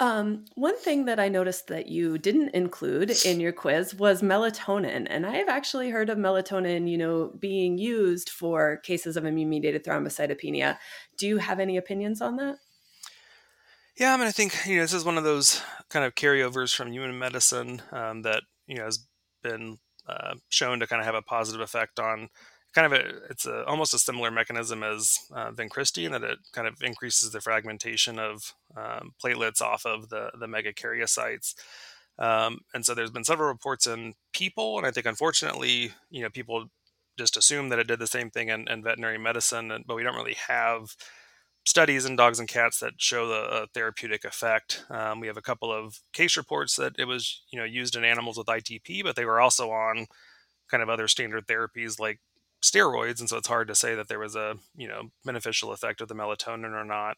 Um, 0.00 0.44
one 0.54 0.78
thing 0.78 1.06
that 1.06 1.18
I 1.18 1.28
noticed 1.28 1.66
that 1.68 1.88
you 1.88 2.18
didn't 2.18 2.50
include 2.50 3.10
in 3.24 3.40
your 3.40 3.50
quiz 3.50 3.96
was 3.96 4.22
melatonin. 4.22 5.08
And 5.10 5.26
I 5.26 5.36
have 5.36 5.48
actually 5.48 5.90
heard 5.90 6.08
of 6.08 6.18
melatonin, 6.18 6.88
you 6.88 6.96
know, 6.96 7.32
being 7.38 7.78
used 7.78 8.30
for 8.30 8.76
cases 8.76 9.16
of 9.16 9.24
immune 9.24 9.48
mediated 9.48 9.84
thrombocytopenia. 9.84 10.78
Do 11.16 11.26
you 11.26 11.38
have 11.38 11.58
any 11.58 11.76
opinions 11.76 12.22
on 12.22 12.36
that? 12.36 12.58
Yeah, 13.98 14.14
I 14.14 14.16
mean, 14.16 14.28
I 14.28 14.30
think, 14.30 14.54
you 14.66 14.76
know, 14.76 14.82
this 14.82 14.92
is 14.92 15.04
one 15.04 15.18
of 15.18 15.24
those 15.24 15.60
kind 15.88 16.04
of 16.04 16.14
carryovers 16.14 16.72
from 16.72 16.92
human 16.92 17.18
medicine 17.18 17.82
um, 17.90 18.22
that, 18.22 18.44
you 18.68 18.76
know, 18.76 18.84
has 18.84 19.04
been 19.42 19.78
uh, 20.08 20.34
shown 20.48 20.78
to 20.78 20.86
kind 20.86 21.00
of 21.00 21.06
have 21.06 21.16
a 21.16 21.22
positive 21.22 21.60
effect 21.60 21.98
on 21.98 22.28
kind 22.78 22.92
of 22.92 23.00
a 23.00 23.08
it's 23.28 23.44
a, 23.44 23.64
almost 23.66 23.92
a 23.92 23.98
similar 23.98 24.30
mechanism 24.30 24.84
as 24.84 25.18
uh, 25.34 25.50
vincristine 25.50 26.06
in 26.06 26.12
that 26.12 26.22
it 26.22 26.38
kind 26.52 26.68
of 26.68 26.80
increases 26.80 27.32
the 27.32 27.40
fragmentation 27.40 28.20
of 28.20 28.54
um, 28.76 29.14
platelets 29.22 29.60
off 29.60 29.84
of 29.84 30.10
the 30.10 30.30
the 30.38 30.46
megakaryocytes. 30.46 31.54
Um, 32.20 32.60
and 32.74 32.86
so 32.86 32.94
there's 32.94 33.10
been 33.10 33.24
several 33.24 33.48
reports 33.48 33.86
in 33.86 34.14
people, 34.32 34.78
and 34.78 34.86
I 34.86 34.92
think 34.92 35.06
unfortunately, 35.06 35.92
you 36.10 36.22
know, 36.22 36.30
people 36.30 36.66
just 37.18 37.36
assume 37.36 37.68
that 37.68 37.80
it 37.80 37.88
did 37.88 37.98
the 37.98 38.06
same 38.06 38.30
thing 38.30 38.48
in, 38.48 38.68
in 38.68 38.82
veterinary 38.82 39.18
medicine, 39.18 39.72
and, 39.72 39.84
but 39.86 39.96
we 39.96 40.02
don't 40.04 40.16
really 40.16 40.36
have 40.46 40.94
studies 41.64 42.04
in 42.04 42.16
dogs 42.16 42.38
and 42.38 42.48
cats 42.48 42.78
that 42.80 42.94
show 42.98 43.28
the 43.28 43.66
therapeutic 43.74 44.24
effect. 44.24 44.84
Um, 44.90 45.20
we 45.20 45.26
have 45.26 45.36
a 45.36 45.42
couple 45.42 45.72
of 45.72 46.00
case 46.12 46.36
reports 46.36 46.76
that 46.76 46.94
it 46.98 47.04
was, 47.06 47.42
you 47.52 47.58
know, 47.58 47.64
used 47.64 47.96
in 47.96 48.04
animals 48.04 48.38
with 48.38 48.46
ITP, 48.46 49.02
but 49.02 49.16
they 49.16 49.24
were 49.24 49.40
also 49.40 49.70
on 49.70 50.06
kind 50.70 50.82
of 50.82 50.88
other 50.88 51.08
standard 51.08 51.46
therapies 51.46 51.98
like 51.98 52.20
steroids, 52.62 53.20
and 53.20 53.28
so 53.28 53.36
it's 53.36 53.48
hard 53.48 53.68
to 53.68 53.74
say 53.74 53.94
that 53.94 54.08
there 54.08 54.18
was 54.18 54.36
a 54.36 54.56
you 54.76 54.88
know 54.88 55.10
beneficial 55.24 55.72
effect 55.72 56.00
of 56.00 56.08
the 56.08 56.14
melatonin 56.14 56.74
or 56.74 56.84
not. 56.84 57.16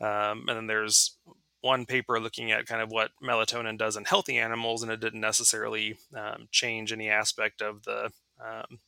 Um, 0.00 0.44
and 0.48 0.56
then 0.56 0.66
there's 0.66 1.16
one 1.60 1.86
paper 1.86 2.20
looking 2.20 2.52
at 2.52 2.66
kind 2.66 2.80
of 2.80 2.90
what 2.90 3.10
melatonin 3.22 3.78
does 3.78 3.96
in 3.96 4.04
healthy 4.04 4.38
animals, 4.38 4.82
and 4.82 4.92
it 4.92 5.00
didn't 5.00 5.20
necessarily 5.20 5.98
um, 6.16 6.48
change 6.52 6.92
any 6.92 7.08
aspect 7.08 7.62
of 7.62 7.82
the 7.84 8.10
um, 8.44 8.78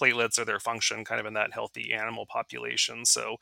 platelets 0.00 0.38
or 0.38 0.44
their 0.44 0.60
function, 0.60 1.04
kind 1.04 1.20
of 1.20 1.26
in 1.26 1.34
that 1.34 1.52
healthy 1.52 1.92
animal 1.92 2.26
population. 2.26 3.04
So, 3.04 3.36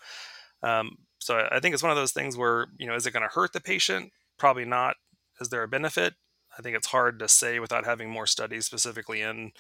um, 0.63 0.97
so 1.19 1.49
I 1.51 1.61
think 1.61 1.75
it's 1.75 1.83
one 1.83 1.93
of 1.93 1.97
those 1.97 2.13
things 2.13 2.37
where 2.37 2.67
you 2.79 2.87
know, 2.87 2.95
is 2.95 3.07
it 3.07 3.13
going 3.13 3.23
to 3.23 3.35
hurt 3.35 3.53
the 3.53 3.61
patient? 3.61 4.13
Probably 4.39 4.65
not. 4.65 4.97
Is 5.41 5.49
there 5.49 5.63
a 5.63 5.69
benefit? 5.69 6.15
I 6.59 6.63
think 6.63 6.77
it's 6.77 6.89
hard 6.89 7.19
to 7.21 7.29
say 7.29 7.61
without 7.61 7.85
having 7.85 8.11
more 8.11 8.27
studies 8.27 8.67
specifically 8.67 9.21
in 9.23 9.53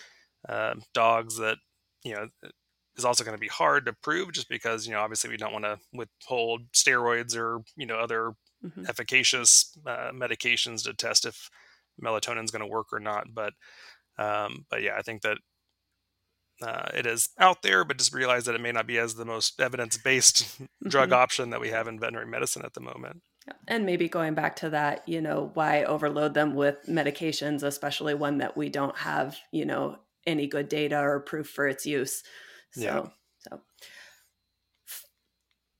uh, 0.48 0.74
dogs 0.92 1.36
that 1.38 1.58
you 2.04 2.14
know 2.14 2.28
is 2.96 3.04
also 3.04 3.24
going 3.24 3.36
to 3.36 3.40
be 3.40 3.48
hard 3.48 3.86
to 3.86 3.92
prove 3.92 4.32
just 4.32 4.48
because 4.48 4.86
you 4.86 4.92
know 4.92 5.00
obviously 5.00 5.30
we 5.30 5.36
don't 5.36 5.52
want 5.52 5.64
to 5.64 5.78
withhold 5.92 6.60
steroids 6.72 7.36
or 7.36 7.60
you 7.76 7.86
know 7.86 7.96
other 7.96 8.32
mm-hmm. 8.64 8.84
efficacious 8.88 9.76
uh, 9.86 10.10
medications 10.12 10.84
to 10.84 10.94
test 10.94 11.24
if 11.24 11.50
melatonin 12.02 12.44
is 12.44 12.50
going 12.50 12.62
to 12.64 12.70
work 12.70 12.88
or 12.92 13.00
not 13.00 13.26
but 13.32 13.52
um, 14.18 14.64
but 14.70 14.82
yeah 14.82 14.94
i 14.96 15.02
think 15.02 15.22
that 15.22 15.38
uh, 16.62 16.90
it 16.94 17.06
is 17.06 17.30
out 17.38 17.62
there 17.62 17.84
but 17.84 17.96
just 17.96 18.12
realize 18.12 18.44
that 18.44 18.54
it 18.54 18.60
may 18.60 18.72
not 18.72 18.86
be 18.86 18.98
as 18.98 19.14
the 19.14 19.24
most 19.24 19.58
evidence-based 19.60 20.36
mm-hmm. 20.62 20.88
drug 20.88 21.12
option 21.12 21.50
that 21.50 21.60
we 21.60 21.70
have 21.70 21.88
in 21.88 21.98
veterinary 21.98 22.26
medicine 22.26 22.62
at 22.64 22.74
the 22.74 22.80
moment 22.80 23.22
and 23.66 23.86
maybe 23.86 24.08
going 24.08 24.34
back 24.34 24.56
to 24.56 24.68
that 24.68 25.02
you 25.08 25.20
know 25.20 25.50
why 25.54 25.84
overload 25.84 26.34
them 26.34 26.54
with 26.54 26.76
medications 26.86 27.62
especially 27.62 28.14
one 28.14 28.38
that 28.38 28.56
we 28.56 28.68
don't 28.68 28.98
have 28.98 29.38
you 29.52 29.64
know 29.64 29.96
any 30.30 30.46
good 30.46 30.68
data 30.68 30.98
or 30.98 31.20
proof 31.20 31.48
for 31.48 31.68
its 31.68 31.84
use. 31.84 32.22
So, 32.72 32.82
yeah. 32.82 33.06
so 33.38 33.60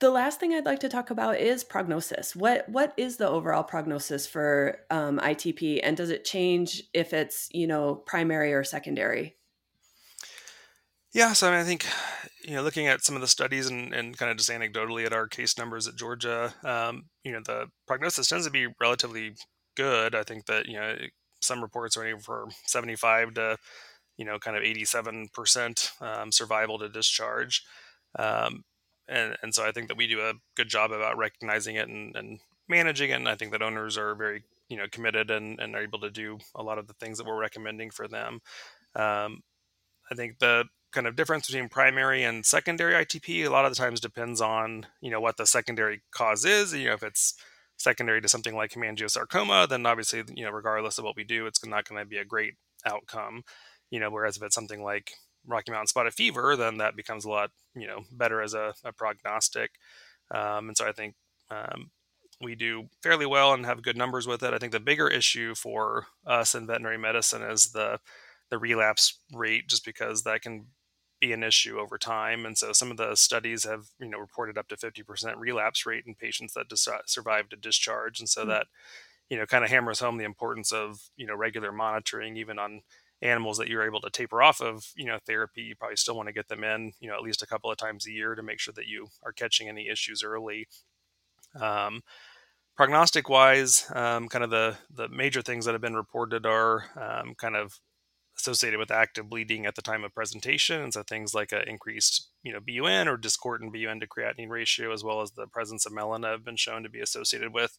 the 0.00 0.10
last 0.10 0.40
thing 0.40 0.54
I'd 0.54 0.64
like 0.64 0.80
to 0.80 0.88
talk 0.88 1.10
about 1.10 1.38
is 1.38 1.62
prognosis. 1.62 2.34
What 2.34 2.68
what 2.68 2.92
is 2.96 3.18
the 3.18 3.28
overall 3.28 3.62
prognosis 3.62 4.26
for 4.26 4.78
um, 4.90 5.18
ITP, 5.18 5.80
and 5.82 5.96
does 5.96 6.10
it 6.10 6.24
change 6.24 6.82
if 6.92 7.12
it's 7.12 7.48
you 7.52 7.66
know 7.66 7.94
primary 7.94 8.52
or 8.52 8.64
secondary? 8.64 9.36
Yeah, 11.12 11.32
so 11.32 11.48
I, 11.48 11.50
mean, 11.50 11.60
I 11.60 11.64
think 11.64 11.86
you 12.44 12.54
know, 12.54 12.62
looking 12.62 12.86
at 12.86 13.04
some 13.04 13.14
of 13.14 13.20
the 13.20 13.26
studies 13.26 13.68
and, 13.68 13.92
and 13.92 14.16
kind 14.16 14.30
of 14.30 14.38
just 14.38 14.48
anecdotally 14.48 15.04
at 15.04 15.12
our 15.12 15.26
case 15.26 15.58
numbers 15.58 15.86
at 15.86 15.96
Georgia, 15.96 16.54
um, 16.64 17.04
you 17.24 17.32
know, 17.32 17.40
the 17.44 17.66
prognosis 17.86 18.28
tends 18.28 18.46
to 18.46 18.50
be 18.50 18.68
relatively 18.80 19.34
good. 19.76 20.14
I 20.14 20.22
think 20.22 20.46
that 20.46 20.66
you 20.66 20.80
know 20.80 20.96
some 21.42 21.62
reports 21.62 21.96
are 21.96 22.02
anywhere 22.02 22.20
from 22.20 22.50
75 22.66 23.34
to 23.34 23.56
you 24.16 24.24
know 24.24 24.38
kind 24.38 24.56
of 24.56 24.62
87 24.62 25.28
percent 25.32 25.92
um, 26.00 26.32
survival 26.32 26.78
to 26.78 26.88
discharge, 26.88 27.62
um, 28.18 28.64
and 29.08 29.36
and 29.42 29.54
so 29.54 29.66
I 29.66 29.72
think 29.72 29.88
that 29.88 29.96
we 29.96 30.06
do 30.06 30.20
a 30.20 30.34
good 30.56 30.68
job 30.68 30.92
about 30.92 31.18
recognizing 31.18 31.76
it 31.76 31.88
and, 31.88 32.14
and 32.16 32.40
managing 32.68 33.10
it. 33.10 33.14
And 33.14 33.28
I 33.28 33.34
think 33.34 33.52
that 33.52 33.62
owners 33.62 33.98
are 33.98 34.14
very 34.14 34.44
you 34.68 34.76
know 34.76 34.86
committed 34.90 35.30
and, 35.30 35.60
and 35.60 35.74
are 35.74 35.82
able 35.82 35.98
to 36.00 36.10
do 36.10 36.38
a 36.54 36.62
lot 36.62 36.78
of 36.78 36.86
the 36.86 36.94
things 36.94 37.18
that 37.18 37.26
we're 37.26 37.38
recommending 37.38 37.90
for 37.90 38.08
them. 38.08 38.40
Um, 38.94 39.42
I 40.10 40.14
think 40.14 40.38
the 40.38 40.64
kind 40.92 41.06
of 41.06 41.16
difference 41.16 41.46
between 41.46 41.68
primary 41.68 42.24
and 42.24 42.44
secondary 42.44 42.94
ITP 42.94 43.46
a 43.46 43.50
lot 43.50 43.64
of 43.64 43.70
the 43.70 43.76
times 43.76 44.00
depends 44.00 44.40
on 44.40 44.86
you 45.00 45.10
know 45.10 45.20
what 45.20 45.36
the 45.36 45.46
secondary 45.46 46.00
cause 46.12 46.44
is. 46.44 46.72
You 46.72 46.88
know 46.88 46.94
if 46.94 47.02
it's 47.02 47.34
secondary 47.76 48.20
to 48.20 48.28
something 48.28 48.54
like 48.54 48.72
hemangiosarcoma, 48.72 49.68
then 49.68 49.84
obviously 49.86 50.22
you 50.34 50.44
know 50.44 50.50
regardless 50.50 50.98
of 50.98 51.04
what 51.04 51.16
we 51.16 51.24
do, 51.24 51.46
it's 51.46 51.64
not 51.66 51.88
going 51.88 52.00
to 52.00 52.08
be 52.08 52.18
a 52.18 52.24
great 52.24 52.54
outcome. 52.86 53.42
You 53.90 54.00
know, 54.00 54.10
whereas 54.10 54.36
if 54.36 54.42
it's 54.42 54.54
something 54.54 54.82
like 54.82 55.12
Rocky 55.46 55.72
Mountain 55.72 55.88
spotted 55.88 56.14
fever, 56.14 56.56
then 56.56 56.78
that 56.78 56.96
becomes 56.96 57.24
a 57.24 57.30
lot 57.30 57.50
you 57.74 57.86
know 57.86 58.04
better 58.12 58.42
as 58.42 58.54
a, 58.54 58.74
a 58.84 58.92
prognostic. 58.92 59.72
Um, 60.30 60.68
and 60.68 60.76
so 60.76 60.86
I 60.86 60.92
think 60.92 61.14
um, 61.50 61.90
we 62.40 62.54
do 62.54 62.88
fairly 63.02 63.26
well 63.26 63.52
and 63.52 63.66
have 63.66 63.82
good 63.82 63.96
numbers 63.96 64.26
with 64.26 64.42
it. 64.42 64.54
I 64.54 64.58
think 64.58 64.72
the 64.72 64.80
bigger 64.80 65.08
issue 65.08 65.54
for 65.54 66.06
us 66.26 66.54
in 66.54 66.66
veterinary 66.66 66.98
medicine 66.98 67.42
is 67.42 67.72
the 67.72 68.00
the 68.50 68.58
relapse 68.58 69.18
rate, 69.32 69.68
just 69.68 69.84
because 69.84 70.24
that 70.24 70.42
can 70.42 70.66
be 71.20 71.32
an 71.32 71.42
issue 71.42 71.78
over 71.78 71.98
time. 71.98 72.46
And 72.46 72.56
so 72.56 72.72
some 72.72 72.90
of 72.90 72.96
the 72.96 73.14
studies 73.14 73.64
have, 73.64 73.86
you 74.00 74.08
know, 74.08 74.18
reported 74.18 74.58
up 74.58 74.68
to 74.68 74.76
50% 74.76 75.34
relapse 75.36 75.86
rate 75.86 76.04
in 76.06 76.14
patients 76.14 76.54
that 76.54 76.68
dis- 76.68 76.88
survived 77.06 77.52
a 77.52 77.56
discharge. 77.56 78.18
And 78.18 78.28
so 78.28 78.40
mm-hmm. 78.40 78.50
that, 78.50 78.66
you 79.28 79.38
know, 79.38 79.46
kind 79.46 79.62
of 79.62 79.70
hammers 79.70 80.00
home 80.00 80.16
the 80.16 80.24
importance 80.24 80.72
of, 80.72 80.98
you 81.16 81.26
know, 81.26 81.36
regular 81.36 81.70
monitoring, 81.70 82.36
even 82.36 82.58
on 82.58 82.80
animals 83.22 83.58
that 83.58 83.68
you're 83.68 83.86
able 83.86 84.00
to 84.00 84.10
taper 84.10 84.42
off 84.42 84.60
of, 84.60 84.84
you 84.96 85.06
know, 85.06 85.18
therapy. 85.26 85.62
You 85.62 85.76
probably 85.76 85.96
still 85.96 86.16
want 86.16 86.28
to 86.28 86.32
get 86.32 86.48
them 86.48 86.64
in, 86.64 86.92
you 87.00 87.08
know, 87.08 87.14
at 87.14 87.22
least 87.22 87.42
a 87.42 87.46
couple 87.46 87.70
of 87.70 87.76
times 87.76 88.06
a 88.06 88.12
year 88.12 88.34
to 88.34 88.42
make 88.42 88.60
sure 88.60 88.74
that 88.74 88.86
you 88.86 89.08
are 89.22 89.32
catching 89.32 89.68
any 89.68 89.88
issues 89.88 90.22
early. 90.22 90.68
Um, 91.60 92.02
prognostic 92.76 93.28
wise, 93.28 93.90
um, 93.94 94.28
kind 94.28 94.44
of 94.44 94.50
the 94.50 94.76
the 94.90 95.08
major 95.08 95.42
things 95.42 95.64
that 95.64 95.72
have 95.72 95.82
been 95.82 95.96
reported 95.96 96.46
are 96.46 96.86
um, 96.96 97.34
kind 97.36 97.56
of 97.56 97.78
associated 98.38 98.78
with 98.78 98.90
active 98.90 99.28
bleeding 99.28 99.66
at 99.66 99.74
the 99.74 99.82
time 99.82 100.02
of 100.02 100.14
presentation. 100.14 100.80
And 100.80 100.94
so 100.94 101.02
things 101.02 101.34
like 101.34 101.52
an 101.52 101.64
increased, 101.66 102.30
you 102.42 102.52
know, 102.52 102.60
BUN 102.60 103.06
or 103.06 103.16
discordant 103.16 103.72
BUN 103.72 104.00
to 104.00 104.06
creatinine 104.06 104.48
ratio, 104.48 104.92
as 104.92 105.04
well 105.04 105.20
as 105.20 105.32
the 105.32 105.46
presence 105.46 105.84
of 105.84 105.92
melena 105.92 106.30
have 106.30 106.44
been 106.44 106.56
shown 106.56 106.82
to 106.82 106.88
be 106.88 107.00
associated 107.00 107.52
with 107.52 107.78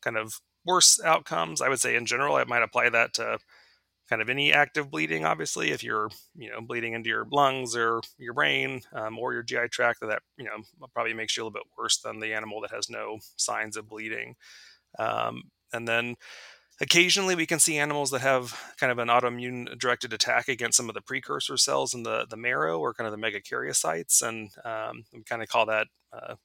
kind 0.00 0.16
of 0.16 0.40
worse 0.64 0.98
outcomes. 1.04 1.60
I 1.60 1.68
would 1.68 1.80
say 1.80 1.96
in 1.96 2.06
general, 2.06 2.36
I 2.36 2.44
might 2.44 2.62
apply 2.62 2.88
that 2.90 3.12
to 3.14 3.38
kind 4.10 4.20
of 4.20 4.28
any 4.28 4.52
active 4.52 4.90
bleeding. 4.90 5.24
Obviously, 5.24 5.70
if 5.70 5.82
you're, 5.82 6.10
you 6.34 6.50
know, 6.50 6.60
bleeding 6.60 6.92
into 6.92 7.08
your 7.08 7.26
lungs 7.30 7.74
or 7.74 8.02
your 8.18 8.34
brain 8.34 8.82
um, 8.92 9.18
or 9.18 9.32
your 9.32 9.42
GI 9.42 9.68
tract, 9.70 10.00
that, 10.00 10.08
that, 10.08 10.22
you 10.36 10.44
know, 10.44 10.58
probably 10.92 11.14
makes 11.14 11.36
you 11.36 11.42
a 11.42 11.44
little 11.44 11.58
bit 11.58 11.70
worse 11.78 11.98
than 11.98 12.20
the 12.20 12.34
animal 12.34 12.60
that 12.60 12.72
has 12.72 12.90
no 12.90 13.18
signs 13.36 13.76
of 13.76 13.88
bleeding. 13.88 14.34
Um, 14.98 15.44
and 15.72 15.88
then 15.88 16.16
Occasionally, 16.82 17.34
we 17.34 17.44
can 17.44 17.58
see 17.58 17.76
animals 17.76 18.10
that 18.10 18.22
have 18.22 18.58
kind 18.78 18.90
of 18.90 18.98
an 18.98 19.08
autoimmune 19.08 19.78
directed 19.78 20.14
attack 20.14 20.48
against 20.48 20.78
some 20.78 20.88
of 20.88 20.94
the 20.94 21.02
precursor 21.02 21.58
cells 21.58 21.92
in 21.92 22.04
the, 22.04 22.26
the 22.30 22.38
marrow 22.38 22.78
or 22.78 22.94
kind 22.94 23.06
of 23.06 23.12
the 23.12 23.22
megakaryocytes. 23.22 24.22
And 24.22 24.50
um, 24.64 25.04
we 25.12 25.22
kind 25.22 25.42
of 25.42 25.48
call 25.48 25.66
that 25.66 25.88
uh, 26.10 26.36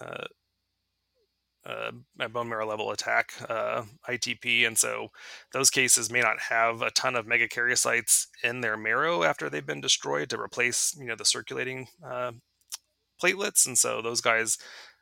uh, 0.00 0.24
uh, 1.66 1.90
a 2.20 2.28
bone 2.28 2.48
marrow 2.48 2.66
level 2.66 2.90
attack, 2.90 3.32
uh, 3.48 3.82
ITP. 4.08 4.66
And 4.66 4.78
so 4.78 5.08
those 5.52 5.70
cases 5.70 6.10
may 6.10 6.20
not 6.20 6.40
have 6.48 6.82
a 6.82 6.90
ton 6.90 7.16
of 7.16 7.26
megakaryocytes 7.26 8.26
in 8.44 8.60
their 8.60 8.76
marrow 8.76 9.24
after 9.24 9.50
they've 9.50 9.66
been 9.66 9.80
destroyed 9.80 10.30
to 10.30 10.40
replace, 10.40 10.96
you 10.98 11.06
know, 11.06 11.16
the 11.16 11.24
circulating 11.24 11.88
uh, 12.06 12.32
platelets. 13.22 13.66
And 13.66 13.76
so 13.76 14.00
those 14.00 14.20
guys 14.20 14.58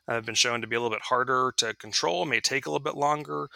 have 0.07 0.25
been 0.25 0.35
shown 0.35 0.61
to 0.61 0.67
be 0.67 0.75
a 0.75 0.79
little 0.79 0.95
bit 0.95 1.05
harder 1.05 1.53
to 1.57 1.73
control, 1.75 2.25
may 2.25 2.39
take 2.39 2.65
a 2.65 2.69
little 2.69 2.83
bit 2.83 2.95
longer 2.95 3.47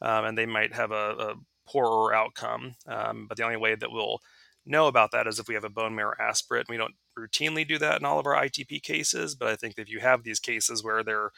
um, 0.00 0.24
and 0.24 0.38
they 0.38 0.46
might 0.46 0.74
have 0.74 0.90
a, 0.90 1.14
a 1.18 1.34
poorer 1.66 2.14
outcome. 2.14 2.74
Um, 2.86 3.26
but 3.28 3.36
the 3.36 3.44
only 3.44 3.56
way 3.56 3.74
that 3.74 3.90
we'll 3.90 4.20
know 4.68 4.86
about 4.86 5.10
that 5.12 5.26
is 5.26 5.38
if 5.38 5.48
we 5.48 5.54
have 5.54 5.64
a 5.64 5.70
bone 5.70 5.94
marrow 5.94 6.14
aspirate. 6.20 6.68
We 6.68 6.76
don't 6.76 6.94
routinely 7.18 7.66
do 7.66 7.78
that 7.78 8.00
in 8.00 8.06
all 8.06 8.18
of 8.18 8.26
our 8.26 8.34
ITP 8.34 8.82
cases, 8.82 9.34
but 9.34 9.48
I 9.48 9.56
think 9.56 9.74
if 9.78 9.88
you 9.88 10.00
have 10.00 10.22
these 10.22 10.40
cases 10.40 10.84
where 10.84 11.02
they're 11.02 11.30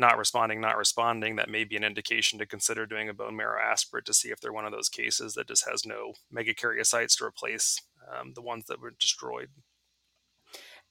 not 0.00 0.18
responding, 0.18 0.60
not 0.60 0.76
responding, 0.76 1.36
that 1.36 1.48
may 1.48 1.64
be 1.64 1.76
an 1.76 1.84
indication 1.84 2.38
to 2.38 2.46
consider 2.46 2.86
doing 2.86 3.08
a 3.08 3.14
bone 3.14 3.36
marrow 3.36 3.60
aspirate 3.62 4.06
to 4.06 4.14
see 4.14 4.30
if 4.30 4.40
they're 4.40 4.52
one 4.52 4.64
of 4.64 4.72
those 4.72 4.88
cases 4.88 5.34
that 5.34 5.46
just 5.46 5.68
has 5.70 5.86
no 5.86 6.14
megakaryocytes 6.34 7.18
to 7.18 7.24
replace 7.24 7.80
um, 8.12 8.32
the 8.34 8.42
ones 8.42 8.64
that 8.66 8.80
were 8.80 8.94
destroyed. 8.98 9.50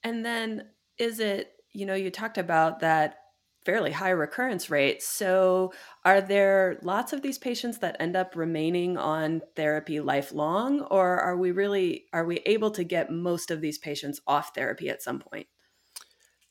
And 0.02 0.24
then 0.24 0.68
is 0.98 1.20
it, 1.20 1.52
you 1.72 1.84
know, 1.84 1.94
you 1.94 2.10
talked 2.10 2.38
about 2.38 2.80
that 2.80 3.16
fairly 3.64 3.92
high 3.92 4.10
recurrence 4.10 4.70
rate. 4.70 5.02
So, 5.02 5.72
are 6.04 6.20
there 6.20 6.78
lots 6.82 7.12
of 7.12 7.20
these 7.20 7.36
patients 7.36 7.78
that 7.78 7.96
end 8.00 8.16
up 8.16 8.34
remaining 8.34 8.96
on 8.96 9.42
therapy 9.54 10.00
lifelong 10.00 10.80
or 10.82 11.20
are 11.20 11.36
we 11.36 11.50
really 11.50 12.06
are 12.12 12.24
we 12.24 12.38
able 12.46 12.70
to 12.70 12.84
get 12.84 13.10
most 13.10 13.50
of 13.50 13.60
these 13.60 13.78
patients 13.78 14.20
off 14.26 14.54
therapy 14.54 14.88
at 14.88 15.02
some 15.02 15.18
point? 15.18 15.46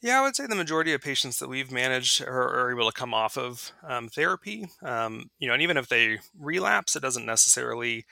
Yeah, 0.02 0.20
I 0.20 0.22
would 0.22 0.36
say 0.36 0.48
the 0.48 0.56
majority 0.56 0.94
of 0.94 1.02
patients 1.02 1.40
that 1.40 1.50
we've 1.50 1.72
managed 1.72 2.22
are, 2.22 2.50
are 2.68 2.72
able 2.72 2.90
to 2.90 2.98
come 2.98 3.14
off 3.14 3.38
of 3.38 3.72
um, 3.84 4.08
therapy. 4.08 4.70
Um, 4.82 5.30
you 5.40 5.48
know, 5.48 5.54
and 5.54 5.62
even 5.62 5.76
if 5.78 5.90
they 5.90 6.20
relapse, 6.38 6.96
it 6.96 7.02
doesn't 7.02 7.26
necessarily 7.26 8.06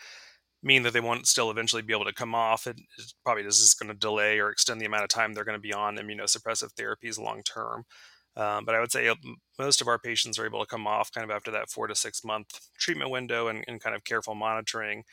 mean 0.63 0.83
that 0.83 0.93
they 0.93 1.01
won't 1.01 1.27
still 1.27 1.51
eventually 1.51 1.81
be 1.83 1.93
able 1.93 2.05
to 2.05 2.13
come 2.13 2.35
off. 2.35 2.67
It 2.67 2.79
probably 3.25 3.43
is 3.45 3.59
just 3.59 3.79
going 3.79 3.89
to 3.91 3.97
delay 3.99 4.39
or 4.39 4.49
extend 4.51 4.81
the 4.81 4.85
amount 4.85 5.03
of 5.03 5.09
time 5.09 5.33
they're 5.33 5.45
going 5.45 5.57
to 5.57 5.61
be 5.61 5.73
on 5.73 5.97
immunosuppressive 5.97 6.73
therapies 6.75 7.19
long 7.19 7.43
term. 7.43 7.85
Um, 8.35 8.65
but 8.65 8.75
I 8.75 8.79
would 8.79 8.91
say 8.91 9.07
uh, 9.07 9.15
most 9.59 9.81
of 9.81 9.87
our 9.87 9.99
patients 9.99 10.39
are 10.39 10.45
able 10.45 10.59
to 10.61 10.67
come 10.67 10.87
off 10.87 11.11
kind 11.11 11.25
of 11.29 11.35
after 11.35 11.51
that 11.51 11.69
four 11.71 11.87
to 11.87 11.95
six 11.95 12.23
month 12.23 12.59
treatment 12.79 13.11
window 13.11 13.47
and, 13.47 13.63
and 13.67 13.81
kind 13.81 13.95
of 13.95 14.03
careful 14.03 14.35
monitoring. 14.35 15.03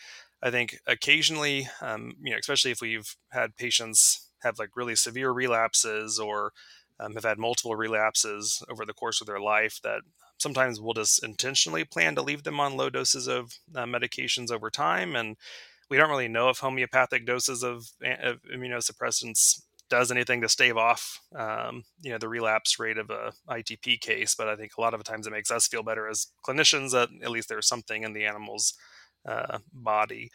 I 0.42 0.50
think 0.50 0.78
occasionally, 0.86 1.68
um, 1.80 2.12
you 2.22 2.32
know, 2.32 2.38
especially 2.38 2.70
if 2.70 2.80
we've 2.82 3.16
had 3.32 3.56
patients 3.56 4.23
have 4.44 4.58
like 4.58 4.76
really 4.76 4.94
severe 4.94 5.30
relapses 5.30 6.18
or 6.18 6.52
um, 7.00 7.14
have 7.14 7.24
had 7.24 7.38
multiple 7.38 7.74
relapses 7.74 8.62
over 8.70 8.84
the 8.86 8.94
course 8.94 9.20
of 9.20 9.26
their 9.26 9.40
life, 9.40 9.80
that 9.82 10.02
sometimes 10.38 10.80
we'll 10.80 10.94
just 10.94 11.24
intentionally 11.24 11.84
plan 11.84 12.14
to 12.14 12.22
leave 12.22 12.44
them 12.44 12.60
on 12.60 12.76
low 12.76 12.90
doses 12.90 13.26
of 13.26 13.52
uh, 13.74 13.84
medications 13.84 14.50
over 14.50 14.70
time. 14.70 15.16
And 15.16 15.36
we 15.90 15.96
don't 15.96 16.10
really 16.10 16.28
know 16.28 16.48
if 16.50 16.58
homeopathic 16.58 17.26
doses 17.26 17.62
of, 17.62 17.88
of 18.22 18.40
immunosuppressants 18.42 19.60
does 19.90 20.10
anything 20.10 20.40
to 20.40 20.48
stave 20.48 20.76
off, 20.76 21.20
um, 21.36 21.84
you 22.00 22.10
know, 22.10 22.18
the 22.18 22.28
relapse 22.28 22.78
rate 22.78 22.98
of 22.98 23.10
a 23.10 23.32
ITP 23.48 24.00
case. 24.00 24.34
But 24.34 24.48
I 24.48 24.56
think 24.56 24.72
a 24.76 24.80
lot 24.80 24.94
of 24.94 25.04
times 25.04 25.26
it 25.26 25.30
makes 25.30 25.50
us 25.50 25.68
feel 25.68 25.82
better 25.82 26.08
as 26.08 26.28
clinicians 26.46 26.92
that 26.92 27.10
at 27.22 27.30
least 27.30 27.48
there's 27.48 27.68
something 27.68 28.02
in 28.02 28.12
the 28.12 28.24
animal's 28.24 28.74
uh, 29.28 29.58
body. 29.72 30.30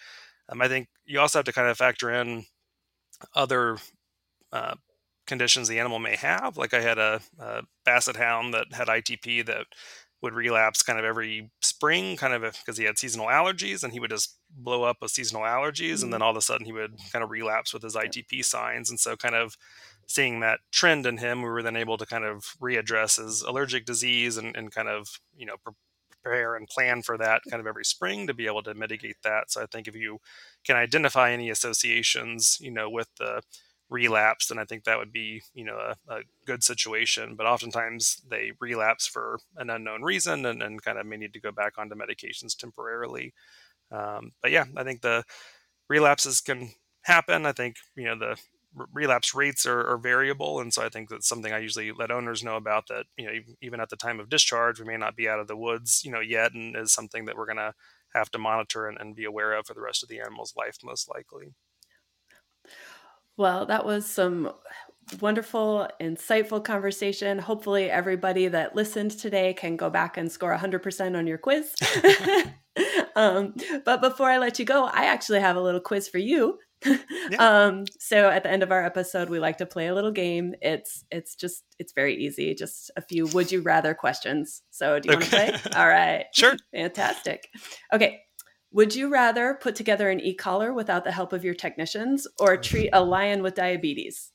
Um, 0.50 0.62
I 0.62 0.68
think 0.68 0.88
you 1.06 1.20
also 1.20 1.40
have 1.40 1.46
to 1.46 1.54
kind 1.54 1.68
of 1.68 1.78
factor 1.78 2.12
in 2.12 2.46
other 3.36 3.78
uh, 4.52 4.76
conditions 5.28 5.68
the 5.68 5.80
animal 5.80 6.00
may 6.00 6.16
have. 6.16 6.58
Like 6.58 6.74
I 6.74 6.82
had 6.82 6.98
a, 6.98 7.22
a 7.40 7.62
basset 7.86 8.16
hound 8.16 8.54
that 8.54 8.74
had 8.74 8.88
ITP 8.88 9.46
that 9.46 9.66
would 10.22 10.34
relapse 10.34 10.84
kind 10.84 11.00
of 11.00 11.06
every 11.06 11.50
spring, 11.62 12.18
kind 12.18 12.34
of 12.34 12.42
because 12.42 12.78
he 12.78 12.84
had 12.84 12.98
seasonal 12.98 13.28
allergies, 13.28 13.84
and 13.84 13.94
he 13.94 14.00
would 14.00 14.10
just 14.10 14.38
blow 14.50 14.84
up 14.84 14.98
with 15.02 15.12
seasonal 15.12 15.44
allergies, 15.44 15.96
mm-hmm. 15.96 16.06
and 16.06 16.14
then 16.14 16.22
all 16.22 16.32
of 16.32 16.38
a 16.38 16.42
sudden 16.42 16.66
he 16.66 16.74
would 16.74 16.96
kind 17.14 17.24
of 17.24 17.32
relapse 17.32 17.74
with 17.74 17.84
his 17.84 17.96
ITP 17.96 18.44
signs, 18.44 18.90
and 18.90 19.00
so 19.00 19.16
kind 19.16 19.36
of 19.36 19.56
seeing 20.08 20.40
that 20.40 20.60
trend 20.72 21.06
in 21.06 21.18
him, 21.18 21.42
we 21.42 21.50
were 21.50 21.64
then 21.64 21.76
able 21.76 21.98
to 21.98 22.06
kind 22.06 22.26
of 22.26 22.44
readdress 22.62 23.24
his 23.24 23.44
allergic 23.44 23.86
disease 23.86 24.38
and, 24.38 24.56
and 24.58 24.72
kind 24.72 24.90
of 24.90 25.20
you 25.38 25.46
know 25.46 25.56
prepare 26.22 26.56
and 26.56 26.68
plan 26.68 27.02
for 27.02 27.18
that 27.18 27.42
kind 27.50 27.62
of 27.62 27.68
every 27.68 27.86
spring 27.86 28.28
to 28.28 28.34
be 28.34 28.46
able 28.46 28.64
to 28.64 28.74
mitigate 28.74 29.18
that. 29.24 29.52
So 29.52 29.62
I 29.62 29.68
think 29.68 29.88
if 29.88 29.96
you 29.96 30.20
can 30.66 30.76
identify 30.76 31.32
any 31.32 31.50
associations, 31.50 32.58
you 32.60 32.72
know, 32.72 32.90
with 32.90 33.08
the 33.20 33.42
relapse, 33.90 34.52
and 34.52 34.60
I 34.60 34.66
think 34.66 34.84
that 34.84 34.98
would 34.98 35.12
be, 35.12 35.42
you 35.54 35.66
know, 35.66 35.78
a, 35.78 36.14
a, 36.14 36.22
good 36.46 36.64
situation. 36.64 37.36
But 37.36 37.48
oftentimes 37.48 38.22
they 38.30 38.52
relapse 38.60 39.08
for 39.08 39.40
an 39.58 39.70
unknown 39.70 40.04
reason 40.04 40.46
and, 40.46 40.62
and 40.62 40.82
kind 40.82 40.98
of 40.98 41.06
may 41.06 41.18
need 41.18 41.34
to 41.34 41.42
go 41.42 41.52
back 41.52 41.74
onto 41.78 41.96
medications 41.96 42.56
temporarily. 42.56 43.34
Um, 43.92 44.32
but 44.42 44.52
yeah, 44.52 44.66
I 44.78 44.84
think 44.84 45.02
the 45.02 45.24
relapses 45.90 46.42
can 46.42 46.72
happen. 47.02 47.46
I 47.46 47.52
think, 47.52 47.78
you 47.96 48.06
know, 48.06 48.18
the 48.18 48.38
relapse 48.94 49.34
rates 49.34 49.66
are, 49.66 49.86
are, 49.88 49.98
variable. 49.98 50.60
And 50.60 50.72
so 50.74 50.84
I 50.84 50.90
think 50.90 51.10
that's 51.10 51.28
something 51.28 51.52
I 51.52 51.58
usually 51.58 51.92
let 51.92 52.12
owners 52.12 52.44
know 52.44 52.56
about 52.56 52.88
that, 52.90 53.06
you 53.18 53.26
know, 53.26 53.32
even 53.62 53.80
at 53.80 53.90
the 53.90 53.96
time 53.96 54.20
of 54.20 54.30
discharge, 54.30 54.80
we 54.80 54.86
may 54.86 54.98
not 54.98 55.16
be 55.16 55.28
out 55.28 55.40
of 55.40 55.48
the 55.48 55.58
woods, 55.58 56.04
you 56.06 56.12
know, 56.12 56.20
yet, 56.20 56.54
and 56.54 56.76
is 56.76 56.94
something 56.94 57.26
that 57.26 57.36
we're 57.36 57.48
going 57.48 57.58
to 57.58 57.74
have 58.14 58.30
to 58.32 58.38
monitor 58.38 58.88
and, 58.88 59.00
and 59.00 59.16
be 59.16 59.26
aware 59.26 59.54
of 59.54 59.66
for 59.66 59.74
the 59.74 59.82
rest 59.82 60.04
of 60.04 60.10
the 60.10 60.20
animal's 60.20 60.54
life, 60.56 60.78
most 60.84 61.10
likely. 61.10 61.54
Well, 63.40 63.66
that 63.68 63.86
was 63.86 64.06
some 64.06 64.52
wonderful, 65.22 65.88
insightful 66.02 66.62
conversation. 66.62 67.40
Hopefully, 67.40 67.90
everybody 67.90 68.50
that 68.50 68.76
listened 68.76 69.12
today 69.12 69.54
can 69.54 69.78
go 69.78 69.90
back 69.90 70.18
and 70.18 70.30
score 70.30 70.54
100% 70.54 71.18
on 71.18 71.26
your 71.26 71.38
quiz. 71.38 71.74
um, 73.16 73.56
but 73.86 74.02
before 74.02 74.30
I 74.30 74.40
let 74.40 74.60
you 74.60 74.66
go, 74.66 74.84
I 74.84 75.06
actually 75.06 75.40
have 75.40 75.56
a 75.56 75.62
little 75.62 75.80
quiz 75.80 76.10
for 76.10 76.18
you. 76.18 76.60
Yeah. 76.86 76.98
um, 77.40 77.86
so 77.98 78.30
at 78.30 78.44
the 78.44 78.52
end 78.52 78.62
of 78.62 78.74
our 78.74 78.86
episode, 78.86 79.30
we 79.30 79.40
like 79.40 79.58
to 79.60 79.66
play 79.66 79.88
a 79.88 79.96
little 79.96 80.12
game. 80.12 80.54
It's 80.62 81.06
it's 81.10 81.34
just 81.36 81.64
it's 81.80 81.94
very 81.94 82.18
easy, 82.18 82.54
just 82.56 82.92
a 82.98 83.02
few 83.02 83.26
would 83.28 83.54
you 83.54 83.62
rather 83.62 83.94
questions. 83.94 84.64
So 84.70 85.00
do 85.00 85.08
you 85.08 85.16
okay. 85.16 85.50
want 85.52 85.56
to 85.56 85.70
play? 85.70 85.80
All 85.82 85.88
right. 85.88 86.26
Sure. 86.34 86.58
Fantastic. 86.74 87.48
Okay. 87.94 88.20
Would 88.72 88.96
you 88.96 89.10
rather 89.10 89.56
put 89.56 89.76
together 89.76 90.10
an 90.10 90.20
e-collar 90.20 90.74
without 90.74 91.04
the 91.04 91.12
help 91.12 91.34
of 91.34 91.44
your 91.44 91.56
technicians 91.56 92.28
or 92.40 92.56
treat 92.56 92.90
a 92.94 93.04
lion 93.04 93.42
with 93.42 93.56
diabetes? 93.56 94.32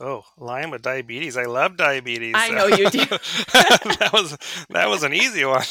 Oh, 0.00 0.22
lion 0.38 0.70
with 0.70 0.82
diabetes. 0.82 1.36
I 1.36 1.44
love 1.44 1.76
diabetes. 1.76 2.34
I 2.36 2.50
know 2.50 2.66
you 2.66 2.90
do. 2.90 2.98
that 3.06 4.10
was 4.12 4.36
that 4.70 4.88
was 4.88 5.04
an 5.04 5.14
easy 5.14 5.44
one. 5.44 5.62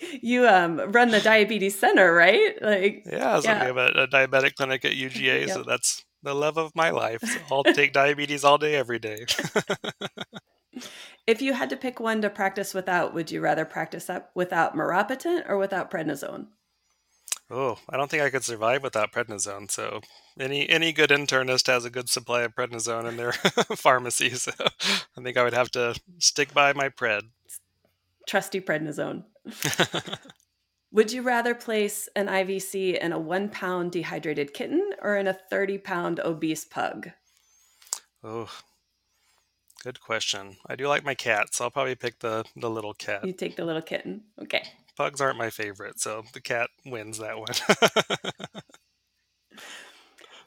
you 0.22 0.46
um, 0.46 0.78
run 0.92 1.10
the 1.10 1.20
diabetes 1.20 1.76
center, 1.76 2.14
right? 2.14 2.54
Like 2.62 3.02
Yeah, 3.04 3.40
so 3.40 3.48
yeah. 3.48 3.60
we 3.60 3.66
have 3.66 3.76
a, 3.76 4.02
a, 4.02 4.06
diabetic 4.06 4.54
clinic 4.54 4.84
at 4.84 4.92
UGA, 4.92 5.40
yep. 5.48 5.50
so 5.50 5.62
that's 5.64 6.04
the 6.22 6.34
love 6.34 6.56
of 6.56 6.70
my 6.76 6.90
life. 6.90 7.20
So 7.22 7.40
I'll 7.50 7.64
take 7.64 7.92
diabetes 7.92 8.44
all 8.44 8.58
day 8.58 8.76
every 8.76 9.00
day. 9.00 9.26
If 11.26 11.42
you 11.42 11.52
had 11.52 11.70
to 11.70 11.76
pick 11.76 12.00
one 12.00 12.22
to 12.22 12.30
practice 12.30 12.74
without, 12.74 13.14
would 13.14 13.30
you 13.30 13.40
rather 13.40 13.64
practice 13.64 14.08
up 14.08 14.30
without 14.34 14.74
meropenem 14.74 15.48
or 15.48 15.58
without 15.58 15.90
prednisone? 15.90 16.48
Oh, 17.48 17.78
I 17.88 17.96
don't 17.96 18.10
think 18.10 18.22
I 18.22 18.30
could 18.30 18.44
survive 18.44 18.82
without 18.82 19.12
prednisone. 19.12 19.70
So 19.70 20.00
any 20.38 20.68
any 20.68 20.92
good 20.92 21.10
internist 21.10 21.68
has 21.68 21.84
a 21.84 21.90
good 21.90 22.08
supply 22.08 22.42
of 22.42 22.54
prednisone 22.54 23.08
in 23.08 23.16
their 23.16 23.32
pharmacy. 23.76 24.30
So 24.30 24.52
I 24.60 25.22
think 25.22 25.36
I 25.36 25.44
would 25.44 25.54
have 25.54 25.70
to 25.72 25.94
stick 26.18 26.52
by 26.52 26.72
my 26.72 26.88
pred. 26.88 27.22
Trusty 28.26 28.60
prednisone. 28.60 29.22
would 30.92 31.12
you 31.12 31.22
rather 31.22 31.54
place 31.54 32.08
an 32.16 32.26
IVC 32.26 32.98
in 32.98 33.12
a 33.12 33.18
one 33.18 33.48
pound 33.48 33.92
dehydrated 33.92 34.52
kitten 34.52 34.92
or 35.00 35.16
in 35.16 35.28
a 35.28 35.32
30 35.32 35.78
pound 35.78 36.18
obese 36.20 36.64
pug? 36.64 37.10
Oh, 38.24 38.50
good 39.86 40.00
question. 40.00 40.56
I 40.66 40.74
do 40.74 40.88
like 40.88 41.04
my 41.04 41.14
cat, 41.14 41.54
so 41.54 41.62
I'll 41.62 41.70
probably 41.70 41.94
pick 41.94 42.18
the, 42.18 42.44
the 42.56 42.68
little 42.68 42.92
cat. 42.92 43.24
You 43.24 43.32
take 43.32 43.54
the 43.54 43.64
little 43.64 43.80
kitten. 43.80 44.24
Okay. 44.42 44.64
Pugs 44.96 45.20
aren't 45.20 45.38
my 45.38 45.48
favorite, 45.48 46.00
so 46.00 46.24
the 46.32 46.40
cat 46.40 46.70
wins 46.84 47.18
that 47.18 47.38
one. 47.38 47.54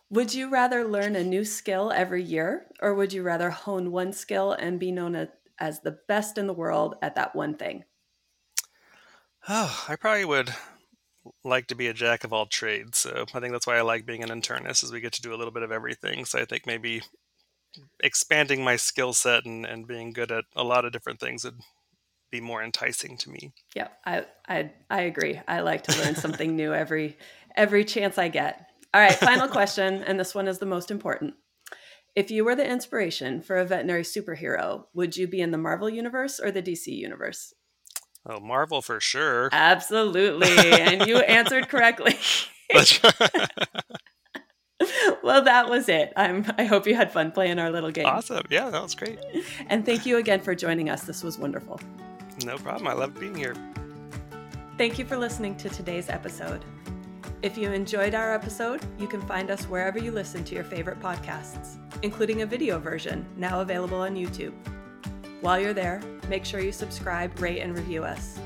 would 0.09 0.33
you 0.33 0.49
rather 0.49 0.83
learn 0.83 1.15
a 1.15 1.23
new 1.23 1.45
skill 1.45 1.89
every 1.89 2.21
year, 2.21 2.65
or 2.81 2.93
would 2.95 3.13
you 3.13 3.23
rather 3.23 3.49
hone 3.49 3.93
one 3.93 4.11
skill 4.11 4.51
and 4.51 4.77
be 4.77 4.91
known 4.91 5.29
as 5.57 5.79
the 5.79 5.97
best 6.09 6.37
in 6.37 6.45
the 6.45 6.53
world 6.53 6.95
at 7.01 7.15
that 7.15 7.33
one 7.33 7.55
thing? 7.55 7.85
Oh, 9.47 9.85
I 9.87 9.95
probably 9.95 10.25
would 10.25 10.53
like 11.45 11.67
to 11.67 11.75
be 11.75 11.87
a 11.87 11.93
jack 11.93 12.25
of 12.25 12.33
all 12.33 12.45
trades. 12.45 12.97
So 12.97 13.23
I 13.33 13.39
think 13.39 13.53
that's 13.53 13.67
why 13.67 13.77
I 13.77 13.83
like 13.83 14.05
being 14.05 14.21
an 14.21 14.29
internist, 14.41 14.83
is 14.83 14.91
we 14.91 14.99
get 14.99 15.13
to 15.13 15.21
do 15.21 15.33
a 15.33 15.37
little 15.37 15.53
bit 15.53 15.63
of 15.63 15.71
everything. 15.71 16.25
So 16.25 16.39
I 16.39 16.43
think 16.43 16.65
maybe 16.65 17.03
expanding 18.01 18.63
my 18.63 18.75
skill 18.75 19.13
set 19.13 19.45
and, 19.45 19.65
and 19.65 19.87
being 19.87 20.13
good 20.13 20.31
at 20.31 20.45
a 20.55 20.63
lot 20.63 20.85
of 20.85 20.91
different 20.91 21.19
things 21.19 21.43
would 21.43 21.59
be 22.31 22.41
more 22.41 22.63
enticing 22.63 23.17
to 23.17 23.29
me. 23.29 23.53
Yeah, 23.75 23.87
I 24.05 24.25
I 24.47 24.71
I 24.89 25.01
agree. 25.01 25.41
I 25.47 25.61
like 25.61 25.83
to 25.83 25.97
learn 26.03 26.15
something 26.15 26.55
new 26.55 26.73
every 26.73 27.17
every 27.55 27.85
chance 27.85 28.17
I 28.17 28.27
get. 28.29 28.67
All 28.93 29.01
right, 29.01 29.15
final 29.15 29.47
question, 29.59 30.03
and 30.03 30.19
this 30.19 30.35
one 30.35 30.47
is 30.47 30.59
the 30.59 30.65
most 30.65 30.91
important. 30.91 31.35
If 32.15 32.31
you 32.31 32.43
were 32.43 32.55
the 32.55 32.69
inspiration 32.69 33.41
for 33.41 33.57
a 33.57 33.65
veterinary 33.65 34.03
superhero, 34.03 34.85
would 34.93 35.15
you 35.15 35.27
be 35.27 35.41
in 35.41 35.51
the 35.51 35.57
Marvel 35.57 35.89
universe 35.89 36.39
or 36.39 36.51
the 36.51 36.61
DC 36.61 36.87
universe? 36.87 37.53
Oh, 38.25 38.39
Marvel 38.39 38.81
for 38.81 38.99
sure. 38.99 39.49
Absolutely. 39.51 40.49
and 40.81 41.07
you 41.07 41.17
answered 41.19 41.69
correctly. 41.69 42.17
well, 45.29 45.43
that 45.43 45.69
was 45.69 45.87
it. 45.89 46.11
I'm, 46.17 46.43
I 46.57 46.65
hope 46.65 46.87
you 46.87 46.95
had 46.95 47.11
fun 47.11 47.31
playing 47.31 47.59
our 47.59 47.69
little 47.69 47.91
game. 47.91 48.07
Awesome. 48.07 48.41
Yeah, 48.49 48.71
that 48.71 48.81
was 48.81 48.95
great. 48.95 49.19
And 49.67 49.85
thank 49.85 50.03
you 50.07 50.17
again 50.17 50.41
for 50.41 50.55
joining 50.55 50.89
us. 50.89 51.03
This 51.03 51.23
was 51.23 51.37
wonderful. 51.37 51.79
No 52.43 52.57
problem. 52.57 52.87
I 52.87 52.93
love 52.93 53.13
being 53.19 53.35
here. 53.35 53.53
Thank 54.75 54.97
you 54.97 55.05
for 55.05 55.17
listening 55.17 55.55
to 55.57 55.69
today's 55.69 56.09
episode. 56.09 56.65
If 57.43 57.59
you 57.59 57.71
enjoyed 57.71 58.15
our 58.15 58.33
episode, 58.33 58.81
you 58.97 59.07
can 59.07 59.21
find 59.21 59.51
us 59.51 59.65
wherever 59.65 59.99
you 59.99 60.11
listen 60.11 60.43
to 60.45 60.55
your 60.55 60.63
favorite 60.63 60.99
podcasts, 60.99 61.77
including 62.01 62.41
a 62.41 62.47
video 62.47 62.79
version 62.79 63.23
now 63.37 63.61
available 63.61 63.99
on 63.99 64.15
YouTube. 64.15 64.53
While 65.41 65.59
you're 65.59 65.73
there, 65.73 66.01
make 66.27 66.43
sure 66.43 66.59
you 66.59 66.71
subscribe, 66.71 67.39
rate, 67.39 67.59
and 67.59 67.77
review 67.77 68.03
us. 68.03 68.39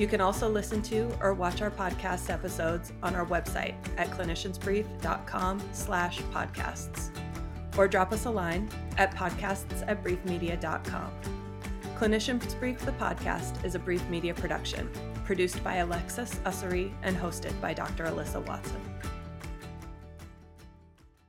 You 0.00 0.06
can 0.06 0.22
also 0.22 0.48
listen 0.48 0.80
to 0.84 1.14
or 1.20 1.34
watch 1.34 1.60
our 1.60 1.70
podcast 1.70 2.30
episodes 2.30 2.90
on 3.02 3.14
our 3.14 3.26
website 3.26 3.74
at 3.98 4.08
cliniciansbrief.com 4.08 5.60
slash 5.72 6.22
podcasts 6.32 7.10
or 7.76 7.86
drop 7.86 8.10
us 8.10 8.24
a 8.24 8.30
line 8.30 8.70
at 8.96 9.14
podcasts 9.14 9.84
at 9.86 10.02
briefmedia.com. 10.02 11.12
Clinicians 11.98 12.58
Brief 12.58 12.78
the 12.78 12.92
Podcast 12.92 13.62
is 13.62 13.74
a 13.74 13.78
brief 13.78 14.02
media 14.08 14.32
production, 14.32 14.90
produced 15.26 15.62
by 15.62 15.76
Alexis 15.76 16.36
Ussery 16.46 16.94
and 17.02 17.14
hosted 17.14 17.60
by 17.60 17.74
Dr. 17.74 18.04
Alyssa 18.04 18.42
Watson. 18.46 18.80